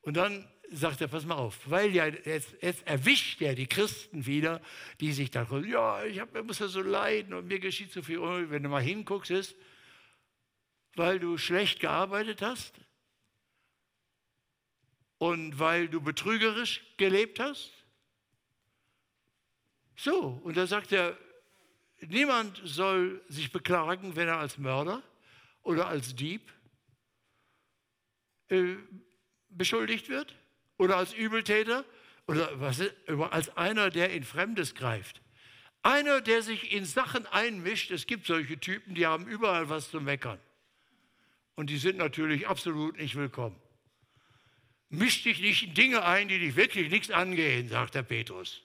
Und 0.00 0.16
dann 0.16 0.48
sagt 0.70 1.00
er, 1.00 1.08
pass 1.08 1.24
mal 1.24 1.36
auf, 1.36 1.58
weil 1.70 1.94
ja 1.94 2.06
jetzt, 2.06 2.54
jetzt 2.60 2.86
erwischt 2.86 3.40
er 3.42 3.54
die 3.54 3.66
Christen 3.66 4.26
wieder, 4.26 4.60
die 5.00 5.12
sich 5.12 5.30
da, 5.30 5.46
ja, 5.60 6.04
ich 6.04 6.20
hab, 6.20 6.34
muss 6.44 6.58
ja 6.58 6.68
so 6.68 6.80
leiden 6.80 7.34
und 7.34 7.46
mir 7.46 7.60
geschieht 7.60 7.92
so 7.92 8.02
viel. 8.02 8.18
Und 8.18 8.50
wenn 8.50 8.62
du 8.62 8.68
mal 8.68 8.82
hinguckst, 8.82 9.30
ist, 9.30 9.54
weil 10.94 11.18
du 11.18 11.38
schlecht 11.38 11.80
gearbeitet 11.80 12.42
hast 12.42 12.80
und 15.18 15.58
weil 15.58 15.88
du 15.88 16.00
betrügerisch 16.00 16.84
gelebt 16.96 17.40
hast. 17.40 17.72
So, 19.96 20.40
und 20.42 20.56
da 20.56 20.66
sagt 20.66 20.92
er, 20.92 21.16
niemand 22.08 22.60
soll 22.64 23.22
sich 23.28 23.52
beklagen, 23.52 24.16
wenn 24.16 24.28
er 24.28 24.38
als 24.38 24.58
Mörder 24.58 25.02
oder 25.62 25.86
als 25.88 26.14
Dieb 26.14 26.52
äh, 28.48 28.76
beschuldigt 29.48 30.08
wird 30.08 30.34
oder 30.76 30.96
als 30.96 31.12
Übeltäter 31.12 31.84
oder 32.26 32.60
was, 32.60 32.82
als 33.30 33.56
einer, 33.56 33.90
der 33.90 34.10
in 34.10 34.24
Fremdes 34.24 34.74
greift. 34.74 35.20
Einer, 35.82 36.20
der 36.20 36.42
sich 36.42 36.72
in 36.72 36.84
Sachen 36.86 37.26
einmischt. 37.26 37.90
Es 37.90 38.06
gibt 38.06 38.26
solche 38.26 38.58
Typen, 38.58 38.94
die 38.94 39.06
haben 39.06 39.26
überall 39.26 39.68
was 39.68 39.90
zu 39.90 40.00
meckern. 40.00 40.40
Und 41.56 41.68
die 41.68 41.76
sind 41.76 41.98
natürlich 41.98 42.48
absolut 42.48 42.96
nicht 42.96 43.16
willkommen. 43.16 43.60
Misch 44.88 45.22
dich 45.22 45.40
nicht 45.40 45.62
in 45.62 45.74
Dinge 45.74 46.04
ein, 46.04 46.28
die 46.28 46.38
dich 46.38 46.56
wirklich 46.56 46.90
nichts 46.90 47.10
angehen, 47.10 47.68
sagt 47.68 47.94
der 47.94 48.02
Petrus. 48.02 48.63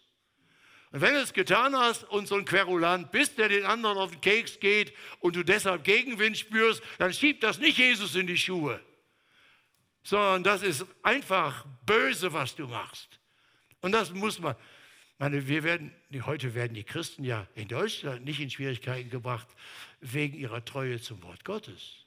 Und 0.92 1.02
wenn 1.02 1.14
du 1.14 1.22
es 1.22 1.34
getan 1.34 1.76
hast 1.76 2.04
und 2.06 2.28
so 2.28 2.36
ein 2.36 2.46
Querulant 2.46 3.12
bist, 3.12 3.38
der 3.38 3.50
den 3.50 3.66
anderen 3.66 3.98
auf 3.98 4.12
den 4.12 4.22
Keks 4.22 4.60
geht 4.60 4.94
und 5.20 5.36
du 5.36 5.44
deshalb 5.44 5.84
Gegenwind 5.84 6.38
spürst, 6.38 6.82
dann 6.98 7.14
schieb 7.14 7.42
das 7.42 7.60
nicht 7.60 7.78
Jesus 7.78 8.16
in 8.16 8.28
die 8.28 8.38
Schuhe 8.38 8.82
sondern 10.04 10.44
das 10.44 10.64
ist 10.64 10.86
einfach 11.04 11.66
böse, 11.86 12.34
was 12.34 12.56
du 12.56 12.68
machst. 12.68 13.20
Und 13.82 13.92
das 13.92 14.12
muss 14.12 14.40
man. 14.40 14.56
Meine, 15.18 15.48
wir 15.48 15.64
werden, 15.64 15.94
heute 16.26 16.56
werden 16.56 16.74
die 16.74 16.86
Christen 16.86 17.26
ja 17.26 17.46
in 17.54 17.68
Deutschland 17.68 18.24
nicht 18.24 18.40
in 18.40 18.50
Schwierigkeiten 18.50 19.10
gebracht 19.10 19.48
wegen 20.00 20.38
ihrer 20.38 20.64
Treue 20.64 21.02
zum 21.02 21.22
Wort 21.24 21.44
Gottes, 21.44 22.06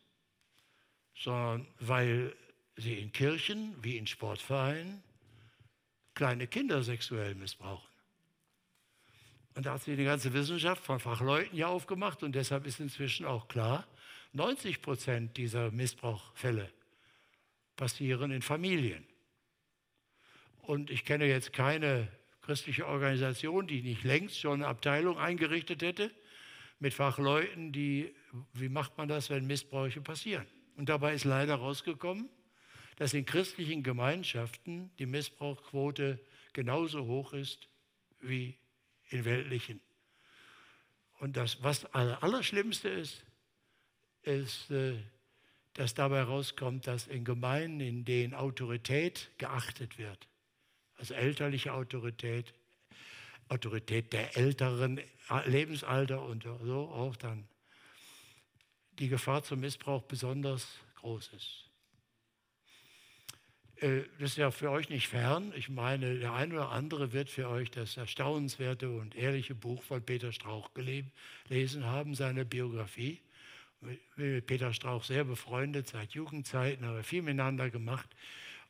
sondern 1.14 1.66
weil 1.78 2.34
sie 2.76 2.94
in 2.94 3.12
Kirchen 3.12 3.76
wie 3.82 3.98
in 3.98 4.06
Sportvereinen 4.06 5.02
kleine 6.14 6.46
Kinder 6.46 6.82
sexuell 6.82 7.34
missbrauchen. 7.34 7.91
Und 9.54 9.66
da 9.66 9.74
hat 9.74 9.82
sich 9.82 9.96
die 9.96 10.04
ganze 10.04 10.32
Wissenschaft 10.32 10.84
von 10.84 10.98
Fachleuten 10.98 11.56
ja 11.56 11.68
aufgemacht 11.68 12.22
und 12.22 12.34
deshalb 12.34 12.66
ist 12.66 12.80
inzwischen 12.80 13.26
auch 13.26 13.48
klar, 13.48 13.86
90 14.32 14.80
Prozent 14.80 15.36
dieser 15.36 15.70
Missbrauchfälle 15.70 16.70
passieren 17.76 18.30
in 18.30 18.40
Familien. 18.40 19.06
Und 20.62 20.90
ich 20.90 21.04
kenne 21.04 21.26
jetzt 21.26 21.52
keine 21.52 22.08
christliche 22.40 22.86
Organisation, 22.86 23.66
die 23.66 23.82
nicht 23.82 24.04
längst 24.04 24.38
schon 24.38 24.54
eine 24.62 24.68
Abteilung 24.68 25.18
eingerichtet 25.18 25.82
hätte 25.82 26.10
mit 26.78 26.94
Fachleuten, 26.94 27.72
die, 27.72 28.14
wie 28.54 28.68
macht 28.68 28.96
man 28.96 29.08
das, 29.08 29.28
wenn 29.28 29.46
Missbräuche 29.46 30.00
passieren? 30.00 30.46
Und 30.76 30.88
dabei 30.88 31.14
ist 31.14 31.24
leider 31.24 31.56
rausgekommen, 31.56 32.28
dass 32.96 33.14
in 33.14 33.26
christlichen 33.26 33.82
Gemeinschaften 33.82 34.90
die 34.98 35.06
Missbrauchquote 35.06 36.18
genauso 36.52 37.04
hoch 37.06 37.32
ist 37.32 37.68
wie 38.20 38.56
in 39.12 39.24
weltlichen. 39.24 39.80
Und 41.18 41.36
das, 41.36 41.62
was 41.62 41.82
das 41.82 41.92
Allerschlimmste 41.94 42.88
ist, 42.88 43.24
ist, 44.22 44.70
äh, 44.70 44.98
dass 45.74 45.94
dabei 45.94 46.22
rauskommt, 46.22 46.86
dass 46.86 47.06
in 47.06 47.24
Gemeinden, 47.24 47.80
in 47.80 48.04
denen 48.04 48.34
Autorität 48.34 49.30
geachtet 49.38 49.98
wird, 49.98 50.28
also 50.96 51.14
elterliche 51.14 51.72
Autorität, 51.72 52.52
Autorität 53.48 54.12
der 54.12 54.36
älteren 54.36 55.00
Lebensalter 55.46 56.22
und 56.22 56.44
so 56.44 56.88
auch 56.88 57.16
dann 57.16 57.48
die 58.98 59.08
Gefahr 59.08 59.42
zum 59.42 59.60
Missbrauch 59.60 60.02
besonders 60.02 60.66
groß 60.96 61.32
ist. 61.34 61.71
Äh, 63.82 64.02
das 64.18 64.30
ist 64.30 64.36
ja 64.38 64.50
für 64.50 64.70
euch 64.70 64.88
nicht 64.88 65.08
fern. 65.08 65.52
Ich 65.56 65.68
meine, 65.68 66.18
der 66.18 66.32
eine 66.32 66.54
oder 66.54 66.70
andere 66.70 67.12
wird 67.12 67.28
für 67.28 67.48
euch 67.48 67.70
das 67.70 67.96
erstaunenswerte 67.96 68.90
und 68.90 69.14
ehrliche 69.14 69.54
Buch 69.54 69.82
von 69.82 70.02
Peter 70.02 70.32
Strauch 70.32 70.70
gelesen 70.72 71.84
haben, 71.84 72.14
seine 72.14 72.44
Biografie 72.44 73.20
mit 74.16 74.46
Peter 74.46 74.72
Strauch 74.72 75.02
sehr 75.02 75.24
befreundet 75.24 75.88
seit 75.88 76.12
Jugendzeiten, 76.12 76.86
haben 76.86 76.96
wir 76.96 77.02
viel 77.02 77.22
miteinander 77.22 77.68
gemacht. 77.68 78.08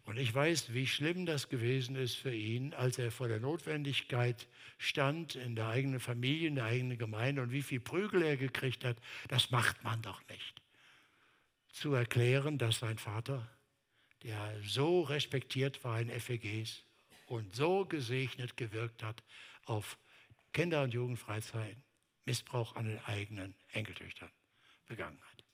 Und 0.05 0.19
ich 0.19 0.35
weiß, 0.35 0.73
wie 0.73 0.87
schlimm 0.87 1.27
das 1.27 1.49
gewesen 1.49 1.95
ist 1.95 2.17
für 2.17 2.35
ihn, 2.35 2.75
als 2.75 2.99
er 2.99 3.13
vor 3.13 3.29
der 3.29 3.39
Notwendigkeit 3.39 4.49
stand, 4.79 5.37
in 5.37 5.55
der 5.55 5.69
eigenen 5.69 6.01
Familie, 6.01 6.49
in 6.49 6.57
der 6.57 6.65
eigenen 6.65 6.99
Gemeinde 6.99 7.43
und 7.43 7.53
wie 7.53 7.63
viel 7.63 7.79
Prügel 7.79 8.23
er 8.23 8.37
gekriegt 8.37 8.85
hat. 8.85 8.97
Das 9.29 9.51
macht 9.51 9.85
man 9.85 10.03
doch 10.03 10.21
nicht. 10.29 10.61
Zu 11.69 11.93
erklären, 11.95 12.59
dass 12.59 12.81
sein 12.81 12.99
Vater, 12.99 13.49
der 14.23 14.61
so 14.65 15.03
respektiert 15.03 15.83
war 15.85 16.01
in 16.01 16.09
FEGs 16.09 16.85
und 17.27 17.55
so 17.55 17.85
gesegnet 17.85 18.57
gewirkt 18.57 19.03
hat 19.03 19.23
auf 19.65 19.99
Kinder- 20.53 20.83
und 20.83 20.93
Jugendfreizeiten, 20.95 21.83
Missbrauch 22.25 22.77
an 22.77 22.87
den 22.87 22.99
eigenen 23.05 23.55
Enkeltöchtern 23.73 24.31
begangen 24.87 25.21
hat. 25.23 25.45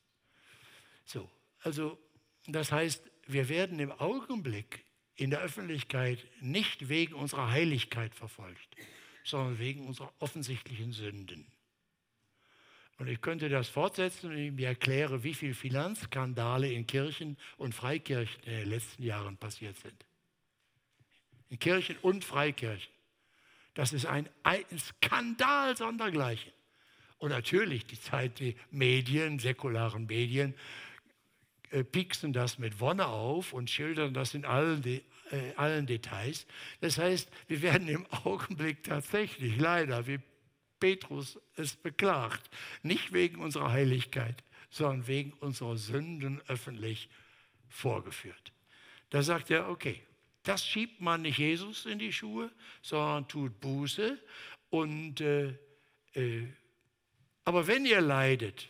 So, 1.05 1.31
also 1.61 1.99
das 2.47 2.73
heißt, 2.73 3.11
wir 3.27 3.49
werden 3.49 3.79
im 3.79 3.93
Augenblick 3.93 4.85
in 5.15 5.31
der 5.31 5.41
Öffentlichkeit 5.41 6.27
nicht 6.41 6.89
wegen 6.89 7.15
unserer 7.15 7.51
Heiligkeit 7.51 8.15
verfolgt, 8.15 8.77
sondern 9.25 9.59
wegen 9.59 9.87
unserer 9.87 10.13
offensichtlichen 10.19 10.93
Sünden. 10.93 11.51
Und 12.99 13.07
ich 13.07 13.21
könnte 13.21 13.49
das 13.49 13.69
fortsetzen, 13.69 14.31
wenn 14.31 14.39
ich 14.39 14.53
mir 14.53 14.69
erkläre, 14.69 15.23
wie 15.23 15.35
viele 15.35 15.55
Finanzskandale 15.55 16.71
in 16.73 16.87
Kirchen 16.87 17.39
und 17.57 17.75
Freikirchen 17.75 18.43
in 18.43 18.53
den 18.53 18.69
letzten 18.69 19.05
Jahren 19.05 19.37
passiert 19.37 19.77
sind. 19.79 20.05
In 21.49 21.59
Kirchen 21.59 21.97
und 22.03 22.25
Freikirchen. 22.25 22.93
Das 23.75 23.93
ist 23.93 24.07
ein, 24.07 24.29
ein 24.43 24.65
Skandal 24.77 25.77
sondergleichen. 25.77 26.53
Und 27.19 27.31
natürlich 27.31 27.87
die 27.87 28.01
Zeit, 28.01 28.41
die 28.41 28.57
Medien, 28.73 29.39
säkularen 29.39 30.07
Medien, 30.07 30.55
äh, 31.71 31.85
pieksen 31.85 32.33
das 32.33 32.59
mit 32.59 32.81
Wonne 32.81 33.07
auf 33.07 33.53
und 33.53 33.71
schildern 33.71 34.15
das 34.15 34.35
in 34.35 34.45
allen, 34.45 34.85
äh, 34.85 35.01
allen 35.57 35.87
Details. 35.87 36.47
Das 36.81 36.99
heißt, 36.99 37.31
wir 37.47 37.63
werden 37.63 37.87
im 37.87 38.07
Augenblick 38.25 38.83
tatsächlich 38.83 39.57
leider, 39.57 40.09
wie 40.09 40.19
Petrus 40.81 41.39
es 41.57 41.77
beklagt, 41.77 42.51
nicht 42.83 43.13
wegen 43.13 43.41
unserer 43.41 43.73
Heiligkeit, 43.73 44.43
sondern 44.71 45.07
wegen 45.07 45.33
unserer 45.35 45.77
Sünden 45.77 46.41
öffentlich 46.49 47.09
vorgeführt. 47.69 48.53
Da 49.11 49.23
sagt 49.23 49.51
er, 49.51 49.69
okay, 49.69 50.03
das 50.43 50.67
schiebt 50.67 51.01
man 51.01 51.23
nicht 51.23 51.39
Jesus 51.39 51.87
in 51.87 51.99
die 51.99 52.13
Schuhe, 52.13 52.51
sondern 52.83 53.29
tut 53.29 53.61
Buße 53.61 54.19
und 54.71 55.21
äh, 55.21 55.55
äh, 56.15 56.47
aber 57.45 57.67
wenn 57.67 57.87
ihr 57.87 58.01
leidet, 58.01 58.69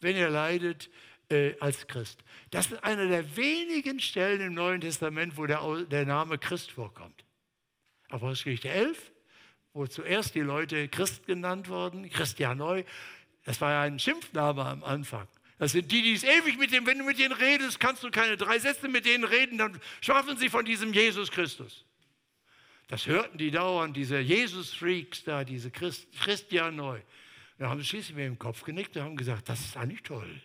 wenn 0.00 0.16
ihr 0.16 0.30
leidet 0.30 0.90
äh, 1.28 1.54
als 1.60 1.86
Christ, 1.86 2.24
das 2.50 2.72
ist 2.72 2.82
eine 2.82 3.08
der 3.08 3.36
wenigen 3.36 4.00
Stellen 4.00 4.40
im 4.40 4.54
Neuen 4.54 4.80
Testament, 4.80 5.36
wo 5.36 5.46
der, 5.46 5.84
der 5.84 6.06
Name 6.06 6.38
Christ 6.38 6.70
vorkommt. 6.70 7.24
Apostelgeschichte 8.08 8.68
11, 8.68 9.12
wo 9.76 9.86
zuerst 9.86 10.34
die 10.34 10.40
Leute 10.40 10.88
Christ 10.88 11.26
genannt 11.26 11.68
wurden, 11.68 12.08
Christianoi, 12.08 12.84
das 13.44 13.60
war 13.60 13.72
ja 13.72 13.82
ein 13.82 13.98
Schimpfname 13.98 14.64
am 14.64 14.82
Anfang. 14.82 15.28
Das 15.58 15.72
sind 15.72 15.92
die, 15.92 16.00
die 16.00 16.14
es 16.14 16.24
ewig 16.24 16.58
mit 16.58 16.72
dem, 16.72 16.86
wenn 16.86 16.98
du 16.98 17.04
mit 17.04 17.18
denen 17.18 17.34
redest, 17.34 17.78
kannst 17.78 18.02
du 18.02 18.10
keine 18.10 18.38
drei 18.38 18.58
Sätze 18.58 18.88
mit 18.88 19.04
denen 19.04 19.24
reden, 19.24 19.58
dann 19.58 19.78
schaffen 20.00 20.38
sie 20.38 20.48
von 20.48 20.64
diesem 20.64 20.94
Jesus 20.94 21.30
Christus. 21.30 21.84
Das 22.88 23.06
hörten 23.06 23.36
die 23.36 23.50
dauernd, 23.50 23.96
diese 23.96 24.18
Jesus-Freaks 24.18 25.24
da, 25.24 25.44
diese 25.44 25.70
Christ, 25.70 26.06
Christianoi. 26.20 27.02
Wir 27.58 27.68
haben 27.68 27.84
schließlich 27.84 28.16
mit 28.16 28.24
dem 28.24 28.38
Kopf 28.38 28.62
genickt 28.62 28.96
und 28.96 29.02
haben 29.02 29.16
gesagt, 29.16 29.48
das 29.48 29.60
ist 29.60 29.76
eigentlich 29.76 30.02
toll. 30.02 30.40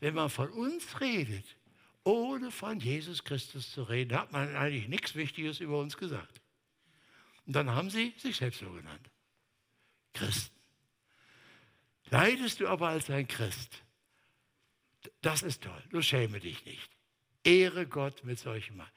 Wenn 0.00 0.14
man 0.14 0.30
von 0.30 0.50
uns 0.50 1.00
redet, 1.00 1.44
ohne 2.02 2.50
von 2.50 2.80
Jesus 2.80 3.22
Christus 3.22 3.70
zu 3.70 3.84
reden, 3.84 4.18
hat 4.18 4.32
man 4.32 4.54
eigentlich 4.56 4.88
nichts 4.88 5.14
Wichtiges 5.14 5.60
über 5.60 5.78
uns 5.78 5.96
gesagt. 5.96 6.40
Und 7.46 7.54
dann 7.54 7.70
haben 7.70 7.90
sie 7.90 8.12
sich 8.18 8.36
selbst 8.36 8.60
so 8.60 8.70
genannt. 8.70 9.10
Christen. 10.12 10.54
Leidest 12.10 12.60
du 12.60 12.68
aber 12.68 12.88
als 12.88 13.10
ein 13.10 13.26
Christ, 13.26 13.82
das 15.22 15.42
ist 15.42 15.62
toll, 15.62 15.82
du 15.90 16.02
schäme 16.02 16.40
dich 16.40 16.64
nicht. 16.64 16.90
Ehre 17.44 17.86
Gott 17.86 18.24
mit 18.24 18.38
solchem 18.38 18.76
Mann. 18.76 18.90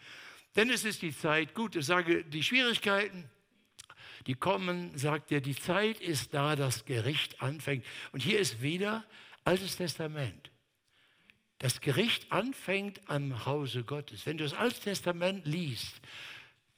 Denn 0.55 0.69
es 0.69 0.83
ist 0.83 1.01
die 1.01 1.15
Zeit, 1.15 1.53
gut, 1.53 1.75
ich 1.75 1.85
sage, 1.85 2.23
die 2.23 2.43
Schwierigkeiten, 2.43 3.29
die 4.27 4.35
kommen, 4.35 4.97
sagt 4.97 5.31
er, 5.31 5.41
die 5.41 5.55
Zeit 5.55 5.99
ist 5.99 6.33
da, 6.33 6.55
das 6.55 6.85
Gericht 6.85 7.41
anfängt. 7.41 7.85
Und 8.11 8.21
hier 8.21 8.39
ist 8.39 8.61
wieder 8.61 9.05
Altes 9.43 9.77
Testament. 9.77 10.51
Das 11.59 11.81
Gericht 11.81 12.31
anfängt 12.31 13.01
am 13.09 13.45
Hause 13.45 13.83
Gottes. 13.83 14.25
Wenn 14.25 14.37
du 14.37 14.43
das 14.43 14.53
Alte 14.53 14.79
Testament 14.79 15.45
liest, 15.45 16.01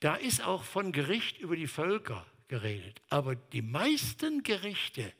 da 0.01 0.15
ist 0.15 0.43
auch 0.43 0.63
von 0.63 0.91
Gericht 0.91 1.37
über 1.39 1.55
die 1.55 1.67
Völker 1.67 2.25
geredet. 2.47 3.01
Aber 3.07 3.35
die 3.35 3.61
meisten 3.61 4.43
Gerichte, 4.43 5.13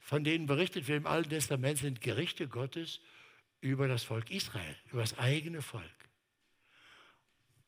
von 0.00 0.24
denen 0.24 0.46
berichtet 0.46 0.88
wird 0.88 0.98
im 0.98 1.06
Alten 1.06 1.30
Testament, 1.30 1.78
sind 1.78 2.00
Gerichte 2.00 2.48
Gottes 2.48 3.00
über 3.60 3.86
das 3.86 4.02
Volk 4.02 4.30
Israel, 4.30 4.76
über 4.90 5.02
das 5.02 5.18
eigene 5.18 5.62
Volk. 5.62 5.84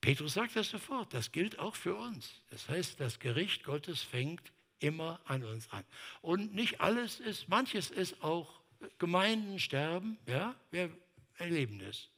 Petrus 0.01 0.35
sagt 0.35 0.57
das 0.57 0.71
sofort, 0.71 1.15
das 1.15 1.33
gilt 1.33 1.59
auch 1.59 1.77
für 1.77 1.95
uns. 1.95 2.43
Das 2.51 2.69
heißt, 2.69 2.99
das 2.99 3.21
Gericht 3.21 3.65
Gottes 3.65 4.03
fängt 4.03 4.53
immer 4.79 5.21
an 5.25 5.45
uns 5.45 5.71
an. 5.71 5.85
Und 6.23 6.55
nicht 6.55 6.81
alles 6.81 7.21
ist, 7.21 7.49
manches 7.49 7.91
ist 7.91 8.23
auch 8.23 8.61
Gemeinden 8.99 9.59
sterben, 9.59 10.19
ja, 10.27 10.55
wir 10.71 10.91
erleben 11.37 11.79
das. 11.79 12.09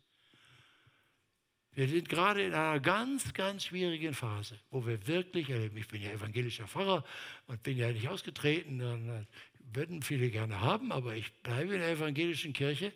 Wir 1.77 1.87
sind 1.87 2.09
gerade 2.09 2.43
in 2.43 2.55
einer 2.55 2.81
ganz, 2.81 3.33
ganz 3.33 3.66
schwierigen 3.66 4.14
Phase, 4.14 4.59
wo 4.70 4.85
wir 4.85 5.07
wirklich 5.07 5.49
erleben, 5.51 5.77
ich 5.77 5.87
bin 5.87 6.03
ja 6.03 6.11
evangelischer 6.11 6.66
Pfarrer 6.66 7.05
und 7.47 7.62
bin 7.62 7.77
ja 7.77 7.93
nicht 7.93 8.09
ausgetreten, 8.09 8.81
dann 8.81 9.27
würden 9.72 10.03
viele 10.03 10.31
gerne 10.31 10.61
haben, 10.61 10.91
aber 10.91 11.14
ich 11.14 11.33
bleibe 11.43 11.74
in 11.74 11.81
der 11.81 11.91
evangelischen 11.91 12.53
Kirche. 12.53 12.93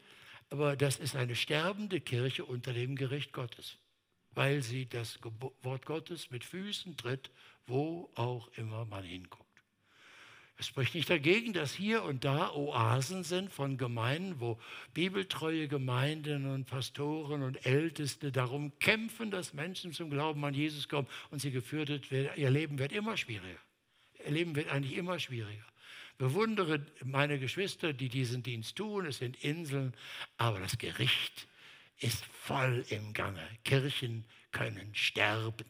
Aber 0.48 0.74
das 0.74 0.98
ist 0.98 1.14
eine 1.14 1.36
sterbende 1.36 2.00
Kirche 2.00 2.44
unter 2.44 2.72
dem 2.72 2.96
Gericht 2.96 3.32
Gottes 3.32 3.78
weil 4.32 4.62
sie 4.62 4.86
das 4.86 5.18
Wort 5.62 5.86
Gottes 5.86 6.30
mit 6.30 6.44
Füßen 6.44 6.96
tritt, 6.96 7.30
wo 7.66 8.10
auch 8.14 8.48
immer 8.56 8.84
man 8.84 9.04
hinguckt. 9.04 9.39
Es 10.60 10.66
spricht 10.66 10.94
nicht 10.94 11.08
dagegen, 11.08 11.54
dass 11.54 11.72
hier 11.72 12.02
und 12.02 12.26
da 12.26 12.52
Oasen 12.52 13.24
sind 13.24 13.50
von 13.50 13.78
Gemeinden, 13.78 14.40
wo 14.40 14.60
bibeltreue 14.92 15.68
Gemeinden 15.68 16.44
und 16.44 16.66
Pastoren 16.66 17.42
und 17.42 17.64
Älteste 17.64 18.30
darum 18.30 18.78
kämpfen, 18.78 19.30
dass 19.30 19.54
Menschen 19.54 19.94
zum 19.94 20.10
Glauben 20.10 20.44
an 20.44 20.52
Jesus 20.52 20.86
kommen 20.86 21.08
und 21.30 21.40
sie 21.40 21.50
geführt 21.50 22.10
werden. 22.10 22.32
Ihr 22.36 22.50
Leben 22.50 22.78
wird 22.78 22.92
immer 22.92 23.16
schwieriger. 23.16 23.58
Ihr 24.22 24.32
Leben 24.32 24.54
wird 24.54 24.68
eigentlich 24.68 24.98
immer 24.98 25.18
schwieriger. 25.18 25.64
Bewundere 26.18 26.84
meine 27.02 27.38
Geschwister, 27.38 27.94
die 27.94 28.10
diesen 28.10 28.42
Dienst 28.42 28.76
tun. 28.76 29.06
Es 29.06 29.16
sind 29.16 29.42
Inseln, 29.42 29.94
aber 30.36 30.60
das 30.60 30.76
Gericht 30.76 31.48
ist 32.00 32.22
voll 32.26 32.84
im 32.90 33.14
Gange. 33.14 33.48
Kirchen 33.64 34.26
können 34.52 34.94
sterben. 34.94 35.64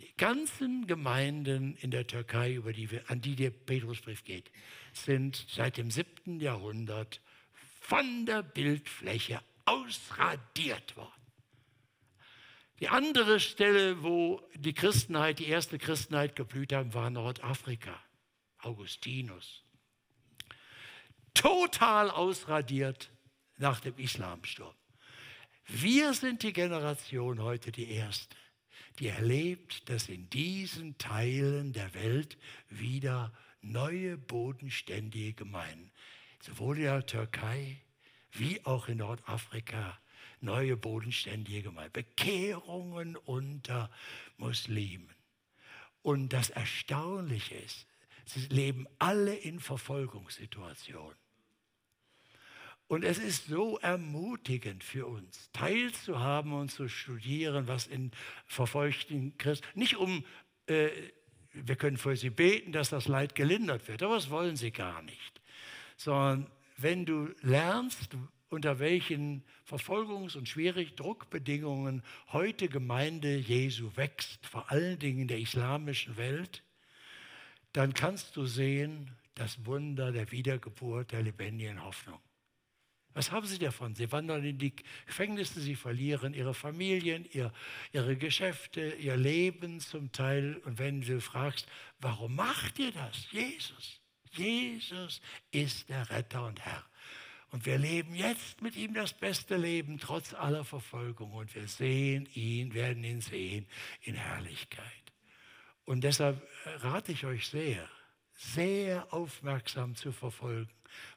Die 0.00 0.16
ganzen 0.16 0.86
Gemeinden 0.86 1.76
in 1.76 1.90
der 1.90 2.06
Türkei, 2.06 2.54
über 2.54 2.72
die 2.72 2.90
wir, 2.90 3.08
an 3.10 3.20
die 3.20 3.36
der 3.36 3.50
Petrusbrief 3.50 4.24
geht, 4.24 4.50
sind 4.92 5.46
seit 5.48 5.76
dem 5.76 5.90
7. 5.90 6.40
Jahrhundert 6.40 7.20
von 7.80 8.26
der 8.26 8.42
Bildfläche 8.42 9.40
ausradiert 9.64 10.96
worden. 10.96 11.12
Die 12.80 12.88
andere 12.88 13.40
Stelle, 13.40 14.02
wo 14.02 14.42
die 14.54 14.72
Christenheit, 14.72 15.38
die 15.38 15.48
erste 15.48 15.78
Christenheit 15.78 16.34
geblüht 16.34 16.72
haben, 16.72 16.94
war 16.94 17.10
Nordafrika. 17.10 18.00
Augustinus. 18.62 19.64
Total 21.34 22.10
ausradiert 22.10 23.10
nach 23.56 23.80
dem 23.80 23.96
Islamsturm. 23.96 24.74
Wir 25.66 26.14
sind 26.14 26.42
die 26.42 26.52
Generation 26.52 27.40
heute 27.40 27.70
die 27.70 27.90
erste, 27.90 28.36
die 28.98 29.08
erlebt, 29.08 29.88
dass 29.88 30.08
in 30.08 30.28
diesen 30.30 30.98
Teilen 30.98 31.72
der 31.72 31.94
Welt 31.94 32.36
wieder 32.68 33.32
neue 33.62 34.16
bodenständige 34.18 35.32
Gemeinden, 35.32 35.90
sowohl 36.40 36.78
in 36.78 36.84
der 36.84 37.06
Türkei 37.06 37.80
wie 38.32 38.64
auch 38.64 38.88
in 38.88 38.98
Nordafrika, 38.98 39.98
neue 40.40 40.76
bodenständige 40.76 41.62
Gemeinden, 41.62 41.92
Bekehrungen 41.92 43.16
unter 43.16 43.90
Muslimen. 44.36 45.14
Und 46.02 46.32
das 46.32 46.50
Erstaunliche 46.50 47.56
ist, 47.56 47.86
sie 48.24 48.46
leben 48.46 48.86
alle 48.98 49.34
in 49.34 49.60
Verfolgungssituationen. 49.60 51.19
Und 52.90 53.04
es 53.04 53.18
ist 53.18 53.46
so 53.46 53.78
ermutigend 53.78 54.82
für 54.82 55.06
uns, 55.06 55.48
teilzuhaben 55.52 56.52
und 56.52 56.72
zu 56.72 56.88
studieren, 56.88 57.68
was 57.68 57.86
in 57.86 58.10
verfolgten 58.46 59.38
Christen, 59.38 59.64
nicht 59.78 59.96
um, 59.96 60.24
äh, 60.66 60.88
wir 61.52 61.76
können 61.76 61.98
für 61.98 62.16
sie 62.16 62.30
beten, 62.30 62.72
dass 62.72 62.90
das 62.90 63.06
Leid 63.06 63.36
gelindert 63.36 63.86
wird, 63.86 64.02
aber 64.02 64.16
das 64.16 64.28
wollen 64.28 64.56
sie 64.56 64.72
gar 64.72 65.02
nicht, 65.02 65.40
sondern 65.96 66.50
wenn 66.78 67.06
du 67.06 67.28
lernst, 67.42 68.16
unter 68.48 68.80
welchen 68.80 69.44
Verfolgungs- 69.68 70.36
und 70.36 70.48
schwierigen 70.48 70.96
Druckbedingungen 70.96 72.02
heute 72.32 72.68
Gemeinde 72.68 73.36
Jesu 73.36 73.92
wächst, 73.94 74.44
vor 74.48 74.68
allen 74.72 74.98
Dingen 74.98 75.20
in 75.20 75.28
der 75.28 75.38
islamischen 75.38 76.16
Welt, 76.16 76.64
dann 77.72 77.94
kannst 77.94 78.34
du 78.36 78.46
sehen 78.46 79.16
das 79.36 79.64
Wunder 79.64 80.10
der 80.10 80.32
Wiedergeburt 80.32 81.12
der 81.12 81.22
lebendigen 81.22 81.84
Hoffnung. 81.84 82.18
Was 83.12 83.32
haben 83.32 83.46
sie 83.46 83.58
davon? 83.58 83.94
Sie 83.94 84.10
wandern 84.12 84.44
in 84.44 84.58
die 84.58 84.74
Gefängnisse, 85.06 85.60
sie 85.60 85.74
verlieren 85.74 86.32
ihre 86.32 86.54
Familien, 86.54 87.26
ihr, 87.32 87.52
ihre 87.92 88.16
Geschäfte, 88.16 88.94
ihr 88.94 89.16
Leben 89.16 89.80
zum 89.80 90.12
Teil. 90.12 90.56
Und 90.64 90.78
wenn 90.78 91.00
du 91.00 91.20
fragst, 91.20 91.66
warum 91.98 92.36
macht 92.36 92.78
ihr 92.78 92.92
das? 92.92 93.30
Jesus. 93.32 94.00
Jesus 94.32 95.20
ist 95.50 95.88
der 95.88 96.08
Retter 96.10 96.46
und 96.46 96.60
Herr. 96.60 96.84
Und 97.50 97.66
wir 97.66 97.78
leben 97.78 98.14
jetzt 98.14 98.62
mit 98.62 98.76
ihm 98.76 98.94
das 98.94 99.12
beste 99.12 99.56
Leben, 99.56 99.98
trotz 99.98 100.34
aller 100.34 100.64
Verfolgung. 100.64 101.32
Und 101.32 101.52
wir 101.56 101.66
sehen 101.66 102.28
ihn, 102.34 102.74
werden 102.74 103.02
ihn 103.02 103.20
sehen 103.20 103.66
in 104.02 104.14
Herrlichkeit. 104.14 104.84
Und 105.84 106.04
deshalb 106.04 106.46
rate 106.64 107.10
ich 107.10 107.24
euch 107.24 107.48
sehr, 107.48 107.88
sehr 108.40 109.12
aufmerksam 109.12 109.94
zu 109.94 110.12
verfolgen 110.12 110.70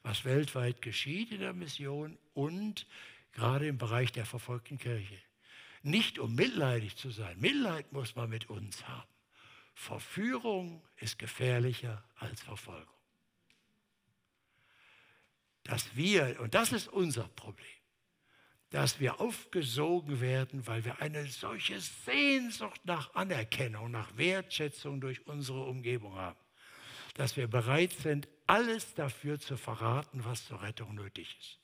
was 0.03 0.25
weltweit 0.25 0.81
geschieht 0.81 1.31
in 1.31 1.39
der 1.39 1.53
Mission 1.53 2.17
und 2.33 2.87
gerade 3.33 3.67
im 3.67 3.77
Bereich 3.77 4.11
der 4.11 4.25
verfolgten 4.25 4.77
Kirche. 4.77 5.17
Nicht 5.81 6.19
um 6.19 6.35
mitleidig 6.35 6.95
zu 6.95 7.09
sein. 7.09 7.39
Mitleid 7.39 7.91
muss 7.91 8.15
man 8.15 8.29
mit 8.29 8.49
uns 8.49 8.87
haben. 8.87 9.09
Verführung 9.73 10.81
ist 10.97 11.19
gefährlicher 11.19 12.03
als 12.15 12.41
Verfolgung. 12.41 12.87
Dass 15.63 15.95
wir, 15.95 16.39
und 16.41 16.53
das 16.53 16.71
ist 16.71 16.87
unser 16.87 17.27
Problem, 17.29 17.67
dass 18.69 18.99
wir 18.99 19.19
aufgesogen 19.19 20.19
werden, 20.19 20.65
weil 20.67 20.83
wir 20.83 20.99
eine 20.99 21.25
solche 21.27 21.79
Sehnsucht 21.79 22.81
nach 22.85 23.13
Anerkennung, 23.13 23.91
nach 23.91 24.17
Wertschätzung 24.17 24.99
durch 24.99 25.25
unsere 25.27 25.63
Umgebung 25.63 26.15
haben, 26.15 26.39
dass 27.13 27.37
wir 27.37 27.47
bereit 27.47 27.91
sind, 27.91 28.27
alles 28.47 28.93
dafür 28.95 29.39
zu 29.39 29.57
verraten, 29.57 30.25
was 30.25 30.45
zur 30.45 30.61
Rettung 30.61 30.95
nötig 30.95 31.37
ist. 31.39 31.59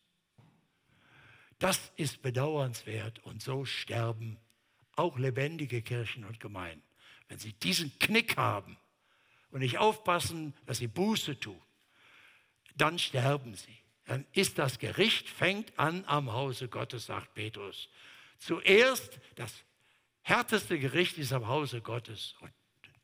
Das 1.57 1.91
ist 1.97 2.21
bedauernswert 2.21 3.19
und 3.19 3.41
so 3.41 3.65
sterben 3.65 4.39
auch 4.95 5.17
lebendige 5.17 5.81
Kirchen 5.81 6.23
und 6.25 6.39
Gemeinden. 6.39 6.83
Wenn 7.27 7.39
sie 7.39 7.53
diesen 7.53 7.97
Knick 7.99 8.37
haben 8.37 8.77
und 9.51 9.59
nicht 9.59 9.77
aufpassen, 9.77 10.53
dass 10.65 10.77
sie 10.77 10.87
Buße 10.87 11.39
tun, 11.39 11.61
dann 12.75 12.97
sterben 12.97 13.55
sie. 13.55 13.77
Dann 14.05 14.25
ist 14.31 14.57
das 14.57 14.79
Gericht, 14.79 15.29
fängt 15.29 15.77
an 15.77 16.03
am 16.05 16.31
Hause 16.31 16.67
Gottes, 16.67 17.05
sagt 17.05 17.33
Petrus. 17.33 17.89
Zuerst 18.39 19.19
das 19.35 19.53
härteste 20.21 20.79
Gericht 20.79 21.17
ist 21.17 21.33
am 21.33 21.47
Hause 21.47 21.81
Gottes 21.81 22.35
und 22.39 22.51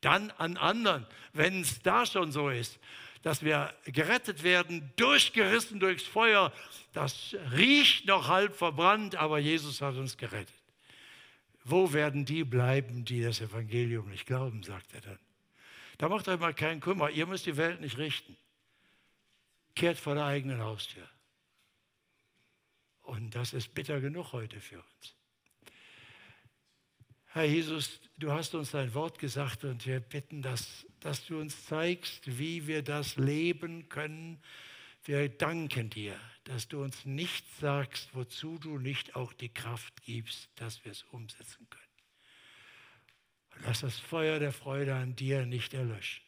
dann 0.00 0.30
an 0.32 0.56
anderen, 0.56 1.06
wenn 1.32 1.60
es 1.60 1.80
da 1.82 2.06
schon 2.06 2.32
so 2.32 2.48
ist, 2.48 2.78
dass 3.22 3.42
wir 3.42 3.74
gerettet 3.86 4.42
werden, 4.42 4.92
durchgerissen 4.96 5.80
durchs 5.80 6.04
Feuer. 6.04 6.52
Das 6.92 7.34
riecht 7.52 8.06
noch 8.06 8.28
halb 8.28 8.54
verbrannt, 8.54 9.16
aber 9.16 9.38
Jesus 9.38 9.80
hat 9.80 9.96
uns 9.96 10.16
gerettet. 10.16 10.54
Wo 11.64 11.92
werden 11.92 12.24
die 12.24 12.44
bleiben, 12.44 13.04
die 13.04 13.22
das 13.22 13.40
Evangelium 13.40 14.08
nicht 14.08 14.26
glauben, 14.26 14.62
sagt 14.62 14.94
er 14.94 15.00
dann. 15.00 15.18
Da 15.98 16.08
macht 16.08 16.28
euch 16.28 16.38
mal 16.38 16.54
keinen 16.54 16.80
Kummer, 16.80 17.10
ihr 17.10 17.26
müsst 17.26 17.46
die 17.46 17.56
Welt 17.56 17.80
nicht 17.80 17.98
richten. 17.98 18.36
Kehrt 19.74 19.98
vor 19.98 20.14
der 20.14 20.26
eigenen 20.26 20.60
Haustür. 20.60 21.08
Und 23.02 23.34
das 23.34 23.52
ist 23.52 23.74
bitter 23.74 24.00
genug 24.00 24.32
heute 24.32 24.60
für 24.60 24.76
uns. 24.76 25.14
Herr 27.36 27.44
Jesus, 27.44 28.00
du 28.16 28.32
hast 28.32 28.54
uns 28.54 28.70
dein 28.70 28.94
Wort 28.94 29.18
gesagt 29.18 29.64
und 29.64 29.84
wir 29.84 30.00
bitten, 30.00 30.40
dass, 30.40 30.86
dass 31.00 31.26
du 31.26 31.38
uns 31.38 31.66
zeigst, 31.66 32.38
wie 32.38 32.66
wir 32.66 32.82
das 32.82 33.16
leben 33.16 33.90
können, 33.90 34.42
Wir 35.04 35.28
danken 35.28 35.90
dir, 35.90 36.18
dass 36.44 36.66
du 36.66 36.82
uns 36.82 37.04
nicht 37.04 37.44
sagst, 37.60 38.08
wozu 38.14 38.58
du 38.58 38.78
nicht 38.78 39.16
auch 39.16 39.34
die 39.34 39.50
Kraft 39.50 40.02
gibst, 40.02 40.48
dass 40.54 40.82
wir 40.86 40.92
es 40.92 41.02
umsetzen 41.02 41.68
können. 41.68 43.66
Lass 43.66 43.80
das 43.80 43.98
Feuer 43.98 44.38
der 44.38 44.54
Freude 44.54 44.94
an 44.94 45.14
dir 45.14 45.44
nicht 45.44 45.74
erlöschen. 45.74 46.24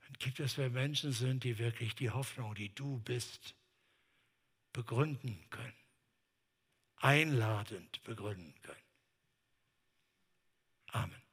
Dann 0.00 0.14
gibt 0.18 0.40
es, 0.40 0.56
wir 0.56 0.70
Menschen 0.70 1.12
sind, 1.12 1.44
die 1.44 1.58
wirklich 1.58 1.94
die 1.94 2.08
Hoffnung, 2.08 2.54
die 2.54 2.74
du 2.74 3.00
bist, 3.00 3.54
begründen 4.72 5.44
können. 5.50 5.76
Einladend 6.96 8.02
begründen 8.04 8.54
können. 8.62 8.87
Amen. 10.94 11.27